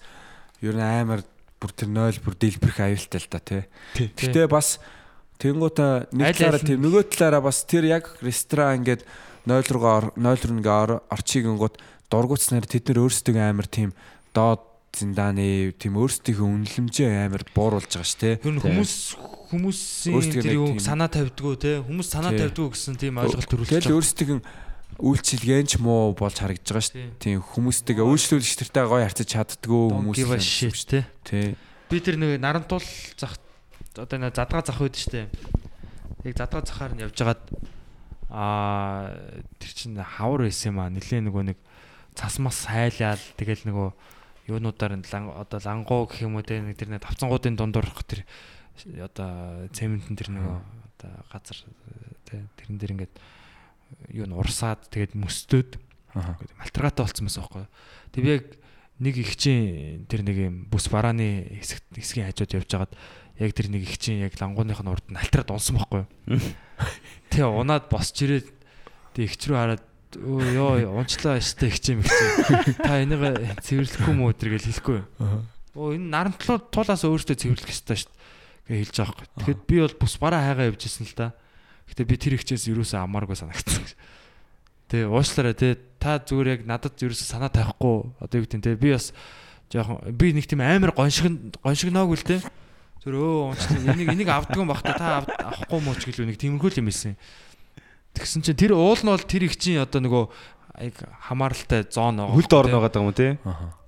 [0.59, 1.23] ер нь амар
[1.59, 3.63] бүр тэр 0 бүр дэлбэрэх аюултай л та тий.
[3.95, 4.11] Тий.
[4.11, 4.79] Гэтэ бас
[5.39, 9.01] тэнгуутаа нэг талаараа аль нь- тий нөгөө талаараа бас тэр яг ресторан ингээд
[9.47, 11.75] 0 руугаа 0 руу ингээ ор- орчигингууд
[12.09, 13.91] дургуцснаар тэд нар өөрсдөө амар тийм
[14.31, 14.61] доод
[14.93, 18.15] зиндааны тийм өөрсдийнхөө үнэлэмжээ амар бууруулж байгаа ш
[18.53, 18.93] нь хүмүүс
[19.49, 23.97] хүмүүсийн тэр юу тийм- санаа тавьдгүү те хүмүүс санаа тавьдгүү гэсэн тийм ойлголт төрүүлж Тэгэл
[23.97, 24.41] өөрсдийн
[25.01, 26.93] үйлчилгээнч муу болж харагдаж байгаа ш.
[26.93, 27.09] Тий.
[27.17, 30.99] Тийм хүмүүстэйгээ үйлчлүүлэгч тэртэй гоё харьцаж чаддгүй хүмүүс shit те.
[31.25, 31.57] Тий.
[31.89, 32.85] Би тэр нэг нарантуул
[33.17, 33.41] зах
[33.97, 35.29] одоо нэг задгаа зах үед штэ.
[36.23, 37.41] Яг задгаа захаар нь явжгаад
[38.33, 39.13] аа
[39.61, 40.89] тэр чинь хавар байсан юм аа.
[40.89, 41.59] Нилээ нөгөө нэг
[42.17, 43.89] цас мас хайлаал тэгэл нөгөө
[44.49, 48.25] юунуудаар нь одоо лангуу гэх юм уу те нэг тэр нэг тавцангуудын дундуурх тэр
[48.99, 50.57] одоо цементэн тэр нөгөө
[50.97, 51.57] одоо газар
[52.25, 53.15] те тэрэн дээр ингээд
[54.09, 55.77] юу н урсаад тэгээд мөстөөд
[56.13, 57.65] малтаргаатай болцсон байсан байхгүй.
[58.13, 58.45] Тэг би яг
[58.99, 62.93] нэг их чинь тэр нэг юм бүс барааны хэсэг хэсгийн хажууд явж хагаад
[63.43, 66.03] яг тэр нэг их чинь яг лангууных нь урд нь алтраад унсан байхгүй.
[67.29, 68.47] Тэгээ унаад босч ирээд
[69.13, 69.83] тэг ихч рүү хараад
[70.17, 74.99] өө ёо унчлаа штэ их чинь их чинь та энийг цэвэрлэхгүй мүү өдр гэж хэлэхгүй.
[75.75, 78.13] Оо энэ нарантлуу туулаас өөртөө цэвэрлэх ёстой штэ
[78.69, 79.27] гэж хэлж байгаа байхгүй.
[79.41, 81.27] Тэгэхэд би бол бүс бараа хайгаа явж исэн л да.
[81.89, 83.83] Гэтэ би тэр ихчээс юусаа амааргүй санагдсан.
[84.87, 88.93] Тэгээ уушлаарай те та зүгээр яг надад ерөөсө санаа тавихгүй одоо юу гэдэг те би
[88.93, 89.11] бас
[89.73, 92.37] жоохон би нэг тийм амар гоншиг гоншигноогүй л те
[93.03, 96.79] зүр өө унчлаа энийг энийг авдаг юм бах та авахгүй мó ч гэлөө нэг тиймэрхүү
[96.79, 97.19] юм ийсэн.
[98.15, 100.23] Тэгсэн чинь тэр уул нь бол тэр их чинь одоо нөгөө
[100.87, 100.95] яг
[101.27, 102.33] хамааралтай зон байгаа.
[102.33, 103.35] хөлд орно байгаа юм тий.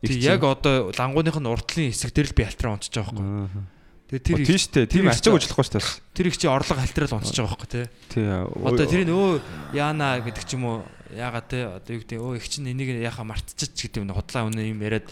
[0.04, 3.64] Тэг яг одоо лангууных нь уртлын хэсэг дээр л би альтраа унтчих байгаа байхгүй.
[4.06, 4.86] Тэгээ тэр их- Тийм шүү дээ.
[4.86, 5.88] Тийм тэр арчааг их- уучлахгүй шүү дээ.
[6.14, 7.82] тэр их чи орлого хальтрал унтчих байгаа байхгүй те.
[8.14, 8.26] Тий.
[8.26, 9.42] Одоо тэрийг өө
[9.74, 10.78] яана гэдэг ч юм уу
[11.14, 14.66] яагаад те одоо юу гэдэг өө их чинь энийг яхаа мартчих гэдэг юм худлаа өнөө
[14.74, 15.06] юм яриад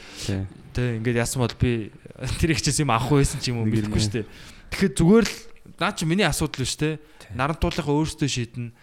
[0.74, 1.94] те ингээд яасан бол би
[2.42, 4.30] тэр их чис юм авах байсан ч юм уу мэдэхгүй шүү дээ.
[4.74, 5.36] Тэгэхээр зүгээр л
[5.78, 6.98] наа чи миний асуудал биш те.
[7.38, 8.74] Нарантуулынхаа өөрсдөө шийднэ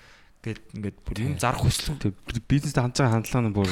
[0.47, 1.99] гэд ингээд бүр юм зарах хүсэл.
[2.47, 3.71] Бизнестэй хандж байгаа хандлага нь бүр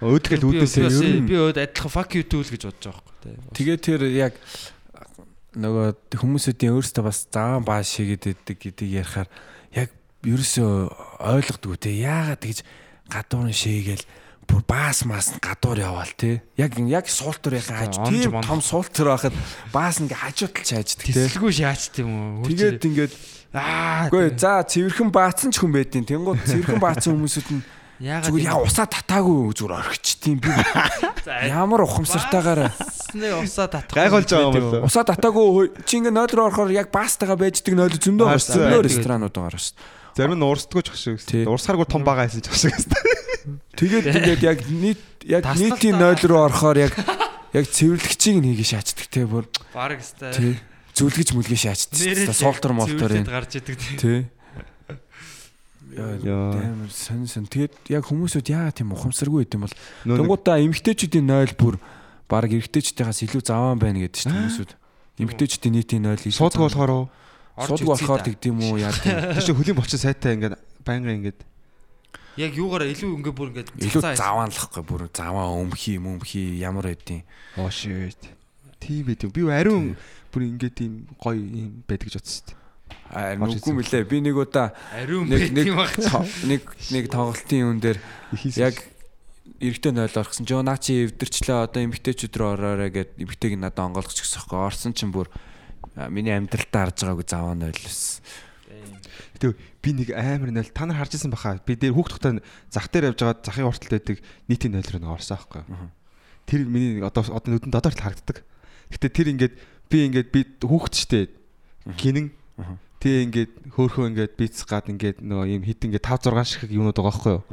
[0.00, 3.30] өөдгөл үүдээсээ ер нь би өөд адилхан fuck you tool гэж бодож байгаа байхгүй те.
[3.52, 4.34] Тэгээ тэр яг
[5.60, 9.28] нөгөө хүмүүсүүдийн өөрсдөө бас заан баа шигээд байдаг гэдгийг ярихаар
[10.24, 10.72] ерөөсөө
[11.20, 12.60] ойлгодгоо те яагаад тэгж
[13.08, 14.04] гадуурн шигээл
[14.50, 19.34] бүр баас маас гадуур яваал те яг яг суултар яхаа хаж тийм том суултар байхад
[19.72, 22.50] баас ингээ хажуутал чааждаг те Тэсэлгүй шаач тийм үү.
[22.50, 23.12] тэгээд ингээд
[23.54, 27.62] аа үгүй за цэвэрхэн баацсан ч хүн байдیں۔ Тэнгууд цэвэрхэн баацсан хүмүүсүүд нь
[28.00, 30.50] яагаад зүгээр яа усаа татаагүй зүгээр орхичтiin би
[31.52, 32.72] ямар ухамсартайгаар
[33.14, 33.94] нэг усаа татах.
[33.94, 34.88] Гайхуулж байгаа юм бол.
[34.88, 38.50] Усаа татаагүй чи ингээ нойл руу орохоор яг баастайгаа байждаг нойл зөндөө байгаа шүү.
[38.50, 38.62] Харсан.
[38.66, 39.99] Зөндөө ресторанууд байгаа шүү.
[40.16, 41.18] Зарим нь уурсдаггүй ч шиг.
[41.22, 41.44] Тий.
[41.46, 42.74] Уурсахааргүй том бага байсан ч шиг.
[43.76, 46.92] Тэгээд ингээд яг нийт яг нийтийн нойл руу орохоор яг
[47.54, 50.60] яг цэвэрлэгчийг нь хийгээ шаачдаг те бүр Бараг тий
[51.00, 52.34] зүлгэж мүлгээ шаачдаг.
[52.36, 53.24] Суултар молтор юм.
[53.24, 53.78] гарч идэг.
[53.96, 54.28] Тий.
[55.96, 56.52] Яа.
[56.92, 57.48] Сон сон.
[57.48, 59.74] Тэгээд яг хүмүүсүүд яа тийм ухамсаргүй юм бол
[60.04, 61.80] Тэнгуудаа эмгтээчүүдийн нойл бүр
[62.30, 64.70] баг эрэгтэйчдээс илүү заваан байна гэдэг чинь хүмүүсүүд.
[65.24, 67.10] Эмгтээчүүдийн нийтийн нойл илүү суудг болохоор
[67.58, 69.16] суудг болохоор тэгдэм үү яа тийм.
[69.38, 71.40] тийш хөлийн болчин сайтай ингээд байнгын ингээд
[72.38, 77.26] Яг юугаараа илүү ингээ бүр ингээ Илүү заваанлахгүй бүр заваа өмхий мөмхий ямар байдیں۔
[77.58, 78.16] оо shit.
[78.78, 79.34] Тийм байт юм.
[79.34, 79.98] Би ариун
[80.30, 82.54] бүр ингээд ийм гоё юм байдаг гэж бодсон.
[83.10, 84.06] Аа нүггүй мөлий.
[84.06, 85.68] Би нэг удаа нэг нэг
[86.46, 86.62] нэг
[86.94, 87.98] нэг тоглолтын юм дээр
[88.56, 88.78] яг
[89.58, 90.46] эрэгтэй нойл орсон.
[90.46, 94.94] Жоо наа чи эвдэрчлээ одоо эмгтээчүүд рүү ороорой гэд эмгтэйг надад онгойлгоч гэсэн хэрэг орсон
[94.94, 95.49] чинь бүр а,
[96.08, 98.24] миний амьдралтаа харж байгаагүй заваа нойл байсан.
[99.36, 101.60] Тэг би нэг амар нойл та нар харж исэн баха.
[101.60, 102.40] Би дээр хүүхд тухтай
[102.72, 104.16] зах дээр явж байгаа захын урталт байдаг
[104.48, 105.62] нийтийн нойл руу нэг орсон аахгүй.
[106.48, 108.44] Тэр миний одоо одоо нүдэнд додоор л харагддаг.
[108.94, 109.54] Гэтэ тэр ингээд
[109.92, 111.28] би ингээд би хүүхд штэ
[112.00, 112.32] гинэн
[113.00, 116.92] Тэг ингээд хөөхөө ингээд бийц гад ингээд нөгөө юм хит ингээд 5 6 шиг юмнууд
[116.92, 117.44] байгаа байхгүй юу?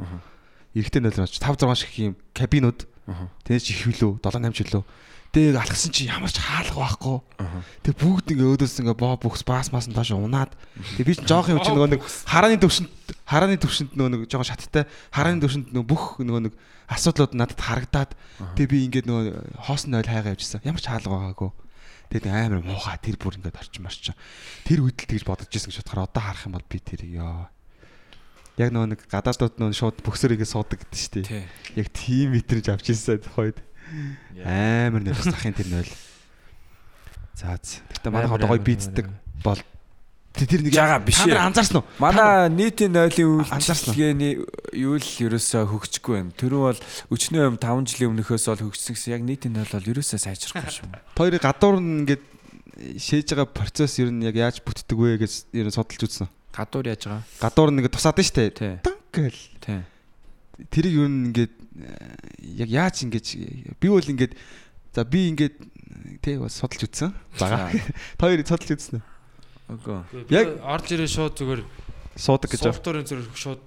[0.76, 2.84] Эрэхтэй нойл очиж 5 6 шиг юм кабинууд.
[3.48, 4.84] Тэгэж их хөлөө 7 8 жилөө.
[5.28, 7.20] Тэг алгасан чи ямар ч хаалга байхгүй.
[7.84, 10.56] Тэг бүгд ингээ өөдөөс ингээ боо бүхс баас маас нь доош унаад.
[10.96, 12.88] Тэг би ч жоох юм чи нөгөө нэг харааны төвшөнд
[13.28, 16.54] харааны төвшөнд нөгөө нэг жоох шаттай харааны төвшөнд нөгөө бүх нөгөө нэг
[16.88, 18.16] асуудлууд надад харагдаад
[18.56, 20.64] тэг би ингээд нөгөө хоосон нойл хайгаа явжсан.
[20.64, 21.52] Ямар ч хаалга байгаагүй.
[22.08, 24.16] Тэгээд амар муухай тэр бүр ингээд орчин марч.
[24.64, 27.52] Тэр үед л тэгж бодож ирсэн гэж бодохоор одоо харах юм бол би тэрийг ёо.
[28.56, 31.44] Яг нөгөө нэг гадаадууд нөгөө шууд бөксөрийгээ суудаг гэдэг шүү дээ.
[31.76, 33.60] Яг тийм мэтрэж авч ирсэн тухайд.
[34.44, 35.92] Амар нэр захын тэр нойл.
[37.34, 37.82] За за.
[37.94, 39.06] Гэтэ манай хот гоё бийцдэг
[39.44, 39.60] бол
[40.46, 41.86] тэр нэг Жага биш Та нар анзаарсан уу?
[41.98, 44.38] Манай нийтийн нойлын үйлчлэгээний
[44.78, 46.34] юу л ерөөсөө хөгжихгүй байна.
[46.38, 49.90] Тэр нь бол өчнөө юм 5 жилийн өмнөхөөс бол хөгжсөн гэсэн яг нийтийн нойл бол
[49.90, 50.86] ерөөсөө сайжрахгүй шүү.
[51.18, 52.24] Хоёрыг гадуур нь ингээд
[52.78, 56.30] шээж байгаа процесс ер нь яг яаж бүтдэг вэ гэж ер нь судалж үзсэн.
[56.54, 57.22] Гадуур яаж байгаа?
[57.42, 58.54] Гадуур нь ингээд тусаад нь штэ.
[58.54, 58.74] Тий.
[59.10, 59.42] Гэл.
[60.70, 61.54] Тэрийг юу н ингээд
[62.42, 63.26] яг яаж ингэж
[63.80, 64.34] би бол ингээд
[64.94, 65.56] за би ингээд
[66.22, 67.12] тэг бас судалж үзсэн.
[67.38, 67.70] Бага.
[68.18, 69.00] Хоёр судалж үзсэн.
[69.68, 69.98] Үгүй.
[70.32, 71.62] Яг- Яг орж ирээ шууд зүгээр
[72.18, 72.60] Суудаг гэж.
[72.66, 73.62] Софтворын зүрх шууд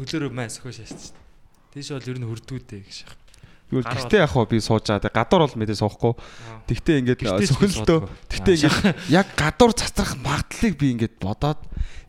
[0.00, 1.24] хөлөөрөө маа сөхөж шаасан шүү дээ.
[1.76, 2.98] Тийш бол ер нь хөрдгүүдээ гэж.
[3.70, 4.98] Юу гар гэхдээ яг хоо би суужаа.
[4.98, 6.12] Тэг гадуур бол мэдээ суухгүй.
[6.66, 7.98] Тэгтээ ингээд Гэртээ сөхөлтөө.
[8.30, 11.60] Тэгтээ ингээд яг гадуур цацрах магадлалыг би ингээд бодоод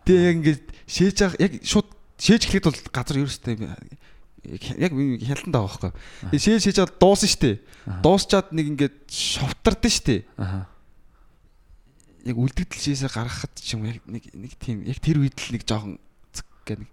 [0.05, 1.87] тэг яг ингээд шээж яг шууд
[2.17, 3.53] шээж эхлэхэд бол газар ерөөстэй
[4.45, 5.91] яг хяналтанд байгаа байхгүй.
[6.31, 7.51] Тэгээ шээж шээж байгаа дуусан штэ.
[8.03, 10.15] Дуусчаад нэг ингээд шовтардсан штэ.
[10.37, 10.67] Аха.
[12.27, 15.63] яг үлдэгдэл шээсээ гаргахад ч юм яг нэг нэг тийм яг тэр үед л нэг
[15.63, 15.95] жоохон
[16.35, 16.91] цэг гэх нэг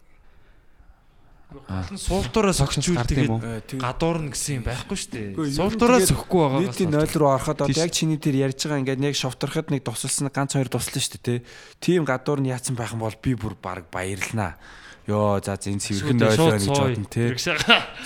[3.27, 3.43] юм уу?
[3.43, 5.29] тэгээд гадуур нь гэсэн юм байхгүй шүү дээ.
[5.35, 6.63] Тэгээд өгөхгүй байгаа.
[6.67, 10.31] Нийтийн нойл руу ороход одоо яг чиний тэр ярьж байгаа ингээд нэг шовторход нэг тусалсан
[10.35, 11.39] ганц хоёр туслаа шүү дээ тий.
[11.79, 14.59] Тийм гадуур нь яатсан байх юм бол би бүр баг баярлнаа.
[15.07, 17.29] Йоо за зин цэвэрхэн нойл байна гэж бодно тий.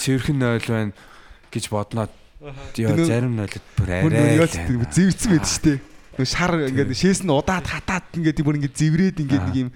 [0.03, 0.93] Цэвэрхэн нойл байна
[1.53, 2.09] гэж бодноо.
[2.39, 4.47] Нөө- зарим нойлд бүр бүр арай.
[4.47, 5.73] зэвэрсэн байд штэ.
[6.19, 9.71] Нөгөө шар ингээд шээс нь удаад хатаад ингээд бүр ингээд зэврээд ингээд нэг юм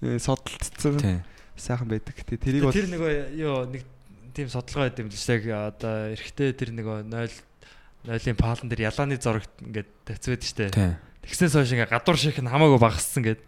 [0.00, 1.20] э, содолцсон Тий.
[1.56, 2.16] сайхан байдаг.
[2.24, 3.84] Тэ тэрийг бол Тэр нөгөө юу нэг
[4.32, 5.76] тийм судалгаа байд юм л шүү дээ.
[5.76, 7.32] Одоо эрэгтэй тэр нөгөө 0
[8.08, 10.72] нойлын паалан дээр ялааны зурагт ингээд тавьцваад штэ.
[10.72, 10.92] Тий.
[11.28, 13.40] Тэгснээс хойш ингээд гадуур шиг нь хамаагүй багассан гэд.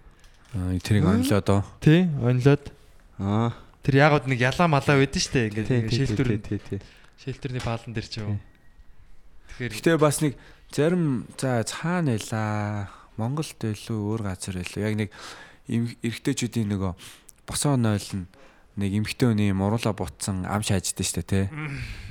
[0.55, 1.60] Аа тэрийг онлоо доо.
[1.80, 2.70] Тий, онлоод
[3.18, 3.52] аа
[3.84, 5.52] тэр ягод нэг ялаа малаа байдэн штэ.
[5.52, 6.80] Ингээд шилтүр тий тий.
[7.20, 8.40] шилтүрний паалан дээр ч юм.
[9.60, 10.34] Тэгэхээр Гэтэ бас нэг
[10.72, 12.88] зарим за цаана байлаа.
[13.20, 14.80] Монголд байлуу өөр газар байлуу.
[14.82, 15.08] Яг нэг
[15.68, 16.92] эрэгтэйчүүдийн нөгөө
[17.44, 18.26] босоо нойл нь
[18.80, 21.44] нэг эмхтэй хүний муруула бутсан ам шааждээ штэ тий.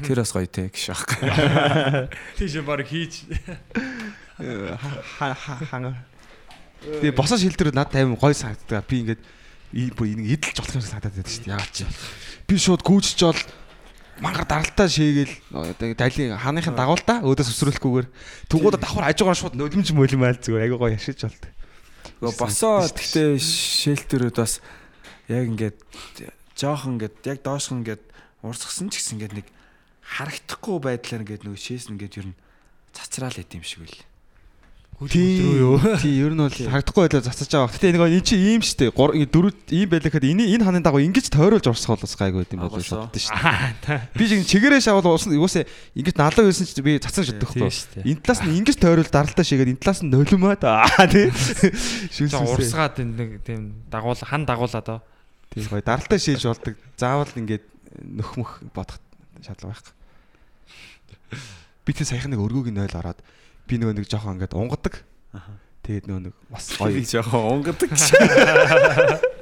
[0.05, 2.07] Тэр бас гоё тий гэж байна.
[2.39, 3.27] тийш баг хийж
[5.67, 5.99] ханга.
[6.79, 8.87] Тэгээ босоо шилдэр надад аим гой санагддаг.
[8.87, 9.21] Би ингээд
[9.73, 11.53] бүр энийг идэлж болох юм санагдаад байдаг шүү дээ.
[11.53, 11.85] Яагаад чи.
[12.47, 13.39] Би шууд гүйжж жол
[14.21, 18.07] мангар даралтаа шээгээл далийн хааныхын дагуултаа өөдөөс өсрүүлэхгүйгээр
[18.45, 21.43] тугуудаа давхар хажуугаар шууд нулимж мөлмайл зүгээр айгуу гоё яшиж болт.
[22.21, 24.61] Нөгөө босоо гэхдээ шэлтэрүүд бас
[25.27, 25.77] яг ингээд
[26.53, 28.03] жоохон ингээд яг доошхон ингээд
[28.45, 29.47] урсгсан ч гэсэн ингээд нэг
[30.05, 32.39] харагдахгүй байдлаар ингээд нөгөө шээс ингээд ер нь
[32.93, 33.97] цацраал идэм шиг үл.
[34.99, 35.79] Тийм юу?
[35.97, 37.73] Тийм ер нь бол харагдахгүй байлаа зацаж байгаа.
[37.73, 38.93] Гэтэ нэг энэ чи ийм штэ.
[38.93, 42.61] Дөрөв ийм байлаа гэхэд энэ энэ ханы дагуу ингэж тойруулж урсгах бол бас гайгүй юм
[42.61, 44.13] болов шүү дээ штэ.
[44.13, 45.65] Би чинь чигээрээ шавал уусна юусаа
[45.97, 47.73] ингэж налаа байсан чи би цацаж шатдаг хгүй.
[48.05, 51.33] Энэ талаас нь ингэж тойруул даралтаа шигээд энэ талаас нь нулимаад аа тий.
[52.13, 54.99] Шүүлсэн урсгаад энэ тийм дагуул хан дагуулаа доо.
[55.51, 56.77] Тийм гоё даралтаа шийж болдог.
[56.95, 57.65] Заавал ингэж
[57.97, 59.01] нөхмөх бодох
[59.41, 59.93] шаардлага байхгүй.
[61.83, 63.19] Би тэр саяхан нэг өргөөг нь 0 ороод
[63.67, 65.03] би нөгөө нэг жоохон ингээд унгадаг.
[65.83, 67.91] Тэгээд нөгөө нэг бас гоё жоохон унгадаг.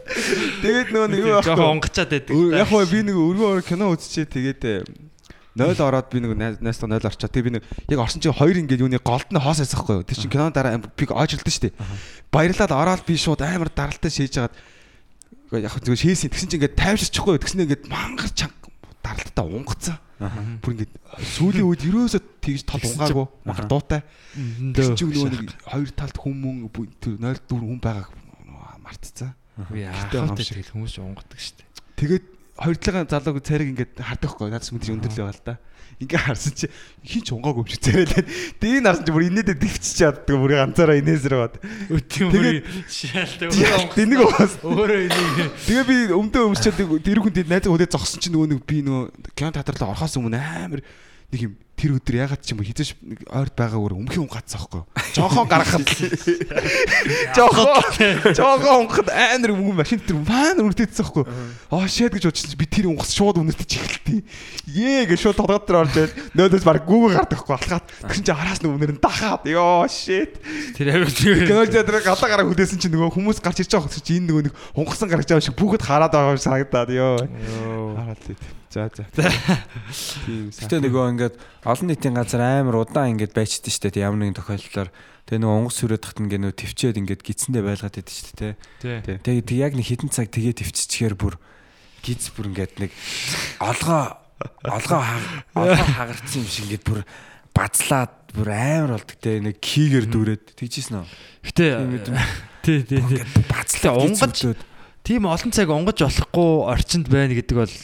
[0.61, 2.33] Тэгээд нөгөө нэг юу жоохон унгачаад байдаг.
[2.33, 4.61] Яг хөө би нэг өргөө кино үзчихээ тэгээд
[5.51, 7.27] 0 ороод би нэг найстаа 0 орчоо.
[7.29, 10.07] Тэгээ би нэг яг орсон чинь хоёр ингээд юуны голд нь хоос айсахгүй юу.
[10.07, 11.77] Тэр чинь киноны дараа би ойжлдсон шүү дээ.
[12.31, 14.55] Баярлаад ороод би шууд амар даралтай шийж хагаад
[15.59, 16.31] яг зүгээр шээсэн.
[16.31, 17.35] Тэгсэн чинь ингээд тайвширчихгүй.
[17.43, 18.60] Тэгснэ ингээд мангар чанга
[19.11, 19.97] даралтаа унгацсан.
[20.61, 20.93] Бүр ингээд
[21.35, 24.01] сүүлийн үед ерөөсөө тэгж тал унгаагүй махар дуутай.
[24.71, 26.69] Тэр чинь нөгөө нэг хоёр талд хүмүүн
[27.01, 28.09] тэр 0 4 хүн байгааг
[28.85, 29.33] мартцсан.
[29.75, 31.67] Яахаа тэгэл хүмүүс унгадаг шүү дээ.
[31.99, 32.25] Тэгээд
[32.61, 35.55] хоёр талын залууг цариг ингээд хардахгүй надаас мэдээж өндөрлөө байгаа л да.
[36.01, 36.65] Ингээ харсан чи
[37.05, 40.97] хин ч унгаагүй юм шиг царайлаад дийг нарсан чи бүр инээдээ дэвчиж чаддаг бүр ганцаараа
[40.97, 41.55] инээсэр бод.
[41.93, 42.45] Өтийн бүр
[42.89, 43.47] шаалтай
[43.93, 44.53] Тэнийг уус.
[44.65, 48.81] өөрөө энийг Тэгээ би өмдөө өмсчээд тэр хүн найзаа хөдөө зогсон чи нөгөө нэг би
[48.81, 50.81] нөгөө кино театрлаа орохоос өмнө амар
[51.31, 52.93] нэг юм тэр өдөр ягаад ч юм хизээш
[53.25, 54.87] ойрд байгаагаар өмхийн унгацсан байхгүй юу?
[55.17, 55.89] Жохоо гаргахад.
[57.33, 57.81] Жохоо.
[58.37, 61.33] Жохоо унгахад амар юм машин тэр фан үрдэжсэн байхгүй юу?
[61.73, 64.21] Аа шэд гэж бодчихсон чи би тэр унгас шууд үнэртэж эхэлтий.
[64.69, 68.31] Ее гэж шууд толгой дээр орж ирээд нөөдөөс баг гүүгээ гардаг байхгүй алхаад тэгсэн чи
[68.37, 70.37] араас нь үнэр нь дахаад ёо шэд.
[70.77, 71.49] тэр авиг зүгээр.
[71.49, 74.55] Кино театр гадаа гараа хүлээсэн чи нөгөө хүмүүс гарч ирж байгаа чи энэ нөгөө нэг
[74.77, 77.17] унгасан гарч байгаа шиг бүгд хараад байгаа юм санагдаад ёо.
[77.97, 79.03] Хараад л За за.
[80.25, 80.47] Тийм.
[80.47, 81.35] Гэтэ нөгөө ингээд
[81.71, 84.91] олон нийтийн газар амар удаан ингээд байчихдээ штэ тийм ямар нэгэн тохиолдолд
[85.25, 89.17] тэгээ нөгөө онгоц сүрээд тахт ингээд нөгөө төвчээд ингээд гидсэндээ байлгаад байдаг штэ тий.
[89.23, 91.35] Тэгээ яг нэг хідэн цаг тэгээ төвччихээр бүр
[92.03, 92.91] гидс бүр ингээд нэг
[93.63, 94.19] олгоо
[94.67, 95.01] олгоо
[95.55, 96.99] олгоо хагардсан юм шиг ингээд бүр
[97.55, 101.07] бацлаад бүр амар болдог те нэг кийгэр дүүрээд тэгжсэн үү.
[101.47, 101.65] Гэтэ
[102.63, 103.23] тий тий тий.
[103.47, 104.55] Бацлаа унгаж
[105.05, 107.75] тийм олон цаг унгаж болохгүй орчинд байна гэдэг бол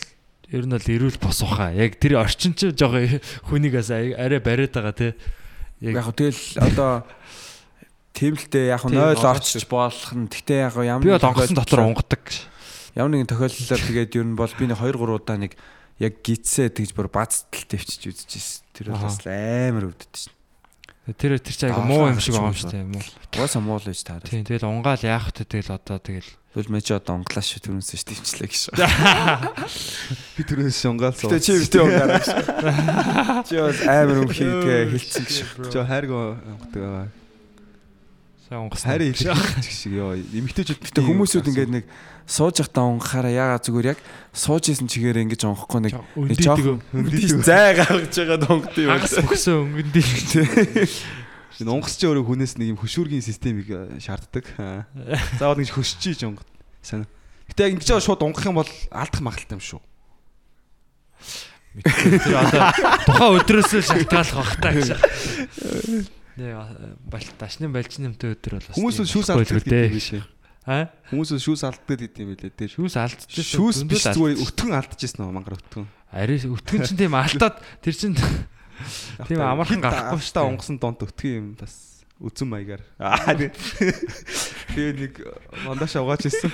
[0.52, 1.72] ер нь бол эрүүл бос баха.
[1.76, 3.20] Яг тэр орчин ч жоохон
[3.52, 5.12] хүнийг бас арай бариад байгаа тий.
[5.84, 7.04] Яг тэгэл одоо
[8.16, 11.84] тийм л дээ яг 0 орчиж болох нь гэтээ яг ямар би бол онгоцсон дотор
[11.84, 12.24] унгадаг.
[12.96, 15.54] Ямар нэгэн тохиолдолд тэгээд ер нь бол би нэг 2 3 удаа нэг
[16.00, 18.64] яг гидсээ тэгж бүр бацтал төвчж үзчихсэн.
[18.72, 20.34] Тэр бол бас амар өвддөг шин.
[21.08, 23.38] Тэр тэр чинь айгу муу юм шиг байгаа юм шүү дээ.
[23.38, 24.28] Угаасаа муу л байж таараа.
[24.28, 28.02] Тийм тэгэл унгаал яах вэ тэгэл одоо тэгэл Тэгвэл мэж одоо унглаа шүү түрүүнээс ш
[28.02, 28.64] төвчлээ гэж.
[30.34, 31.30] Би түрүүнээс унгаалсан.
[31.30, 33.46] Тэ чи битээ унгаа.
[33.46, 35.38] Чи бас амар өмхийгээ хэлсэн гэж.
[35.70, 37.08] Жо хайргаа унгадаг байгаа.
[38.50, 38.90] сайн унгасан.
[38.90, 40.18] Хайр хэлэх шиг ёо.
[40.18, 41.86] Эмэгтэйчүүд Гэтэ хүмүүсүүд ингээд нэг
[42.26, 44.00] сууж явахдаа унгахаараа яагаад зүгээр яг
[44.34, 46.82] сууж исэн чигээр ингэж унхахгүй нэг нэг жоохон
[47.46, 48.98] зай гаргаж байгаа донгд юм.
[48.98, 50.90] Хагас өгсөн өнгөндөө.
[51.58, 54.46] Энэ унгас чи өөрөө хүнээс нэг юм хөшүүргийн системийг шаарддаг.
[55.42, 56.46] Заавал ингэж хөшчиж унгад.
[56.86, 57.10] Сайн.
[57.50, 59.82] Гэтэ яг ингэж шууд унгах юм бол алдах магадлалтай юм шүү.
[61.82, 62.74] Тэр одоо
[63.06, 64.90] тухайн өдрөөс л шалтгаалах бах та гэж.
[66.38, 66.54] Нэ
[67.10, 70.10] балт ташны балчнымтай өдөр бол Хүмүүс шүүс алддаг гэдэг юм биш.
[70.70, 70.90] Аа?
[71.10, 72.54] Хүмүүс шүүс алддаг гэдэг юм билээ.
[72.54, 73.50] Тэр Шүүс алдчихсан.
[73.58, 75.86] шүүс биш зүгээр өтгөн алдчихсан нөө мангар өтгөн.
[76.14, 78.18] Ари өтгөн чинь тийм алдаад тэр чинь
[79.28, 80.50] тийм амархан гарахгүй шүү дээ.
[80.52, 82.84] унгасан донд өтгөн юм бас үзэн маягаар.
[82.98, 85.14] Аа тэгээ нэг
[85.66, 86.52] мандаш угааж ирсэн.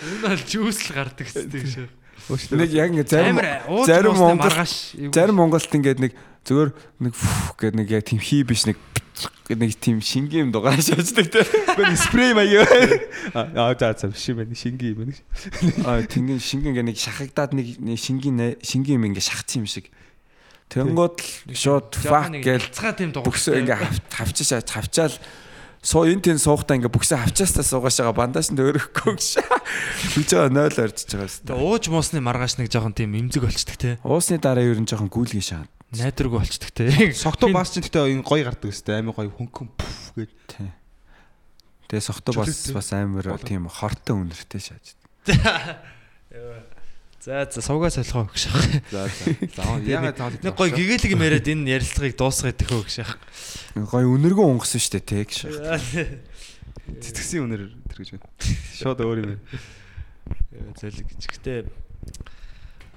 [0.00, 1.88] Энэ бол жүүс л гардаг гэсэн шүү.
[2.54, 3.38] Нэг яг ингээд зарим
[3.86, 4.54] зарим Монгол
[5.10, 6.12] зарим Монголд ингээд нэг
[6.44, 6.70] зүгээр
[7.04, 7.12] нэг
[7.58, 8.78] гэдэг нэг яг тийм хий биш нэг
[9.50, 11.42] нэг тийм шингийн юм дугааш яждаг те.
[11.74, 12.70] Гүн спрей маяг.
[13.34, 14.54] Аа за за биш юм байна.
[14.54, 15.16] Шингийн юм байна.
[15.84, 17.66] Аа тэнгин шингийн ингээ нэг шахагдаад нэг
[17.98, 19.90] шингийн шингийн юм ингээ шахацсан юм шиг.
[20.70, 21.18] Тэнгууд
[21.50, 23.26] л шууд фак гээл цацгаа тийм дугаар.
[23.26, 23.78] бүксөө ингээ
[24.14, 25.18] хавчаа хавчаал
[25.82, 29.42] суу энэ тэн суухтаа ингээ бүксээ хавчаастаа суугааш байгаа бандаж нь өөрөхгүй гэж.
[30.14, 31.58] Хүч байгаа 0 орж байгаа хэвээр.
[31.58, 33.98] ууж муусны маргааш нэг жоохон тийм эмзэг болчдөг те.
[34.06, 35.66] Уусны дараа ер нь жоохон гүйлгэн шаа.
[35.90, 36.86] Найдваргүй болчдөг те.
[37.18, 40.30] Согтуу бас ч гэхдээ энэ гоё гардаг өстэй амар гоё хөнгөн пүф гэж.
[40.46, 40.70] Тий.
[41.90, 44.94] Тэгээ сохто бас бас амар тийм хортой үнэртэй шааж.
[47.20, 48.62] За за сувгаас солихоо гэж шах.
[48.94, 49.34] За за.
[49.50, 53.18] За ягаад таал Нэг гой гэгээлэг юм яриад энэ ярилцлагыг дуусгах тэхөө гэж шах.
[53.74, 55.50] Гой үнэргөө унгасан штэ те гэж.
[57.02, 58.30] цэцгсэн үнээр тэр гэж байна.
[58.78, 59.42] Шууд өөр юм.
[60.78, 61.22] Зөлөг гэж.
[61.28, 61.54] Гэтэ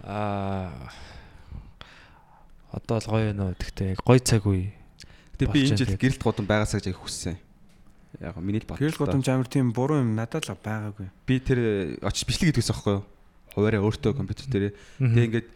[0.05, 0.71] аа
[2.73, 4.73] одоо л гоё нөө тэгтээ гоё цаг үе.
[5.37, 7.37] Гэтэ би энэ жил гэрэлт годон байгаасаа гэж хүссэн.
[8.21, 8.77] Яг миний бат.
[8.81, 11.07] Гэрэл годомж амар тийм буруу юм надад л байгаагүй.
[11.25, 11.59] би тэр
[12.01, 13.05] очиж бичлэг хийдгээс аахгүй юу?
[13.53, 14.73] Хуваараа өөртөө компьютер дээр.
[15.01, 15.47] Тэгээ ингээд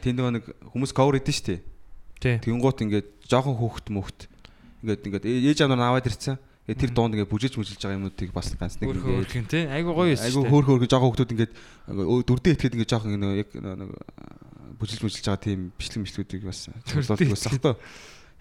[0.00, 1.60] тэнд нэг хүмүүс cover хийдэж штэ.
[2.20, 2.36] Тий.
[2.40, 4.28] Тэнгуут ингээд жоохон хөөхт мөхт.
[4.84, 6.36] Ингээд ингээд ээ- ээж аанаар аваад ирцэн.
[6.68, 9.64] Тэгээ тэр доонд ингээд бүжиж мүжилж байгаа юмнуудыг бас ганц нэг Өөрөө өөрх юм тий.
[9.68, 10.20] Айгу гоё юм.
[10.24, 11.52] айгу хөөх хөөх жоохон хөөхтүүд ингээд
[12.24, 13.48] дөрдөө итгэхэд ингээд жоохон нэг
[14.84, 17.74] бүжилж мүжилж байгаа тийм бичлэг мэтлүүдийг бас Дөрдөө болдог ус аахгүй?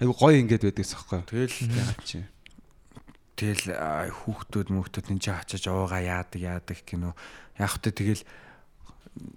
[0.04, 1.22] Айгу гоё ингээд байдагс аахгүй?
[1.24, 2.20] Тэгэл Ягаад чи.
[3.40, 3.66] тэгэл
[4.12, 7.16] хүүхдүүд мөхтүүд энэ чи очиж уугаа яадаг яадаг кино.
[7.58, 8.24] Яг хөтэ тэгэл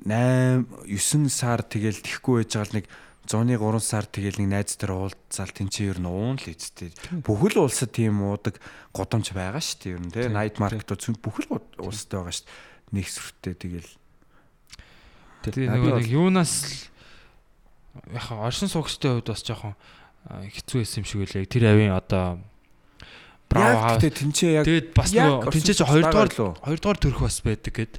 [0.04, 2.86] 8 9 сар тэгэл тэхгүй байж байгаа л нэг
[3.26, 6.94] 103 сар тэгэл нэг найз дээр уулзаал тэнцээ ер нь уун л эцтэй.
[7.26, 8.62] Бүхэл улсад тийм уудаг
[8.94, 10.26] годомж байгаа шүү дээ ер нь тий.
[10.30, 12.94] Night market-ууд зөв бүхэл улсад байгаа шүү дээ.
[12.94, 13.90] Нэг сүртэй тэгэл
[15.46, 16.74] Тэгээ нэг юунаас л
[18.12, 19.74] яг хаа оршин суугчтай хувьд бас жоохон
[20.26, 21.46] хэцүү байсан юм шиг үлээ.
[21.46, 22.38] Тэр авийн одоо
[23.46, 23.94] Браво Яг хаа.
[23.98, 26.52] гэтээ тэнцээ яг Тэгээд бас нөгөө тэнцээ чи оршин хоёрдугаар суугчтай лөө.
[26.66, 27.94] хоёрдугаар төрх бас байдаг гэд.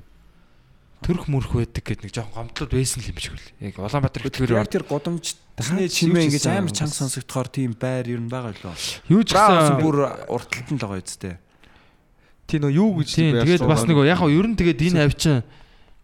[0.98, 3.72] Төрх мөрх байдаг гэд нэг жоохон гомдлууд байсан л юм шиг үлээ.
[3.72, 5.26] Яг Улаанбаатар хөтөлбөр яг тэр годомж
[5.56, 8.76] тасны чимээ ингэж амар чанга сонсогдохоор тийм байр ер нь байгаа лөө.
[9.08, 9.98] юу ч гэсэн бүр
[10.28, 11.36] урталт нь л байгаа үсттэй.
[12.50, 15.36] Тийм нөө юу гэж Тийм тэгээд бас нөгөө яг хаа ер нь тэгээд энэ авчин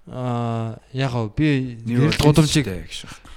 [0.07, 2.67] аа яг би гэрэл гудамжийг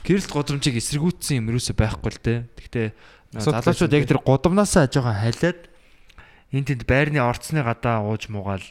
[0.02, 2.34] гэрэлт гудамжийг эсэргүүцсэн юм юусоо байхгүй л те.
[2.58, 2.86] Гэхдээ
[3.34, 5.60] Асуудал залуучууд яг тэр гудамнаасаа жоохон халиад
[6.50, 8.64] энэ тэнд байрны орцны гадаа ууж муугаал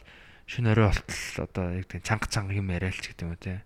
[0.48, 3.64] шинэ орой болтол одоо яг тийм чанга чанга юм яриалч гэдэг юм уу те.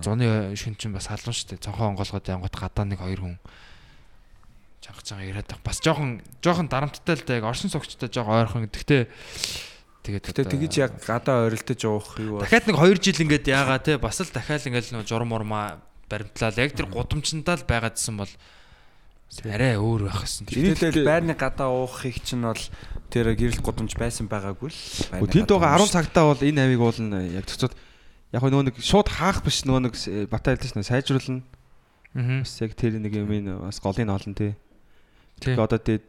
[0.00, 1.64] Зуны шин чинь бас халуун шүү дээ.
[1.64, 3.36] Цонхоо онгоолгоод янгот гадаа нэг хоёр хүн
[4.80, 5.52] чанга чанга яриад.
[5.60, 8.68] Бас жоохон жоохон дарамттай л да яг оршин суугчтай жоохон ойрхон.
[8.72, 9.08] Гэхдээ
[10.04, 13.96] тэгээд одоо- тэгэж яг гадаа орилдож уух юу Дахиад нэг 2 жил ингээд яагаа те
[13.96, 15.80] бас л дахиад ингээд нэг журам урмаа
[16.12, 18.28] баримтлал яг тэр гудамжиндаа л байгаадсэн бол
[19.48, 20.46] арай өөр байх гэсэн.
[20.46, 22.60] Тэгэл байрны гадаа уухыг чинь бол
[23.10, 24.78] тэр гэрэл годомж байсан байгаагүй л.
[25.26, 25.90] Тэнд байгаа 10 ууж.
[25.90, 27.74] цагтаа бол энэ авиг уулна яг цоцоод
[28.30, 31.42] яг хөө нөгөө нэг шууд хаах биш нөгөө нэг с- батаа хэлдэг шнэ сайжруулна.
[32.14, 32.46] Аа.
[32.46, 34.54] Бас яг тэр нэг юм ин бас голын олон тий.
[35.42, 35.56] Тий.
[35.56, 36.06] Тэгээ одоо тэгээд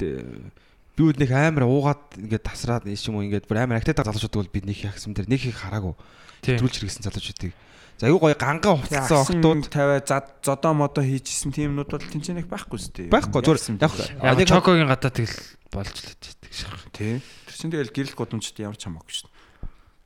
[0.95, 4.35] би үл нэг амар уугаад ингээд тасраад ийш юм уу ингээд бүр амар актад залуучууд
[4.47, 5.93] бол бид нэг яхсан тэр нэг их хараагүй.
[6.41, 6.55] Тий.
[6.55, 7.53] Төрүүлж хэрэгсэн залуучуудыг.
[7.95, 12.79] За айгүй гоё гангаа хувцсан охтууд тавиа зад зодоо модоо хийжсэн тиймнүүд бол тэнцэнэх байхгүй
[12.79, 13.07] зү.
[13.07, 15.39] байхгүй зүгээр яг нэг чокогийн гадаа тэгэл
[15.71, 16.83] болж л байдаг шах.
[16.91, 17.23] тий.
[17.23, 19.31] Тэр чинь тэгэл гэрэл годомжд ямар ч хамаагүй шүү.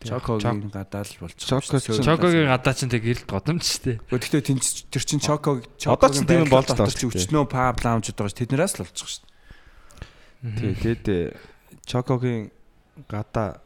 [0.05, 0.09] Тий.
[0.13, 3.97] Чокогийн гадаа л чинь- Чокогийн гадаа чинь тэг гэрэлт годомж штэ.
[4.05, 7.25] Гэхдээ тэнц тэр чинь чоко Одоо ч тийм юм болж шүү дээ.
[7.25, 9.25] өчнөө паб лаунжуд байгаа ш тэднээс л болчих шүү.
[10.43, 11.35] Тэгээд
[11.85, 12.51] чокогийн
[13.07, 13.59] гадаа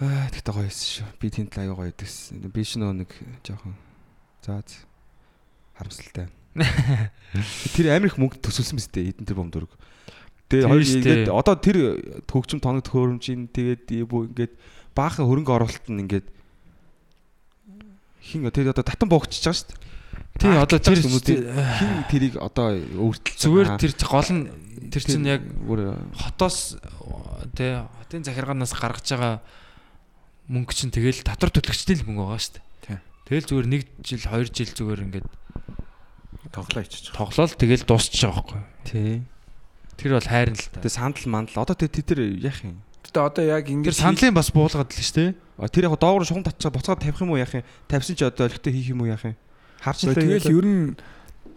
[0.00, 1.08] Аа тэгтээ гоё байсан шүү.
[1.20, 2.40] Би тэнд л аяга гоё байсан.
[2.40, 3.10] Би ч нөө нэг
[3.44, 3.76] жоохон
[4.40, 4.64] заа
[5.76, 6.32] харамсалтай.
[7.76, 9.68] Тэр амар их мөнгө төсөлсөн биз дээ эдэн тэр бомдөрг.
[10.48, 11.78] Тэгээ Тийм хоёр ингээд одоо тэр
[12.24, 14.52] төгчм тоног төхөөрөмжийн тэгээд ингээд
[14.96, 16.26] баахан хөрөнгө оруулалт нь ингээд
[18.24, 19.89] хин тэр одоо татан буугчиж байгаа шүү дээ.
[20.38, 24.42] Тий одоо тэр хин тэрийг одоо өөртөл зүгээр тэр гол нь
[24.92, 25.42] тэр чинь яг
[26.16, 26.78] хотоос
[27.56, 29.34] тий хотын захиргаанаас гаргаж байгаа
[30.48, 32.98] мөнгө чинь тэгэл татвар төлөгчтэй л мөнгө байгаа шүү дээ.
[33.30, 35.28] Тэгэл зүгээр нэг жил, хоёр жил зүгээр ингээд
[36.50, 37.14] Тоглоо ичиж.
[37.14, 38.62] тоглоол тэгэл дуусчих байгаа байхгүй.
[38.90, 39.22] тий.
[39.94, 40.80] Тэр бол хайрна л та.
[40.82, 42.82] Тэгээ сандал мандал одоо тэр тэр яах юм?
[43.06, 45.30] Гэтэ одоо яг Тэр ингэж сандлын бас буулгаад л шүү дээ.
[45.62, 47.62] А, Тэр яг доогуур шугам татчаа буцаад тавих юм уу яах юм?
[47.86, 49.36] Тавьсан ч одоо өлегтэй хийх юм уу яах юм?
[49.80, 50.84] Харж л тэгэл ер нь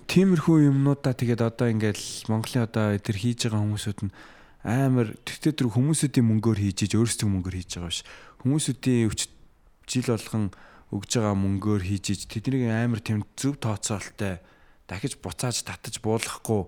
[0.07, 4.11] тиймэрхүү юмнуудаа тэгээд одоо ингээл Монголын одоо тэр хийж байгаа хүмүүсүүд нь
[4.63, 8.01] амар тэгтээ тэр хүмүүсүүдийн мөнгөөр хийж иж өөрсдөө мөнгөөр хийж байгаа биш.
[8.47, 9.21] Хүмүүсүүдийн өвч
[9.91, 10.45] жил болгон
[10.95, 14.39] өгж байгаа мөнгөөр хийж иж тэднийг амар тийм зөв тооцоололтой
[14.87, 16.61] дахиж буцааж татаж буулгахгүй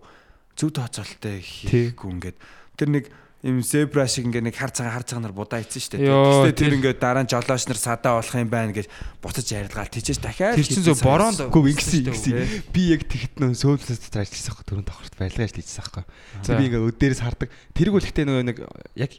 [0.59, 2.37] зөв тооцоололтой хийхгүй ингээд.
[2.75, 3.05] Тэр нэг
[3.45, 6.01] юм зебра шиг ингээ нэг хар цагаан хар цагаанаар будаа ийцэн штэ.
[6.01, 8.89] Йоо, Тэгтээ тэр ингээ дараа нь жолооч нар садаа болох юм байна гэж
[9.21, 11.53] буцаж ярилгаал тийчээс дахиад Тэр чинь зөв бороонд.
[11.53, 12.73] Гүү ингэсэн ингэсэн.
[12.73, 16.03] Би яг тэгэхэд нөө сөүлсэд дотор ажилласан байхгүй түрүүн давхарт барилга ажиллажсэн байхгүй.
[16.41, 16.57] За.
[16.57, 17.49] Би ингээ өдөрөөс хардаг.
[17.77, 18.57] Тэрэг үл ихтэй нөгөө нэг
[18.97, 19.11] яг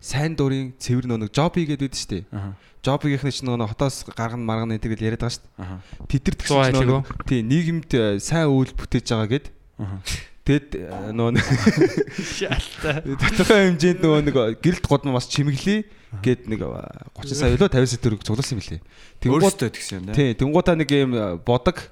[0.00, 2.24] сайн дурын цэвэр нөгөө job хийгээд байдаг шүү дээ.
[2.80, 6.06] Job-ийнх нь ч нөгөө хотоос гаргана маргана гэдэг л яриад байгаа шүү дээ.
[6.06, 9.46] Тэд нар тэгсэн чинь нөгөө тий нийгэмд э, сайн үйл бүтээж байгаа гэд
[9.76, 10.00] Аха.
[10.46, 11.46] Тэгэд э, нөгөө нэг
[12.38, 13.02] Шаалтай.
[13.18, 15.90] тодорхой хэмжээнд нөгөө нэг гэрэлт годно бас чимэглээ
[16.22, 18.80] гээд нэг 30 сая өлөө 50 сая төгрөг цугласан юм билээ.
[19.26, 21.90] Тэнгууд Өөрөөсөө тэгсэн юм тий тэнгуудаа нэг юм э, бодог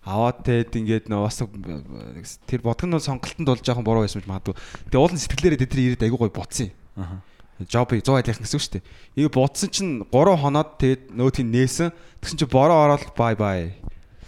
[0.00, 4.28] аваад тэгээд ингээд нөгөө бас э, тэр бодог нь сонголтонд бол жоохон буруу байсан гэж
[4.32, 4.56] магадгүй.
[4.88, 7.04] Тэгээ уул нь сэтгэлээрээ тэд ирээд айгуу гой бодсон юм.
[7.04, 7.20] Аа.
[7.68, 8.84] Жоб 100 айлах гэсэн үг шүү дээ.
[9.20, 11.92] Ийг бодсон чинь 3 хоноод тэгээд нөөтийн нээсэн.
[12.24, 13.76] Тэгсэн чинь бороо ороод бай бай.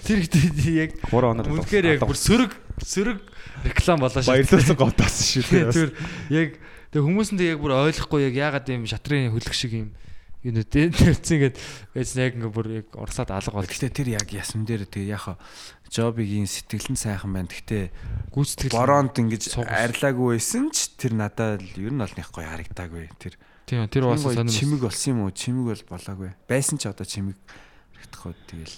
[0.04, 2.52] Тэр ихтэй яг 3 хоноод үнэхээр яг бүр сөрөг
[2.84, 3.31] сөрөг
[3.64, 4.32] реклам болоо шүү.
[4.32, 5.72] баярлуулсан говтаасан шүү дээ.
[5.72, 5.90] Тэр
[6.30, 6.50] яг
[6.92, 9.88] тэг хүмүүс нь тэг яг бүр ойлгохгүй яг яагаад юм шатрын хөлөг шиг юм
[10.42, 11.56] юу нэ тэрцэн гээд
[11.94, 13.66] байж яг ингээ бүр яг урсаад алга бол.
[13.66, 15.38] Гэхдээ тэр яг ясам дээр тэгээ яг
[15.86, 17.46] жобигийн сэтгэл нь сайхан байна.
[17.46, 19.70] Гэхдээ Гүйцэтгэл бороонд ингэж Суугас.
[19.70, 23.06] арилаагүй байсан ч тэр надад л ер нь бол нэг гоё харагдаагүй.
[23.22, 23.38] Тэр
[23.70, 24.50] тийм тэр бас гоё сонир.
[24.50, 25.30] чимэг болсон юм уу?
[25.30, 26.30] Чимэг бол болоогүй.
[26.50, 27.38] Байсан ч одоо чимэг
[27.94, 28.76] харагдахгүй тэгэл.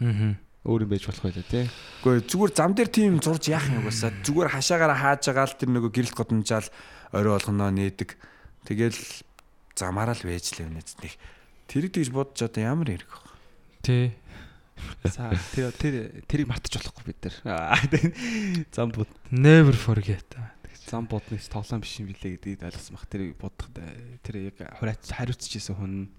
[0.00, 0.34] Аа.
[0.60, 1.66] Өөр юм байж болох байлаа тий.
[2.04, 5.70] Гэхдээ зүгээр зам дээр тийм зурж яах юм угаасаа зүгээр хашаагаараа хааж байгаа л тэр
[5.72, 6.68] нөгөө гэрэлт годамжаал
[7.16, 8.10] орой болгоноо нээдэг.
[8.68, 9.00] Тэгэл
[9.72, 11.08] замаараа л байж л явна зү.
[11.64, 13.24] Тэрэг тэгж бодож одоо ямар хэрэг вэ?
[13.80, 14.06] Тий.
[15.08, 15.94] За тэр тэр
[16.28, 17.36] тэрийг мартаж болохгүй бид нар.
[18.76, 20.28] Зам бод Never forget.
[20.90, 23.06] зам бодныг тоглоом биш юм билээ гэдгийг ойлгосон баг.
[23.08, 23.68] Тэр бодох
[24.26, 26.10] тэр яг хариуцчихсэн хүн.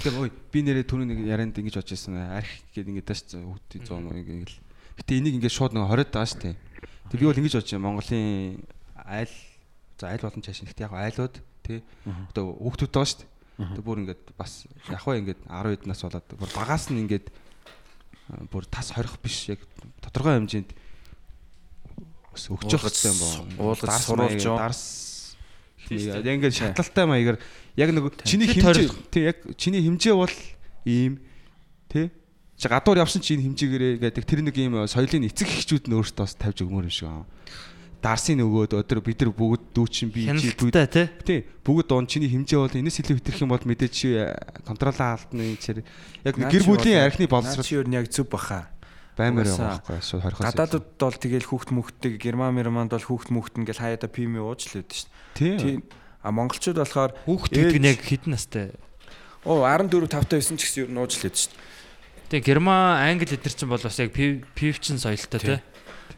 [0.00, 2.16] Тэгэхээр ой би нэрээ түрүү нэг ярианд ингэж бодож байсан.
[2.16, 4.56] Арх гэдэг ингэж тааш хүүхдийн 100 муу ингэ л.
[4.96, 6.56] Гэтэ энийг ингэж шууд нэг 20 байгаа шүү дээ.
[7.12, 7.84] Тэг би бол ингэж бодож байна.
[7.84, 8.64] Монголын
[8.96, 9.34] айл
[10.00, 10.72] за айл болон чашин.
[10.72, 11.84] Гэтэ яг айлууд тий
[12.32, 13.28] одоо хүүхдүүд байгаа шүү дээ.
[13.76, 14.52] Тэг бүр ингэж бас
[14.88, 17.24] яг хөө ингэж 10 хэд нас болоод бүр багаас нь ингэж
[18.32, 19.60] а, бүр тас хорих биш яг
[20.00, 20.72] тодорхой хэмжээнд
[22.32, 23.76] бас өгч хэрэгтэй юм боо.
[23.76, 24.56] уулгаж юу?
[24.56, 25.09] Дарс
[25.90, 27.38] яг ингээд шатлалтай маягаар
[27.76, 30.36] яг нэг чиний хэмжээ тий яг чиний хэмжээ бол
[30.86, 31.18] ийм
[31.90, 32.10] тий
[32.60, 36.24] чи гадуур явсан чи энэ хэмжээгээрээ гэдэг тэр нэг ийм соёлын эцэг эхчүүд нь өөрсдөө
[36.28, 37.24] бас тавьж өгмөр юм шиг аа.
[38.04, 41.44] Дарсын нөгөөд өдөр бид нар бүгд дүүчин би чи Хяналттай тий.
[41.64, 44.12] бүгд он чиний хэмжээ бол энэс илүү хитрэх юм бол мэдээж чи
[44.64, 45.84] контролоо алдна чир
[46.24, 48.68] яг Наа гэр бүлийн архины боловсрол чи юу яг зөв баха.
[49.20, 50.46] Баймаар байгаа байхгүй шууд хорхоос.
[50.48, 54.80] Гадаадд бол тэгэл хүүхд мөхтөг герман мерманд бол хүүхд мөхт ингээл хаяада пими ууж л
[54.80, 55.54] байдаг шүү тий.
[55.54, 55.60] дээ.
[55.60, 55.80] Тийм
[56.22, 58.76] а монголчууд болохоор Хүүхд гэдэг нь яг хэдэн настай?
[59.44, 62.28] оо 14 5 9 ч гэсэн юу нууж л байдаг шүү дээ.
[62.28, 65.58] Тэгээ Герман, Англи эднэр чинь бол бас яг пивчин соёлтой тий.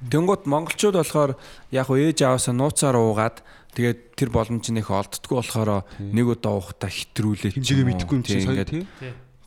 [0.03, 1.39] Тэнгууд монголчууд болохоор
[1.71, 3.47] яг уу ээж аваасаа нууцаар уугаад
[3.79, 7.55] тэгээд тэр боломж нөх олддггүй болохоор нэг удаа уухта хитрүүлээ.
[7.55, 8.91] хэмжээгээ мэдэхгүй юм чинь.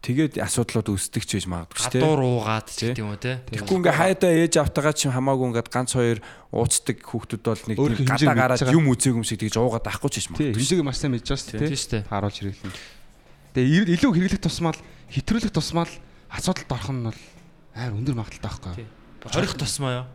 [0.05, 2.01] Тэгээд асуудлууд үүсдэг ч гэж магадгүй шүү дээ.
[2.05, 3.35] Гадуур уугаад ч гэдэг юм уу тий.
[3.41, 6.19] Тэгэхгүй ингээ хайдаа ээж автагаа чи хамаагүй ингээд ганц хоёр
[6.53, 10.15] ууцдаг хүүхдүүд бол нэг тийм гадаа гараад юм үзээгүй юм шиг тэгж уугаад ахгүй ч
[10.21, 10.61] гэж магадгүй.
[10.61, 11.73] шүү хэмжээг маш сайн мэдж байгаа шүү дээ.
[11.73, 12.03] шүү дээ.
[12.05, 12.73] Харуулж хэрэглэн.
[13.57, 14.79] Тэгээ илүү хэрэглэх тусмал
[15.09, 15.91] хэтрүүлэх тусмал
[16.29, 17.21] асуудалд орох нь бол
[17.73, 18.85] амар өндөр магадaltaй байхгүй.
[19.25, 20.07] Хорих тусмаа юу?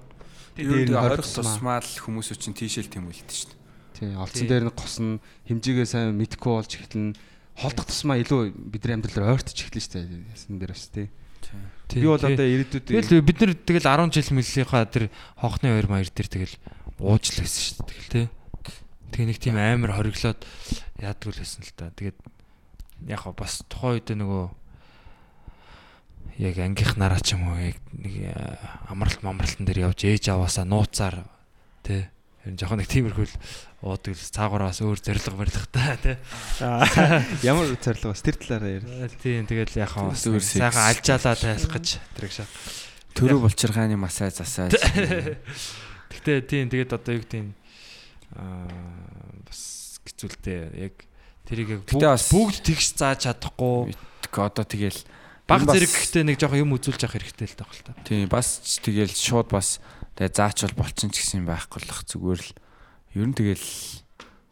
[0.94, 3.58] орох орох тусмаа л хүмүүс чинь тийшэл тэмүүлдэг шүү дээ.
[4.00, 7.16] Тий, олцсон дээр нь госно, хэмжээгээ сайн мэдэхгүй болж эхэлнэ.
[7.58, 10.30] Холдох тусмаа илүү бидний амьдралаар ойртож эхэлнэ шүү дээ.
[10.34, 11.08] Ясан дээр бас тий.
[11.90, 15.04] Би бол одоо ирээдүйд Тэгэл бид нар тэгэл 10 жил мөлийнхаа тэр
[15.34, 16.54] хонхны хоёр маяр дээр тэгэл
[17.02, 17.88] ууж л байсан дээ.
[17.90, 18.26] Тэгэл тий.
[19.10, 20.40] Тэгээ нэг тийм амар хориглоод
[21.02, 21.90] яадаг л байсан л та.
[21.90, 22.18] Тэгээд
[23.10, 24.44] яг бас тухайн үед нөгөө
[26.40, 28.32] яг ангийнх нараа ч юм уу яг нэг э,
[28.88, 31.26] амралт мамралтан дээр явж ээж аваасаа нууцаар
[31.82, 32.06] тий.
[32.40, 33.34] Харин жоохон нэг тиймэрхүү л
[33.80, 36.16] уудаг л цаагуураас өөр зориг барилгатай тий.
[37.48, 39.12] ямар зорилго бас тэр талаараа яар.
[39.24, 42.50] Тийм тэгэл яг хаа Бас сайхан альжаалаа тайлах гэж тэрэг шат.
[43.16, 44.76] Төрөө булчиргааны масаж засааж.
[46.12, 47.44] Гэтэ тийм тэгээд одоо юу гэдэг
[48.36, 48.68] аа
[49.48, 50.58] бас хэцүүлтэй
[50.90, 50.94] яг
[51.48, 52.28] тэрийг яг бүгд бас-
[52.60, 53.96] тэгш зааж чадахгүй
[54.28, 55.00] одоо тэгэл
[55.48, 57.96] баг бас- зэрэг гэхдээ нэг жоохон юм үзүүлж явах хэрэгтэй л таах л та.
[58.04, 59.80] Тийм бас тэгэл шууд бас
[60.20, 62.50] тэгээ заачвал болчин ч гэсэн юм байхгүй л ах зүгээр л
[63.14, 63.66] ер нь тэгэл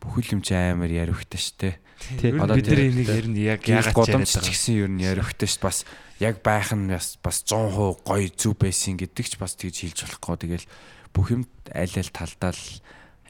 [0.03, 1.79] бүхэл юм чи амар яривхтай штэ.
[1.99, 2.31] Тий.
[2.31, 5.03] Ер нь Одоо бид нар энийг ер нь яг яагаад годомч ч гэсэн ер нь
[5.03, 5.83] яривхтай ш бас
[6.19, 10.37] яг байх нь бас бас 100% гоё зүв байсан гэдэг ч бас тэгж хэлж болохгүй
[10.43, 10.67] тэгэл
[11.15, 11.43] бүх юм
[11.75, 12.65] аль аль талдаа л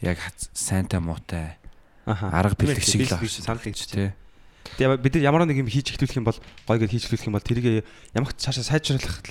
[0.05, 0.21] яг
[0.53, 1.57] сайнтай муутай
[2.05, 4.13] арга бэлэг шиг л биш санал гэж тий.
[4.77, 6.39] Тэгээ бид нар ямар нэг юм хийж эхлүүлэх юм бол
[6.69, 9.25] гоё гэж хийж эхлүүлэх юм бол тэрийг ямагт цаашаа сайжруулах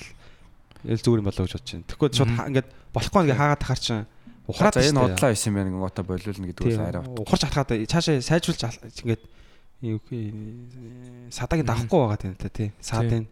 [0.85, 1.87] л зүгээр юм болоо гэж бодож байна.
[1.89, 4.05] Тэгэхгүй шууд ингээд болохгүй ингээ хаагаад тахаар чинь
[4.47, 7.03] ухраад энэ удлаа байсан байх нэг гоота болиулна гэдэг бас арай.
[7.19, 8.61] Ухарч хатгаад цаашаа сайжруулж
[9.03, 9.21] ингээд
[11.29, 12.71] садагийн давхгүй байгаа тийм та тий.
[12.81, 13.27] Саадын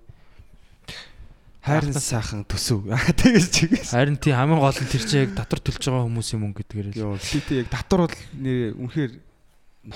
[1.66, 2.86] хайрын сайхан төсөв.
[3.20, 3.90] Тэгээс чигээс.
[3.98, 7.00] Харин тийм хамгийн гол нь тэр чинь яг татвар төлж байгаа хүмүүсийн мөнгө гэдгээр л.
[7.02, 9.12] Йоо, тий яг татвар бол нэр үнэхээр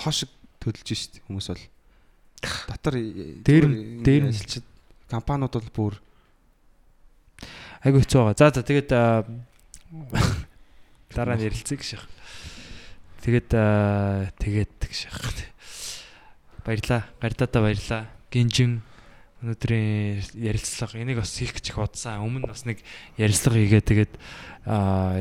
[0.01, 1.63] хоошиг төлж шít хүмүүс бол.
[2.41, 2.95] Татвар
[3.45, 4.65] Дээр нь- дээр нь- ажилчид
[5.13, 5.93] компаниуд бол бүр
[7.85, 8.37] айгу хэцүү байгаа.
[8.41, 8.89] За за тэгээд
[11.13, 12.07] дараа нь ярилцъя гэж яах.
[13.25, 13.49] Тэгээд
[14.39, 15.33] тэгээд гэж яах.
[16.65, 17.01] Баярлаа.
[17.21, 18.03] Гардада баярлаа.
[18.29, 18.81] Гинжин
[19.39, 22.19] өнөөдрийн ярилцлага энийг бас хийх гэж их бодсон.
[22.19, 22.83] Өмнө бас нэг
[23.15, 24.13] ярилцлага хийгээ тэгээд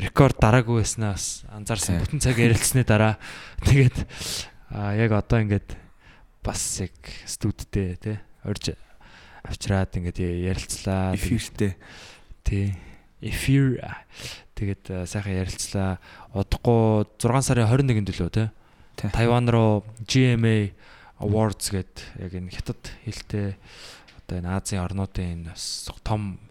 [0.03, 2.03] рекорд дараагүй байснаа бас анзаарсан.
[2.03, 3.15] Бүтэн цаг ярилцсны дараа
[3.63, 3.97] тэгээд
[4.99, 5.79] яг одоо ингээд
[6.43, 6.95] бас яг
[7.31, 8.75] студидтэй тий орж
[9.47, 11.15] авчраад ингээд ярилцлаа.
[11.15, 11.79] Эфиртэй.
[12.43, 12.75] Тий.
[13.23, 13.79] Эфир
[14.59, 16.03] тэгээд аа, сайхан ярилцлаа.
[16.35, 18.49] Удахгүй 6 сарын 21-нд лөө тий.
[18.99, 19.11] Тий.
[19.15, 20.75] Тайван руу GMA
[21.23, 23.55] Awards гээд яг энэ хятад хэлтэй
[24.27, 26.43] одоо энэ Азийн орнуудын энэ бас том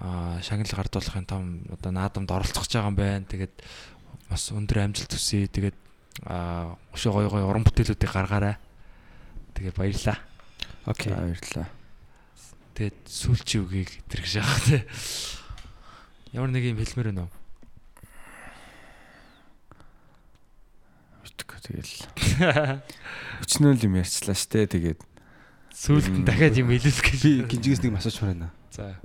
[0.00, 3.28] аа шагнал гардуулахын том одоо наадамд оролцох гэж байгаа юм байна.
[3.28, 3.54] Тэгээд
[4.28, 5.48] бас өндөр амжилт төсөе.
[5.48, 5.78] Тэгээд
[6.24, 8.56] аа өшөө гой гой уран бүтээлүүдийг гаргаарай.
[9.56, 10.18] Тэгээд баярлаа.
[10.86, 11.12] Окей.
[11.12, 11.68] За баярлалаа.
[12.78, 14.84] Тэгээд сүүлчийн үгийг тэргэж яах те.
[16.32, 17.32] Ямар нэг юм хэлмээр байна уу?
[21.24, 21.94] Мэдгүй тэгэл.
[23.44, 25.00] Өчнөө л юм ярьчлаа штэ тэгээд
[25.78, 27.22] Сүүлд нь дахиад юм хэлүүлэх гэж.
[27.22, 28.50] Би гинжигээс нэг масаж байна.
[28.74, 28.98] За.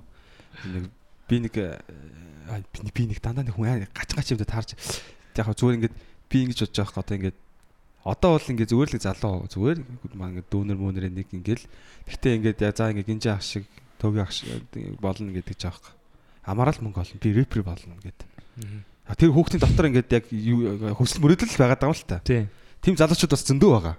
[0.66, 0.90] Нэг
[1.30, 1.78] би нэг э,
[2.90, 5.96] би нэг дандаа нэг хүн аа, гач гач юмдад таарч яг хаа зүгээр ингээд
[6.28, 7.38] би ингэж бодож байгаа хэрэг одоо ингээд
[8.04, 9.80] одоо бол ингээд зүгээр л залуу зүгээр
[10.18, 11.62] маа ингээд дүүнер мөнөр нэг ингээд
[12.10, 13.64] гэхдээ ингээд яа за ингээд гинжи ах шиг
[14.02, 14.50] төвгийн ах шиг
[15.00, 15.94] болно гэдэг ч аахгүй.
[16.44, 17.20] Амаарал мөнгө олно.
[17.24, 18.28] Би рэпер болно гэдэг.
[19.08, 20.26] А тэр хүүхдийн дотор ингээд яг
[20.96, 22.24] хүсэл мөрөөдөл байгаад байгаа юм л та.
[22.24, 22.48] Тийм.
[22.80, 23.96] Тим залуучууд бас зөндөө байгаа.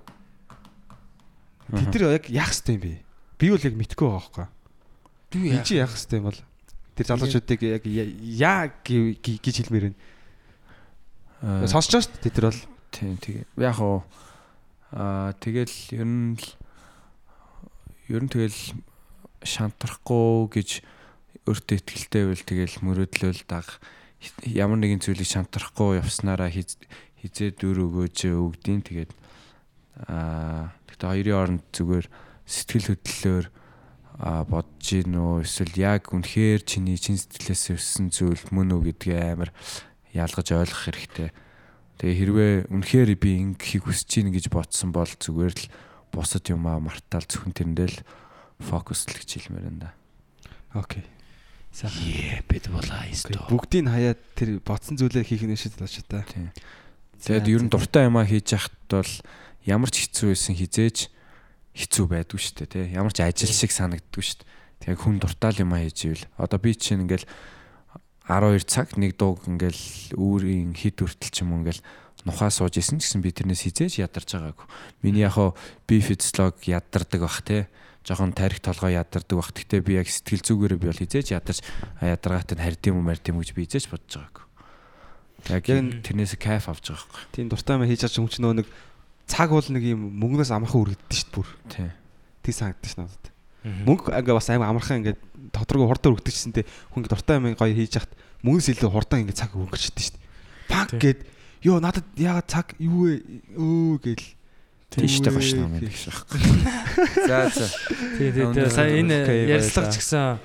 [1.73, 2.93] Тэд нар яг яах хэвтэй юм бэ?
[3.41, 4.47] Би бол яг мэдгүй байгаа байхгүй.
[5.33, 6.41] Би чи яах хэвтэй юм бол
[6.97, 9.99] тэр залуучуудыг яг яа гэж хэлмээр байна.
[11.45, 12.63] Аа, Сонсож дээ тэд нар бол.
[12.93, 13.45] Тийм тэгээ.
[13.61, 14.05] Яг уу
[14.93, 16.47] аа тэгэл ер нь л
[18.09, 18.61] ер нь тэгэл
[19.43, 20.85] шантрахгүй гэж
[21.45, 23.67] өөртөө ихтэй байвал тэгэл мөрөдлөөл даг
[24.49, 26.81] ямар нэгэн зүйлийг шантрахгүй явснараа хиз-
[27.21, 29.13] хизээ дүр өгөөж өгдیں۔ Тэгээд
[30.09, 32.07] аа тэгтээ хоёрын оронд зүгээр
[32.49, 33.47] сэтгэл хөдлөлөөр
[34.49, 39.51] бодож гин үү эсвэл яг үнэхээр чиний чин сэтгэлээс өссөн зүйл мөн үү гэдгээ амар
[40.15, 41.31] ялгаж ойлгох хэрэгтэй.
[41.99, 45.67] Тэгээ хэрвээ үнэхээр би ингэхийг хүсэж гин гэж бодсон бол зүгээр л
[46.15, 47.99] бусад юм аа мартаал зөвхөн тэрэндээ л
[48.63, 49.91] фокуслох хэлмээр энэ.
[50.79, 51.03] Окей.
[51.83, 53.35] Е бид болаа Окей.
[53.51, 56.23] Бүгдийг хаяад тэр бодсон зүйлээ хийх нь шийдэл болж та.
[57.19, 59.13] Тэгээд ер нь дуртай юм аа хийж яхад бол
[59.67, 61.11] ямар ч хэцүү байсан хизээж
[61.75, 62.87] хэцүү байдгүй шүү дээ тий.
[62.95, 64.49] Ямар ч ажил шиг санагддгүй шүү дээ.
[64.87, 67.27] Тэгээд хүн дуртай л юм аа хийж ивэл одоо би чинь ингээл
[68.31, 71.83] 12 цаг нэг дууг ингээл үүрийн хід хүртэл ч юм уу ингээл
[72.23, 74.67] нухаа сууж исэн гэсэн би тэрнээс хизээж ядарч байгаагүй.
[75.03, 75.59] Миний яг хоо
[75.91, 77.67] би физиолог ядардаг бах тий.
[78.05, 79.51] Жохон тарих толгой ядардаг бах.
[79.51, 81.65] Гэхдээ би яг сэтгэл зүгээрээ би бол хизээж ядарч
[82.05, 84.45] ядаргаатай нь хард юм уу мард юм гэж би хизээж бодож байгаагүй.
[85.49, 87.23] Яг энэ тэрнээс кайф авч байгаа байхгүй.
[87.33, 88.69] Тийм дуртай маа хийж чад хүн чинь нөгөө нэг
[89.25, 91.49] цаг бол нэг юм мөнгнөөс амархан үргэлдэж шүү дээ бүр.
[91.73, 91.89] Тий.
[92.45, 93.27] Тэг санагдаж шүү надад.
[93.65, 95.17] Мөнгө ингээ бас аим амархан ингээ
[95.57, 98.13] тодорхой хурдан үргэлдэжсэнтэй хүн ингээ дуртай юм гоё хийж яхад
[98.45, 100.29] мөнгөс илүү хурдан ингээ цаг өнгөрчдөг шүү дээ.
[100.69, 101.21] Панк гээд
[101.65, 103.13] ёо надад ягаад цаг юу вэ
[103.57, 104.27] өө гээл
[104.95, 106.39] Тийштэй гош нам юм биш байхгүй.
[107.27, 107.67] За за.
[108.19, 108.71] Тий, тий, тий.
[108.71, 109.19] Сая энэ
[109.51, 110.39] ярилцлага ч гэсэн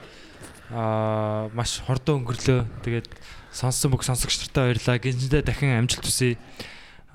[0.73, 2.65] аа маш хордон өнгөрлөө.
[2.85, 3.07] Тэгээд
[3.53, 4.97] сонссон бүх сонсогч нартаа баярлаа.
[4.97, 6.37] Гинжтэй дахин амжилт хүсье.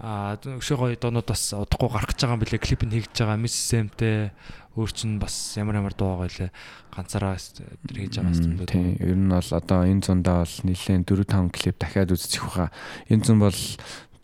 [0.03, 2.59] Аа өшөө гоё доонууд бас удахгүй гарах гэж байгаа юм билэ.
[2.59, 4.35] Клип нь хийж байгаа Miss Sam-тэй
[4.75, 6.51] өөр чинь бас ямар ямар дуу байлаа.
[6.91, 8.67] Ганцаараа э, тэр хийж байгаа юм даа.
[8.67, 8.99] Тийм.
[8.99, 12.75] Ер нь бол одоо энэ зундаа бол нийлэн 4 5 клип дахиад үзчих واخа.
[13.07, 13.55] Энэ зун бол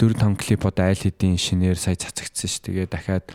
[0.01, 2.65] 4 5 клип одоо айл хэдийн шинээр сая цацагдсан ш.
[2.65, 3.29] Тэгээ дахиад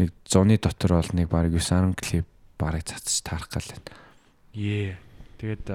[0.00, 3.92] нэг зуны дотор бол нэг баг 9 10 клип барыг цацж таарах гал байна.
[4.56, 4.96] Ее.
[5.36, 5.68] Тэгээд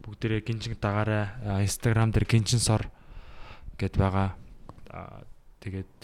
[0.00, 1.28] бүгдээрээ гинжин дагаарай.
[1.44, 2.88] Аа, Instagram дээр гинжин сор
[3.76, 4.32] гэд байгаа.
[4.88, 5.28] Аа,
[5.66, 5.98] Тэгээд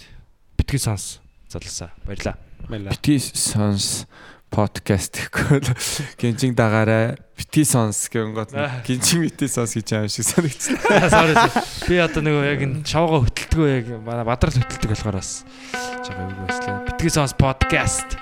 [0.58, 1.92] битгий сонс залсаа.
[2.02, 2.34] Баярлаа.
[2.66, 4.08] Бити сонс
[4.52, 5.72] подкаст гэхэл
[6.20, 8.52] гинжин дагаарай бити сонс гэнгот
[8.84, 11.08] гинжин бити сонс гэж аим шиг санагдчихлаа.
[11.16, 11.34] Sorry.
[11.88, 15.48] Би одоо нөгөө яг энэ шавга хөтэлдэггүй яг манай бадрал хөтэлдэг болохоор бас
[16.04, 16.76] жага юу гэвчлээ.
[16.92, 18.20] Битгий сонс подкаст.